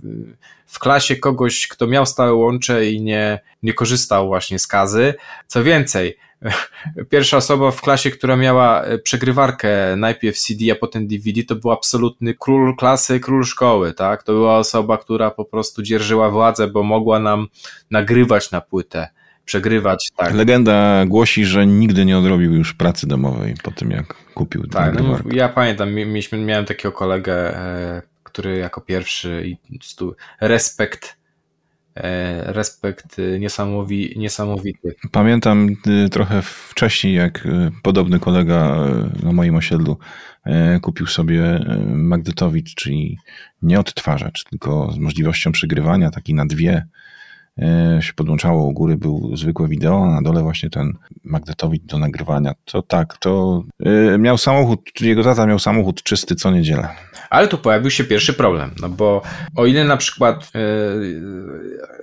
w 0.65 0.79
klasie 0.79 1.15
kogoś, 1.15 1.67
kto 1.67 1.87
miał 1.87 2.05
stałe 2.05 2.33
łącze 2.33 2.85
i 2.85 3.01
nie, 3.01 3.39
nie 3.63 3.73
korzystał 3.73 4.27
właśnie 4.27 4.59
z 4.59 4.67
kazy. 4.67 5.13
Co 5.47 5.63
więcej, 5.63 6.17
pierwsza 7.09 7.37
osoba 7.37 7.71
w 7.71 7.81
klasie, 7.81 8.11
która 8.11 8.35
miała 8.35 8.83
przegrywarkę 9.03 9.95
najpierw 9.97 10.37
CD, 10.37 10.71
a 10.71 10.75
potem 10.75 11.07
DVD, 11.07 11.43
to 11.43 11.55
był 11.55 11.71
absolutny 11.71 12.33
król 12.33 12.75
klasy, 12.75 13.19
król 13.19 13.45
szkoły, 13.45 13.93
tak? 13.93 14.23
To 14.23 14.33
była 14.33 14.57
osoba, 14.57 14.97
która 14.97 15.31
po 15.31 15.45
prostu 15.45 15.83
dzierżyła 15.83 16.29
władzę, 16.29 16.67
bo 16.67 16.83
mogła 16.83 17.19
nam 17.19 17.47
nagrywać 17.91 18.51
na 18.51 18.61
płytę 18.61 19.07
przegrywać. 19.47 20.11
Tak. 20.17 20.33
Legenda 20.33 21.05
głosi, 21.05 21.45
że 21.45 21.67
nigdy 21.67 22.05
nie 22.05 22.17
odrobił 22.17 22.53
już 22.53 22.73
pracy 22.73 23.07
domowej 23.07 23.55
po 23.63 23.71
tym, 23.71 23.91
jak 23.91 24.13
kupił 24.33 24.67
Tak, 24.67 24.93
no, 24.93 25.19
ja 25.31 25.49
pamiętam, 25.49 25.93
mieliśmy, 25.93 26.37
miałem 26.37 26.65
takiego 26.65 26.91
kolegę, 26.91 27.57
e, 27.57 28.01
który 28.23 28.57
jako 28.57 28.81
pierwszy 28.81 29.43
i 29.45 29.79
respekt 30.41 31.17
e, 31.95 32.53
respekt 32.53 33.17
niesamowi, 33.39 34.13
niesamowity. 34.17 34.95
Pamiętam 35.11 35.69
trochę 36.11 36.41
wcześniej, 36.41 37.13
jak 37.13 37.47
podobny 37.83 38.19
kolega 38.19 38.77
na 39.23 39.31
moim 39.31 39.55
osiedlu 39.55 39.97
kupił 40.81 41.07
sobie 41.07 41.65
magnetowid, 41.87 42.75
czyli 42.75 43.17
nie 43.61 43.79
odtwarzacz, 43.79 44.43
tylko 44.43 44.91
z 44.91 44.97
możliwością 44.97 45.51
przygrywania, 45.51 46.11
taki 46.11 46.33
na 46.33 46.45
dwie 46.45 46.73
E, 46.75 47.06
się 47.99 48.13
podłączało 48.13 48.63
u 48.63 48.73
góry, 48.73 48.97
był 48.97 49.37
zwykłe 49.37 49.67
wideo, 49.67 50.05
a 50.05 50.11
na 50.11 50.21
dole 50.21 50.41
właśnie 50.41 50.69
ten 50.69 50.93
magnetowid 51.23 51.85
do 51.85 51.99
nagrywania. 51.99 52.53
To 52.65 52.81
tak, 52.81 53.17
to 53.17 53.63
e, 53.85 54.17
miał 54.17 54.37
samochód, 54.37 55.01
jego 55.01 55.23
tata 55.23 55.45
miał 55.45 55.59
samochód 55.59 56.03
czysty 56.03 56.35
co 56.35 56.51
niedzielę. 56.51 56.89
Ale 57.29 57.47
tu 57.47 57.57
pojawił 57.57 57.91
się 57.91 58.03
pierwszy 58.03 58.33
problem, 58.33 58.71
no 58.81 58.89
bo 58.89 59.21
o 59.55 59.65
ile 59.65 59.83
na 59.83 59.97
przykład 59.97 60.51
e, 60.55 60.59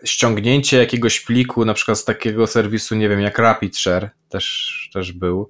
ściągnięcie 0.05 0.79
jakiegoś 0.79 1.21
pliku, 1.21 1.65
na 1.65 1.75
przykład 1.75 1.99
z 1.99 2.05
takiego 2.05 2.47
serwisu, 2.47 2.95
nie 2.95 3.09
wiem, 3.09 3.21
jak 3.21 3.39
RapidShare 3.39 4.11
też, 4.29 4.91
też 4.93 5.13
był, 5.13 5.49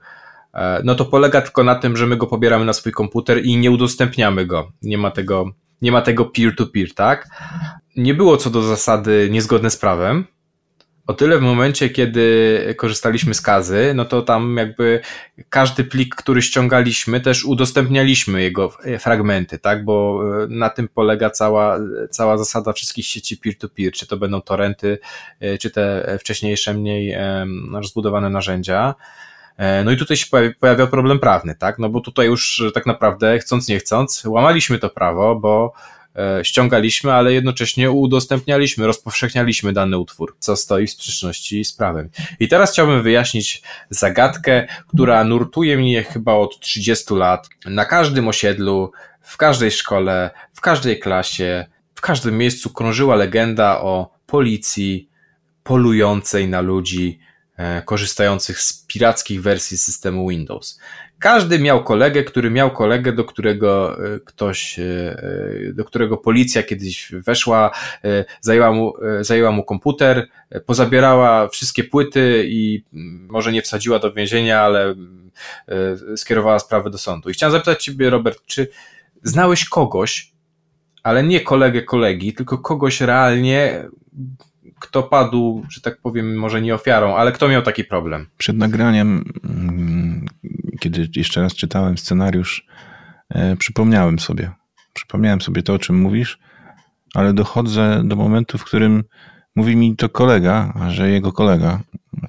no 0.84 0.94
to 0.94 1.04
polega 1.04 1.40
tylko 1.40 1.64
na 1.64 1.74
tym, 1.74 1.96
że 1.96 2.06
my 2.06 2.16
go 2.16 2.26
pobieramy 2.26 2.64
na 2.64 2.72
swój 2.72 2.92
komputer 2.92 3.44
i 3.44 3.56
nie 3.56 3.70
udostępniamy 3.70 4.46
go. 4.46 4.72
Nie 4.82 4.98
ma 4.98 5.10
tego 5.10 5.50
nie 5.82 5.92
ma 5.92 6.02
tego 6.02 6.24
peer-to-peer, 6.24 6.88
-peer, 6.88 6.94
tak? 6.94 7.28
Nie 7.96 8.14
było 8.14 8.36
co 8.36 8.50
do 8.50 8.62
zasady 8.62 9.28
niezgodne 9.30 9.70
z 9.70 9.76
prawem. 9.76 10.24
O 11.06 11.14
tyle 11.14 11.38
w 11.38 11.42
momencie, 11.42 11.90
kiedy 11.90 12.74
korzystaliśmy 12.78 13.34
z 13.34 13.40
kazy, 13.40 13.92
no 13.94 14.04
to 14.04 14.22
tam 14.22 14.56
jakby 14.56 15.00
każdy 15.48 15.84
plik, 15.84 16.14
który 16.14 16.42
ściągaliśmy, 16.42 17.20
też 17.20 17.44
udostępnialiśmy 17.44 18.42
jego 18.42 18.72
fragmenty, 18.98 19.58
tak? 19.58 19.84
Bo 19.84 20.22
e, 20.42 20.46
na 20.48 20.70
tym 20.70 20.88
polega 20.88 21.30
cała, 21.30 21.78
cała 22.10 22.38
zasada 22.38 22.72
wszystkich 22.72 23.06
sieci 23.06 23.36
peer-to-peer, 23.36 23.92
-peer, 23.92 23.96
czy 23.96 24.06
to 24.06 24.16
będą 24.16 24.40
torenty, 24.40 24.98
e, 25.40 25.58
czy 25.58 25.70
te 25.70 26.16
wcześniejsze, 26.20 26.74
mniej 26.74 27.16
rozbudowane 27.72 28.30
narzędzia. 28.30 28.94
No 29.84 29.90
i 29.90 29.96
tutaj 29.96 30.16
się 30.16 30.26
pojawia 30.60 30.86
problem 30.86 31.18
prawny, 31.18 31.54
tak? 31.54 31.78
No 31.78 31.88
bo 31.88 32.00
tutaj 32.00 32.26
już 32.26 32.62
tak 32.74 32.86
naprawdę, 32.86 33.38
chcąc 33.38 33.68
nie 33.68 33.78
chcąc, 33.78 34.24
łamaliśmy 34.24 34.78
to 34.78 34.90
prawo, 34.90 35.36
bo 35.36 35.72
E, 36.16 36.44
ściągaliśmy, 36.44 37.12
ale 37.12 37.32
jednocześnie 37.32 37.90
udostępnialiśmy, 37.90 38.86
rozpowszechnialiśmy 38.86 39.72
dany 39.72 39.98
utwór, 39.98 40.36
co 40.38 40.56
stoi 40.56 40.86
w 40.86 40.90
sprzeczności 40.90 41.64
z 41.64 41.72
prawem. 41.72 42.08
I 42.40 42.48
teraz 42.48 42.72
chciałbym 42.72 43.02
wyjaśnić 43.02 43.62
zagadkę, 43.90 44.66
która 44.88 45.24
nurtuje 45.24 45.76
mnie 45.76 46.02
chyba 46.02 46.32
od 46.32 46.60
30 46.60 47.14
lat. 47.14 47.48
Na 47.66 47.84
każdym 47.84 48.28
osiedlu, 48.28 48.92
w 49.20 49.36
każdej 49.36 49.70
szkole, 49.70 50.30
w 50.52 50.60
każdej 50.60 51.00
klasie, 51.00 51.66
w 51.94 52.00
każdym 52.00 52.38
miejscu 52.38 52.70
krążyła 52.70 53.16
legenda 53.16 53.80
o 53.80 54.10
policji 54.26 55.08
polującej 55.62 56.48
na 56.48 56.60
ludzi, 56.60 57.18
e, 57.18 57.33
korzystających 57.84 58.60
z 58.60 58.86
pirackich 58.86 59.42
wersji 59.42 59.78
systemu 59.78 60.28
Windows. 60.28 60.78
Każdy 61.18 61.58
miał 61.58 61.84
kolegę, 61.84 62.24
który 62.24 62.50
miał 62.50 62.70
kolegę, 62.70 63.12
do 63.12 63.24
którego 63.24 63.98
e, 64.14 64.20
ktoś, 64.20 64.78
e, 64.78 64.82
e, 64.82 65.72
do 65.72 65.84
którego 65.84 66.16
policja 66.16 66.62
kiedyś 66.62 67.12
weszła, 67.12 67.70
zajęła 68.40 68.72
mu, 68.72 68.92
zajęła 69.20 69.50
mu 69.50 69.64
komputer, 69.64 70.28
pozabierała 70.66 71.48
wszystkie 71.48 71.84
płyty 71.84 72.44
i 72.48 72.84
mm, 72.92 73.26
może 73.30 73.52
nie 73.52 73.62
wsadziła 73.62 73.98
do 73.98 74.12
więzienia, 74.12 74.60
ale 74.60 74.84
mm, 74.84 75.30
skierowała 76.16 76.58
sprawę 76.58 76.90
do 76.90 76.98
sądu. 76.98 77.30
I 77.30 77.32
chciałem 77.32 77.52
zapytać 77.52 77.84
Ciebie, 77.84 78.10
Robert, 78.10 78.38
czy 78.46 78.68
znałeś 79.22 79.64
kogoś, 79.64 80.32
ale 81.02 81.22
nie 81.22 81.40
kolegę 81.40 81.82
kolegi, 81.82 82.32
tylko 82.34 82.58
kogoś 82.58 83.00
realnie, 83.00 83.88
kto 84.80 85.02
padł, 85.02 85.64
że 85.68 85.80
tak 85.80 86.00
powiem, 86.00 86.36
może 86.36 86.62
nie 86.62 86.74
ofiarą, 86.74 87.14
ale 87.16 87.32
kto 87.32 87.48
miał 87.48 87.62
taki 87.62 87.84
problem? 87.84 88.26
Przed 88.38 88.56
nagraniem, 88.56 89.24
mm, 89.44 90.26
kiedy 90.80 91.08
jeszcze 91.16 91.40
raz 91.40 91.54
czytałem 91.54 91.98
scenariusz, 91.98 92.66
e, 93.28 93.56
przypomniałem 93.56 94.18
sobie. 94.18 94.52
Przypomniałem 94.92 95.40
sobie 95.40 95.62
to, 95.62 95.74
o 95.74 95.78
czym 95.78 96.00
mówisz, 96.00 96.38
ale 97.14 97.32
dochodzę 97.32 98.02
do 98.04 98.16
momentu, 98.16 98.58
w 98.58 98.64
którym 98.64 99.04
mówi 99.56 99.76
mi 99.76 99.96
to 99.96 100.08
kolega, 100.08 100.74
że 100.88 101.10
jego 101.10 101.32
kolega 101.32 101.80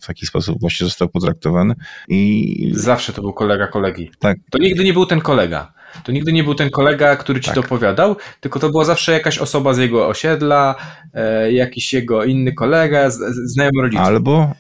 w 0.02 0.06
taki 0.08 0.26
sposób 0.26 0.60
właśnie 0.62 0.86
został 0.86 1.10
potraktowany. 1.10 1.74
I 2.08 2.72
zawsze 2.76 3.14
to 3.14 3.22
był 3.22 3.34
kolega 3.34 3.68
kolegi. 3.68 4.12
Tak. 4.20 4.38
To 4.52 4.58
nigdy 4.58 4.84
nie 4.84 4.94
był 4.94 5.06
ten 5.06 5.22
kolega. 5.22 5.74
To 6.04 6.12
nigdy 6.12 6.34
nie 6.34 6.44
był 6.44 6.56
ten 6.56 6.70
kolega, 6.70 7.16
który 7.16 7.40
ci 7.40 7.46
tak. 7.46 7.56
to 7.56 7.62
opowiadał, 7.62 8.16
tylko 8.42 8.60
to 8.60 8.70
była 8.70 8.86
zawsze 8.86 9.12
jakaś 9.12 9.38
osoba 9.38 9.74
z 9.74 9.78
jego 9.78 10.08
osiedla, 10.08 10.76
e, 11.14 11.52
jakiś 11.52 11.94
jego 11.94 12.24
inny 12.24 12.54
kolega, 12.54 13.10
znajomy 13.46 13.82
rodziców. 13.82 14.06
Albo 14.06 14.54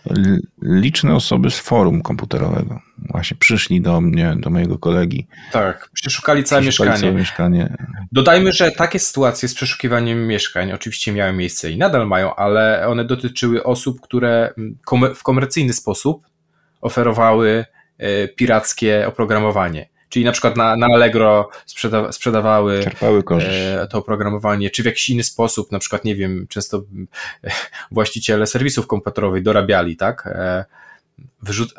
liczne 0.61 1.15
osoby 1.15 1.49
z 1.51 1.59
forum 1.59 2.01
komputerowego. 2.01 2.79
Właśnie 2.97 3.37
przyszli 3.37 3.81
do 3.81 4.01
mnie, 4.01 4.35
do 4.39 4.49
mojego 4.49 4.77
kolegi. 4.77 5.27
Tak, 5.51 5.89
przeszukali 5.93 6.43
całe 6.43 6.61
przeszukali 6.61 6.89
mieszkanie. 6.89 7.11
Całe 7.11 7.19
mieszkanie. 7.19 7.77
Dodajmy, 8.11 8.51
że 8.51 8.71
takie 8.71 8.99
sytuacje 8.99 9.49
z 9.49 9.53
przeszukiwaniem 9.53 10.27
mieszkań 10.27 10.71
oczywiście 10.71 11.11
miały 11.11 11.33
miejsce 11.33 11.71
i 11.71 11.77
nadal 11.77 12.07
mają, 12.07 12.35
ale 12.35 12.87
one 12.87 13.05
dotyczyły 13.05 13.63
osób, 13.63 14.01
które 14.01 14.53
w 15.15 15.23
komercyjny 15.23 15.73
sposób 15.73 16.27
oferowały 16.81 17.65
e, 17.97 18.27
pirackie 18.27 19.07
oprogramowanie. 19.07 19.94
Czyli 20.09 20.25
na 20.25 20.31
przykład 20.31 20.57
na, 20.57 20.75
na 20.75 20.85
Allegro 20.85 21.49
sprzeda, 21.65 22.11
sprzedawały 22.11 22.85
e, 23.01 23.87
to 23.87 23.97
oprogramowanie, 23.97 24.69
czy 24.69 24.83
w 24.83 24.85
jakiś 24.85 25.09
inny 25.09 25.23
sposób, 25.23 25.71
na 25.71 25.79
przykład, 25.79 26.05
nie 26.05 26.15
wiem, 26.15 26.45
często 26.49 26.83
e, 27.43 27.51
właściciele 27.91 28.47
serwisów 28.47 28.87
komputerowych 28.87 29.43
dorabiali, 29.43 29.97
tak? 29.97 30.27
E, 30.27 30.65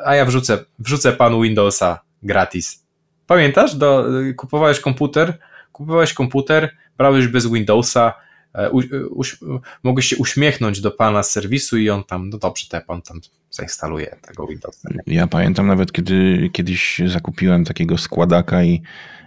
a 0.05 0.15
ja 0.15 0.25
wrzucę, 0.25 0.65
wrzucę 0.79 1.13
panu 1.13 1.41
Windowsa 1.41 1.99
gratis. 2.23 2.83
Pamiętasz? 3.27 3.75
Do, 3.75 4.05
kupowałeś 4.37 4.79
komputer, 4.79 5.37
kupowałeś 5.71 6.13
komputer, 6.13 6.75
brałeś 6.97 7.27
bez 7.27 7.47
Windowsa, 7.47 8.13
E, 8.57 8.69
u, 8.69 8.81
uś, 9.09 9.37
mogłeś 9.83 10.05
się 10.05 10.17
uśmiechnąć 10.17 10.81
do 10.81 10.91
pana 10.91 11.23
z 11.23 11.31
serwisu 11.31 11.77
i 11.77 11.89
on 11.89 12.03
tam, 12.03 12.29
no 12.29 12.37
dobrze, 12.37 12.65
to 12.69 12.81
pan 12.81 13.01
tam 13.01 13.21
zainstaluje 13.57 14.15
tego 14.21 14.47
Windowsa. 14.47 14.89
Nie? 15.07 15.15
Ja 15.15 15.27
pamiętam 15.27 15.67
nawet, 15.67 15.91
kiedy 15.91 16.49
kiedyś 16.53 17.01
zakupiłem 17.05 17.65
takiego 17.65 17.97
składaka 17.97 18.63
i, 18.63 18.81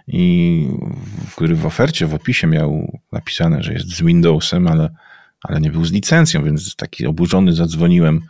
i 0.07 0.67
który 1.35 1.55
w 1.55 1.65
ofercie, 1.65 2.07
w 2.07 2.13
opisie 2.13 2.47
miał 2.47 2.99
napisane, 3.11 3.63
że 3.63 3.73
jest 3.73 3.87
z 3.87 4.01
Windowsem, 4.01 4.67
ale, 4.67 4.89
ale 5.43 5.61
nie 5.61 5.71
był 5.71 5.85
z 5.85 5.91
licencją, 5.91 6.43
więc 6.43 6.75
taki 6.75 7.05
oburzony 7.05 7.53
zadzwoniłem 7.53 8.21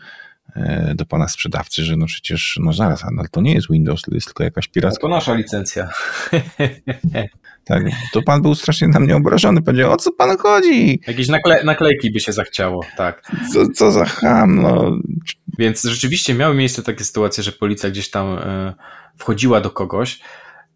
do 0.96 1.06
pana 1.06 1.28
sprzedawcy, 1.28 1.84
że 1.84 1.98
no 1.98 2.06
przecież, 2.06 2.60
no 2.64 2.74
zaraz, 2.74 3.04
ale 3.04 3.28
to 3.32 3.42
nie 3.42 3.54
jest 3.54 3.68
Windows, 3.72 4.02
to 4.02 4.16
jest 4.16 4.28
tylko 4.28 4.44
jakaś 4.44 4.68
piracka. 4.68 5.02
To 5.02 5.08
nasza 5.08 5.34
licencja. 5.34 5.90
Tak, 7.64 7.84
to 8.14 8.22
pan 8.22 8.42
był 8.42 8.56
strasznie 8.56 8.88
na 8.88 9.00
mnie 9.00 9.16
obrażony. 9.16 9.62
Powiedział, 9.62 9.92
o 9.92 9.98
co 9.98 10.12
pan 10.12 10.38
chodzi? 10.38 11.02
Jakieś 11.08 11.28
nakle 11.28 11.64
naklejki 11.64 12.12
by 12.12 12.20
się 12.20 12.32
zachciało, 12.32 12.86
tak. 12.98 13.32
Co, 13.54 13.70
co 13.70 13.92
za 13.92 14.06
ham, 14.06 14.62
no. 14.62 14.98
Więc 15.58 15.84
rzeczywiście 15.84 16.34
miały 16.34 16.56
miejsce 16.56 16.84
takie 16.84 17.04
sytuacje, 17.04 17.44
że 17.44 17.52
policja 17.52 17.90
gdzieś 17.90 18.10
tam 18.10 18.28
e, 18.28 18.74
wchodziła 19.18 19.62
do 19.62 19.70
kogoś, 19.70 20.20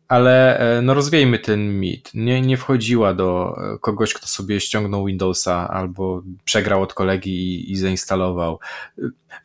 ale 0.07 0.59
e, 0.59 0.81
no 0.81 0.93
rozwiejmy 0.93 1.39
ten 1.39 1.79
mit. 1.79 2.11
Nie, 2.13 2.41
nie 2.41 2.57
wchodziła 2.57 3.13
do 3.13 3.55
e, 3.57 3.77
kogoś, 3.79 4.13
kto 4.13 4.27
sobie 4.27 4.59
ściągnął 4.59 5.05
Windowsa 5.05 5.69
albo 5.69 6.23
przegrał 6.43 6.81
od 6.81 6.93
kolegi 6.93 7.31
i, 7.31 7.71
i 7.71 7.75
zainstalował. 7.75 8.59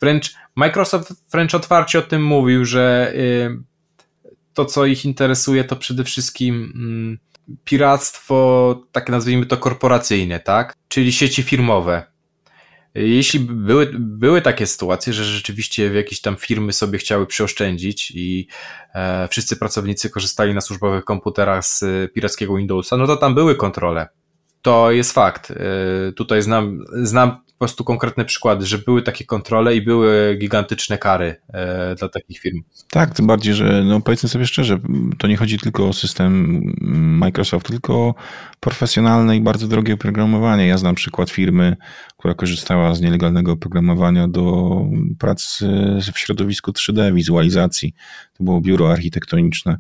Wręcz 0.01 0.35
Microsoft 0.57 1.13
wręcz 1.33 1.55
otwarcie 1.55 1.99
o 1.99 2.03
tym 2.03 2.25
mówił, 2.25 2.65
że 2.65 3.15
to, 4.55 4.65
co 4.65 4.87
ich 4.87 5.05
interesuje, 5.05 5.65
to 5.65 5.77
przede 5.77 6.05
wszystkim 6.05 6.73
mm, 6.75 7.19
piractwo, 7.65 8.83
tak 8.93 9.09
nazwijmy 9.09 9.47
to 9.47 9.57
korporacyjne, 9.57 10.41
tak? 10.41 10.75
Czyli 10.89 11.13
sieci 11.13 11.43
firmowe. 11.43 12.10
Jeśli 12.95 13.41
były, 13.41 13.91
były 13.99 14.43
takie 14.43 14.67
sytuacje, 14.67 15.13
że 15.13 15.25
rzeczywiście 15.25 15.95
jakieś 15.95 16.21
tam 16.21 16.37
firmy 16.37 16.73
sobie 16.73 16.99
chciały 16.99 17.27
przeoszczędzić 17.27 18.13
i 18.15 18.47
e, 18.95 19.29
wszyscy 19.29 19.57
pracownicy 19.57 20.11
korzystali 20.11 20.55
na 20.55 20.61
służbowych 20.61 21.05
komputerach 21.05 21.65
z 21.65 21.85
pirackiego 22.13 22.57
Windowsa, 22.57 22.97
no 22.97 23.07
to 23.07 23.17
tam 23.17 23.35
były 23.35 23.57
kontrole. 23.57 24.09
To 24.63 24.91
jest 24.91 25.13
fakt. 25.13 25.51
E, 25.51 26.13
tutaj 26.13 26.43
znam, 26.43 26.85
znam 27.03 27.31
po 27.31 27.59
prostu 27.59 27.85
konkretne 27.85 28.25
przykłady, 28.25 28.67
że 28.67 28.79
były 28.79 29.03
takie 29.03 29.25
kontrole 29.25 29.77
i 29.77 29.83
były 29.83 30.37
gigantyczne 30.41 30.99
kary 30.99 31.37
e, 31.53 31.95
dla 31.95 32.09
takich 32.09 32.39
firm. 32.39 32.63
Tak, 32.91 33.15
tym 33.15 33.27
bardziej, 33.27 33.55
że 33.55 33.85
no 33.85 34.01
powiedzmy 34.01 34.29
sobie 34.29 34.47
szczerze, 34.47 34.79
to 35.19 35.27
nie 35.27 35.37
chodzi 35.37 35.59
tylko 35.59 35.89
o 35.89 35.93
system 35.93 36.63
Microsoft, 37.19 37.67
tylko 37.67 38.15
profesjonalne 38.61 39.37
i 39.37 39.41
bardzo 39.41 39.69
drogie 39.69 39.95
oprogramowanie. 39.95 40.67
Ja 40.67 40.79
znam 40.79 40.95
przykład 40.95 41.31
firmy, 41.31 41.77
która 42.17 42.35
korzystała 42.35 42.95
z 42.95 43.01
nielegalnego 43.01 43.53
oprogramowania 43.53 44.29
do 44.29 44.77
prac 45.19 45.59
w 46.13 46.19
środowisku 46.19 46.71
3D, 46.71 47.15
wizualizacji. 47.15 47.95
To 48.33 48.45
było 48.45 48.61
biuro 48.61 48.93
architektoniczne. 48.93 49.77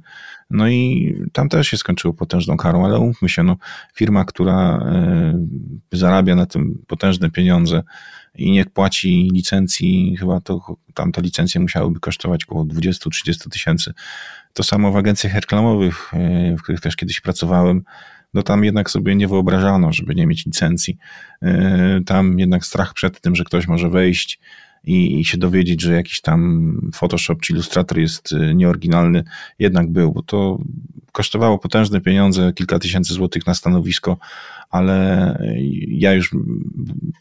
No 0.50 0.68
i 0.68 1.14
tam 1.32 1.48
też 1.48 1.68
się 1.68 1.76
skończyło 1.76 2.14
potężną 2.14 2.56
karą, 2.56 2.84
ale 2.84 2.98
umówmy 2.98 3.28
się, 3.28 3.42
no, 3.42 3.56
firma, 3.94 4.24
która 4.24 4.76
e, 4.76 5.46
zarabia 5.92 6.34
na 6.34 6.46
tym 6.46 6.82
potężne 6.86 7.30
pieniądze 7.30 7.82
i 8.34 8.50
nie 8.50 8.64
płaci 8.64 9.28
licencji, 9.32 10.16
chyba 10.20 10.40
to 10.40 10.76
tam 10.94 11.12
te 11.12 11.22
licencje 11.22 11.60
musiałyby 11.60 12.00
kosztować 12.00 12.44
około 12.44 12.64
20-30 12.64 13.50
tysięcy. 13.50 13.92
To 14.52 14.62
samo 14.62 14.92
w 14.92 14.96
agencjach 14.96 15.34
reklamowych, 15.34 16.14
e, 16.14 16.56
w 16.56 16.62
których 16.62 16.80
też 16.80 16.96
kiedyś 16.96 17.20
pracowałem, 17.20 17.82
no 18.34 18.42
tam 18.42 18.64
jednak 18.64 18.90
sobie 18.90 19.16
nie 19.16 19.28
wyobrażano, 19.28 19.92
żeby 19.92 20.14
nie 20.14 20.26
mieć 20.26 20.46
licencji. 20.46 20.98
E, 21.42 22.00
tam 22.06 22.38
jednak 22.38 22.64
strach 22.64 22.94
przed 22.94 23.20
tym, 23.20 23.36
że 23.36 23.44
ktoś 23.44 23.68
może 23.68 23.90
wejść 23.90 24.40
i, 24.84 25.20
i 25.20 25.24
się 25.24 25.38
dowiedzieć, 25.38 25.82
że 25.82 25.92
jakiś 25.92 26.20
tam 26.20 26.90
Photoshop 26.94 27.36
czy 27.40 27.52
Illustrator 27.52 27.98
jest 27.98 28.32
y, 28.32 28.54
nieoryginalny, 28.54 29.24
jednak 29.58 29.90
był, 29.92 30.12
bo 30.12 30.22
to 30.22 30.58
kosztowało 31.12 31.58
potężne 31.58 32.00
pieniądze, 32.00 32.52
kilka 32.52 32.78
tysięcy 32.78 33.14
złotych 33.14 33.46
na 33.46 33.54
stanowisko, 33.54 34.16
ale 34.70 35.38
ja 35.88 36.12
już 36.12 36.30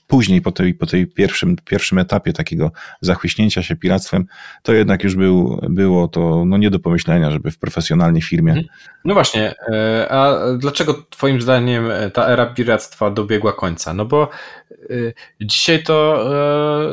później, 0.07 0.41
po 0.41 0.51
tej, 0.51 0.73
po 0.73 0.85
tej 0.85 1.07
pierwszym, 1.07 1.55
pierwszym 1.65 1.97
etapie 1.97 2.33
takiego 2.33 2.71
zachwyśnięcia 3.01 3.63
się 3.63 3.75
piractwem, 3.75 4.25
to 4.63 4.73
jednak 4.73 5.03
już 5.03 5.15
był, 5.15 5.59
było 5.69 6.07
to 6.07 6.45
no 6.45 6.57
nie 6.57 6.69
do 6.69 6.79
pomyślenia, 6.79 7.31
żeby 7.31 7.51
w 7.51 7.57
profesjonalnej 7.57 8.21
firmie. 8.21 8.51
Mhm. 8.51 8.67
No 9.05 9.13
właśnie, 9.13 9.53
e, 9.71 10.07
a 10.11 10.37
dlaczego 10.57 10.93
Twoim 11.09 11.41
zdaniem 11.41 11.83
ta 12.13 12.27
era 12.27 12.45
piractwa 12.45 13.11
dobiegła 13.11 13.53
końca? 13.53 13.93
No 13.93 14.05
bo 14.05 14.29
e, 14.68 14.68
dzisiaj 15.41 15.83
to 15.83 16.25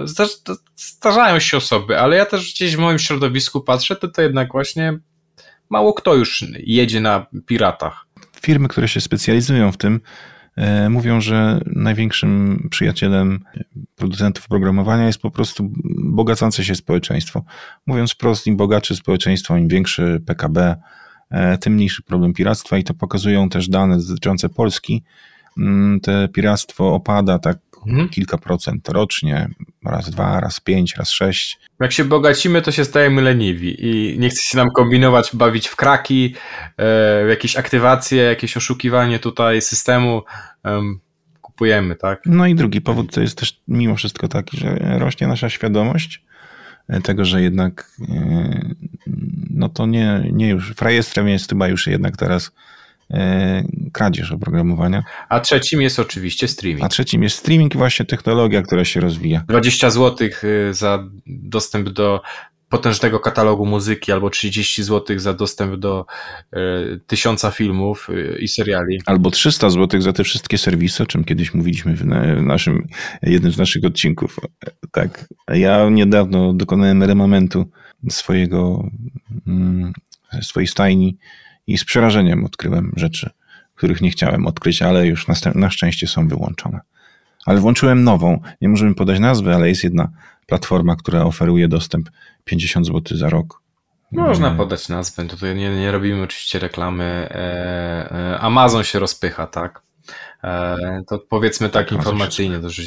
e, 0.04 0.46
zdarzają 0.76 1.38
się 1.38 1.56
osoby, 1.56 1.98
ale 1.98 2.16
ja 2.16 2.26
też 2.26 2.54
gdzieś 2.54 2.76
w 2.76 2.78
moim 2.78 2.98
środowisku 2.98 3.60
patrzę, 3.60 3.96
to 3.96 4.08
to 4.08 4.22
jednak 4.22 4.52
właśnie 4.52 4.98
mało 5.70 5.94
kto 5.94 6.14
już 6.14 6.44
jedzie 6.58 7.00
na 7.00 7.26
piratach. 7.46 8.06
Firmy, 8.40 8.68
które 8.68 8.88
się 8.88 9.00
specjalizują 9.00 9.72
w 9.72 9.76
tym, 9.76 10.00
E, 10.56 10.90
mówią, 10.90 11.20
że 11.20 11.60
największym 11.66 12.68
przyjacielem 12.70 13.44
producentów 13.96 14.44
oprogramowania 14.44 15.06
jest 15.06 15.18
po 15.18 15.30
prostu 15.30 15.72
bogacące 15.98 16.64
się 16.64 16.74
społeczeństwo. 16.74 17.44
Mówiąc 17.86 18.12
wprost, 18.12 18.46
im 18.46 18.56
bogatsze 18.56 18.94
społeczeństwo, 18.94 19.56
im 19.56 19.68
większy 19.68 20.22
PKB, 20.26 20.76
e, 21.30 21.58
tym 21.58 21.72
mniejszy 21.72 22.02
problem 22.02 22.32
piractwa 22.32 22.78
i 22.78 22.84
to 22.84 22.94
pokazują 22.94 23.48
też 23.48 23.68
dane 23.68 23.98
dotyczące 23.98 24.48
Polski. 24.48 25.04
Mm, 25.58 26.00
te 26.00 26.28
piractwo 26.28 26.94
opada 26.94 27.38
tak 27.38 27.58
mhm. 27.86 28.08
kilka 28.08 28.38
procent 28.38 28.88
rocznie, 28.88 29.48
raz 29.84 30.10
dwa, 30.10 30.40
raz 30.40 30.60
pięć, 30.60 30.96
raz 30.96 31.10
sześć. 31.10 31.58
Jak 31.80 31.92
się 31.92 32.04
bogacimy, 32.04 32.62
to 32.62 32.72
się 32.72 32.84
stajemy 32.84 33.22
leniwi 33.22 33.86
i 33.86 34.18
nie 34.18 34.28
chce 34.28 34.42
się 34.42 34.56
nam 34.56 34.68
kombinować, 34.70 35.30
bawić 35.32 35.68
w 35.68 35.76
kraki, 35.76 36.34
e, 36.76 36.84
w 37.24 37.28
jakieś 37.28 37.56
aktywacje, 37.56 38.22
jakieś 38.22 38.56
oszukiwanie 38.56 39.18
tutaj 39.18 39.62
systemu. 39.62 40.22
Kupujemy, 41.40 41.96
tak? 41.96 42.22
No 42.26 42.46
i 42.46 42.54
drugi 42.54 42.80
powód 42.80 43.14
to 43.14 43.20
jest 43.20 43.38
też 43.38 43.60
mimo 43.68 43.96
wszystko 43.96 44.28
taki, 44.28 44.56
że 44.56 44.98
rośnie 44.98 45.26
nasza 45.26 45.50
świadomość 45.50 46.24
e, 46.88 47.00
tego, 47.00 47.24
że 47.24 47.42
jednak 47.42 47.90
e, 48.08 48.74
no 49.50 49.68
to 49.68 49.86
nie, 49.86 50.30
nie 50.32 50.48
już, 50.48 50.74
frajestrem 50.74 51.28
jest 51.28 51.48
chyba 51.48 51.68
już 51.68 51.86
jednak 51.86 52.16
teraz 52.16 52.52
kradzież 53.92 54.32
oprogramowania. 54.32 55.04
A 55.28 55.40
trzecim 55.40 55.82
jest 55.82 55.98
oczywiście 55.98 56.48
streaming. 56.48 56.84
A 56.84 56.88
trzecim 56.88 57.22
jest 57.22 57.36
streaming 57.36 57.74
i 57.74 57.78
właśnie 57.78 58.06
technologia, 58.06 58.62
która 58.62 58.84
się 58.84 59.00
rozwija. 59.00 59.44
20 59.48 59.90
zł 59.90 60.28
y, 60.44 60.74
za 60.74 61.04
dostęp 61.26 61.88
do 61.88 62.22
potężnego 62.68 63.20
katalogu 63.20 63.66
muzyki 63.66 64.12
albo 64.12 64.30
30 64.30 64.82
zł 64.82 65.18
za 65.18 65.34
dostęp 65.34 65.76
do 65.76 66.06
y, 66.56 66.56
tysiąca 67.06 67.50
filmów 67.50 68.08
i 68.38 68.48
seriali. 68.48 69.00
Albo 69.06 69.30
300 69.30 69.70
zł 69.70 70.00
za 70.00 70.12
te 70.12 70.24
wszystkie 70.24 70.58
serwisy, 70.58 71.02
o 71.02 71.06
czym 71.06 71.24
kiedyś 71.24 71.54
mówiliśmy 71.54 71.94
w, 71.94 72.02
w 72.02 72.42
naszym, 72.42 72.86
jednym 73.22 73.52
z 73.52 73.58
naszych 73.58 73.84
odcinków. 73.84 74.36
Tak. 74.92 75.28
Ja 75.48 75.90
niedawno 75.90 76.52
dokonałem 76.52 77.02
remamentu 77.02 77.70
swojego, 78.10 78.90
mm, 79.46 79.92
swojej 80.42 80.66
stajni 80.66 81.18
i 81.66 81.78
z 81.78 81.84
przerażeniem 81.84 82.44
odkryłem 82.44 82.92
rzeczy, 82.96 83.30
których 83.74 84.00
nie 84.00 84.10
chciałem 84.10 84.46
odkryć, 84.46 84.82
ale 84.82 85.06
już 85.06 85.28
na, 85.28 85.34
na 85.54 85.70
szczęście 85.70 86.06
są 86.06 86.28
wyłączone. 86.28 86.80
Ale 87.46 87.60
włączyłem 87.60 88.04
nową, 88.04 88.40
nie 88.60 88.68
możemy 88.68 88.94
podać 88.94 89.18
nazwy, 89.18 89.54
ale 89.54 89.68
jest 89.68 89.84
jedna 89.84 90.08
platforma, 90.46 90.96
która 90.96 91.24
oferuje 91.24 91.68
dostęp 91.68 92.10
50 92.44 92.86
zł 92.86 93.18
za 93.18 93.28
rok. 93.28 93.62
Można 94.12 94.52
e, 94.52 94.56
podać 94.56 94.88
nazwę, 94.88 95.24
tutaj 95.24 95.56
nie, 95.56 95.76
nie 95.76 95.92
robimy 95.92 96.22
oczywiście 96.22 96.58
reklamy. 96.58 97.04
E, 97.04 98.10
e, 98.12 98.40
Amazon 98.40 98.84
się 98.84 98.98
rozpycha, 98.98 99.46
tak? 99.46 99.86
To 101.06 101.18
powiedzmy 101.18 101.68
tak, 101.68 101.88
tak 101.88 101.98
informacyjnie, 101.98 102.58
to, 102.58 102.70
że, 102.70 102.82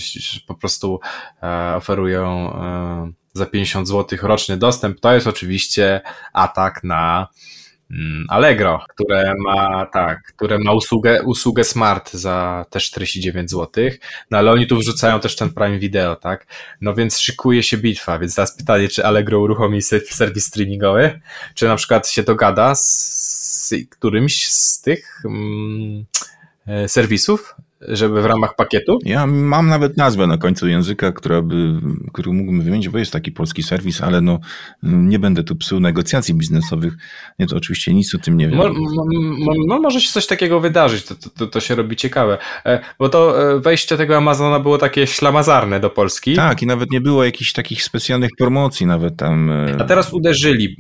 po 0.48 0.56
prostu 0.56 1.00
oferują 1.76 2.54
za 3.34 3.46
50 3.46 3.88
zł 3.88 4.20
roczny 4.22 4.58
dostęp. 4.58 5.00
To 5.00 5.14
jest 5.14 5.28
oczywiście 5.28 6.02
atak 6.34 6.84
na 6.84 7.28
Mm, 7.28 7.59
Allegro, 8.30 8.86
które 8.90 9.34
ma 9.38 9.86
tak, 9.86 10.24
które 10.24 10.60
ma 10.60 10.74
usługę, 10.74 11.24
usługę 11.24 11.64
Smart 11.64 12.12
za 12.14 12.66
też 12.70 12.84
49 12.84 13.50
zł, 13.50 13.84
no 14.32 14.38
ale 14.38 14.52
oni 14.52 14.68
tu 14.68 14.78
wrzucają 14.78 15.20
też 15.20 15.36
ten 15.36 15.50
Prime 15.50 15.80
Video, 15.80 16.16
tak? 16.16 16.48
No 16.82 16.94
więc 16.94 17.20
szykuje 17.20 17.64
się 17.64 17.78
bitwa, 17.78 18.20
więc 18.20 18.36
teraz 18.36 18.58
pytanie, 18.58 18.88
czy 18.88 19.06
Allegro 19.06 19.40
uruchomi 19.40 19.82
serwis 19.82 20.46
streamingowy, 20.46 21.20
czy 21.56 21.68
na 21.68 21.76
przykład 21.76 22.10
się 22.10 22.24
dogada 22.24 22.76
z 22.76 23.74
którymś 23.90 24.48
z 24.48 24.82
tych 24.82 25.22
mm, 25.26 26.06
e, 26.68 26.90
serwisów, 26.90 27.56
żeby 27.82 28.22
w 28.22 28.26
ramach 28.26 28.56
pakietu? 28.56 29.00
Ja 29.06 29.28
mam 29.28 29.68
nawet 29.68 29.98
nazwę 29.98 30.28
na 30.28 30.38
końcu 30.38 30.68
języka, 30.68 31.12
która 31.12 31.42
by, 31.42 31.74
którą 32.14 32.34
mógłbym 32.34 32.62
wymienić, 32.62 32.90
bo 32.90 32.98
jest 32.98 33.12
taki 33.12 33.32
polski 33.32 33.64
serwis, 33.64 34.02
ale 34.02 34.22
no, 34.22 34.40
nie 34.84 35.20
będę 35.20 35.44
tu 35.44 35.56
psuł 35.56 35.80
negocjacji 35.80 36.34
biznesowych. 36.34 36.94
Nie, 37.40 37.48
to 37.48 37.56
oczywiście 37.56 37.94
nic 37.94 38.16
o 38.16 38.18
tym 38.18 38.38
nie 38.38 38.48
wiem. 38.48 38.58
Mo, 38.58 38.70
mo, 38.70 39.54
no, 39.68 39.80
może 39.80 40.02
się 40.02 40.12
coś 40.12 40.28
takiego 40.28 40.60
wydarzyć, 40.60 41.04
to, 41.04 41.16
to, 41.38 41.48
to, 41.48 41.60
się 41.60 41.76
robi 41.76 41.96
ciekawe. 41.96 42.38
E, 42.66 42.80
bo 43.00 43.10
to 43.10 43.52
e, 43.52 43.60
wejście 43.60 43.98
tego 43.98 44.18
Amazona 44.18 44.60
było 44.60 44.78
takie 44.78 45.08
ślamazarne 45.08 45.80
do 45.80 45.90
Polski. 45.90 46.36
Tak, 46.36 46.62
i 46.62 46.66
nawet 46.66 46.92
nie 46.92 47.02
było 47.02 47.24
jakichś 47.24 47.54
takich 47.54 47.84
specjalnych 47.84 48.32
promocji 48.38 48.86
nawet 48.86 49.16
tam. 49.16 49.52
E, 49.52 49.76
A 49.80 49.84
teraz 49.84 50.14
uderzyli. 50.14 50.78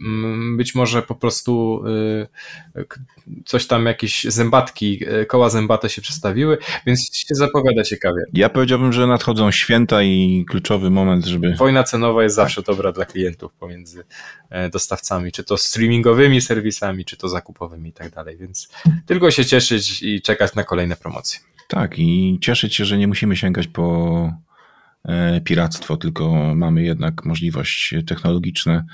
Być 0.58 0.76
może 0.76 1.02
po 1.02 1.16
prostu 1.16 1.84
coś 3.46 3.68
tam, 3.68 3.86
jakieś 3.86 4.24
zębatki, 4.24 5.00
koła 5.28 5.50
zębate 5.50 5.90
się 5.90 6.02
przestawiły, 6.02 6.58
więc 6.90 7.16
się 7.16 7.36
zapowiada 7.36 7.84
ciekawie. 7.84 8.22
Ja 8.34 8.50
powiedziałbym, 8.50 8.94
że 8.94 9.08
nadchodzą 9.08 9.52
święta 9.52 10.04
i 10.04 10.46
kluczowy 10.50 10.90
moment, 10.90 11.26
żeby. 11.26 11.56
Wojna 11.56 11.84
cenowa 11.84 12.24
jest 12.24 12.36
zawsze 12.36 12.62
dobra 12.62 12.92
dla 12.92 13.06
klientów 13.06 13.54
pomiędzy 13.54 14.04
e, 14.50 14.70
dostawcami, 14.70 15.32
czy 15.32 15.44
to 15.44 15.58
streamingowymi 15.58 16.42
serwisami, 16.42 17.06
czy 17.06 17.18
to 17.18 17.30
zakupowymi 17.30 17.90
i 17.90 17.94
tak 17.94 18.12
dalej. 18.12 18.38
Więc 18.38 18.70
tylko 19.06 19.32
się 19.32 19.46
cieszyć 19.46 20.04
i 20.04 20.22
czekać 20.22 20.56
na 20.56 20.64
kolejne 20.64 20.96
promocje. 20.96 21.40
Tak, 21.68 22.00
i 22.00 22.38
cieszyć 22.42 22.76
się, 22.76 22.86
że 22.86 22.98
nie 22.98 23.08
musimy 23.08 23.36
sięgać 23.36 23.68
po 23.68 24.34
piractwo, 25.44 25.98
tylko 25.98 26.56
mamy 26.56 26.84
jednak 26.84 27.26
możliwość 27.26 27.94
technologiczne, 28.08 28.86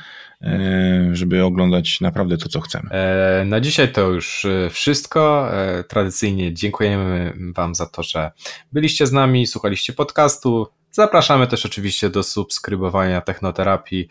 e, 0.41 1.09
żeby 1.11 1.43
oglądać 1.43 2.01
naprawdę 2.01 2.37
to, 2.37 2.49
co 2.49 2.61
chcemy. 2.61 2.89
E, 2.89 3.45
na 3.45 3.61
dzisiaj 3.61 3.91
to 3.91 4.09
już 4.09 4.47
wszystko. 4.69 5.51
Tradycyjnie 5.87 6.53
dziękujemy 6.53 7.33
Wam 7.55 7.75
za 7.75 7.85
to, 7.85 8.03
że 8.03 8.31
byliście 8.71 9.07
z 9.07 9.11
nami, 9.11 9.47
słuchaliście 9.47 9.93
podcastu. 9.93 10.67
Zapraszamy 10.91 11.47
też 11.47 11.65
oczywiście 11.65 12.09
do 12.09 12.23
subskrybowania 12.23 13.21
technoterapii. 13.21 14.07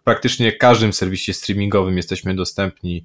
W 0.00 0.04
praktycznie 0.04 0.52
każdym 0.52 0.92
serwisie 0.92 1.34
streamingowym 1.34 1.96
jesteśmy 1.96 2.34
dostępni, 2.34 3.04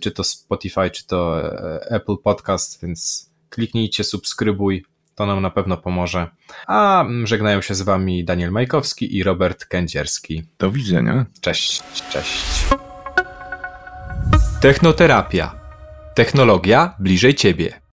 czy 0.00 0.10
to 0.10 0.24
Spotify, 0.24 0.90
czy 0.90 1.06
to 1.06 1.42
Apple 1.90 2.16
Podcast, 2.24 2.82
więc 2.82 3.30
kliknijcie, 3.50 4.04
subskrybuj, 4.04 4.84
to 5.14 5.26
nam 5.26 5.42
na 5.42 5.50
pewno 5.50 5.76
pomoże. 5.76 6.26
A 6.66 7.04
żegnają 7.24 7.60
się 7.60 7.74
z 7.74 7.82
Wami 7.82 8.24
Daniel 8.24 8.50
Majkowski 8.50 9.16
i 9.16 9.22
Robert 9.22 9.64
Kędzierski. 9.64 10.42
Do 10.58 10.70
widzenia. 10.70 11.26
Cześć, 11.40 11.82
cześć. 12.10 12.64
Technoterapia. 14.60 15.54
Technologia 16.14 16.94
bliżej 16.98 17.34
Ciebie. 17.34 17.82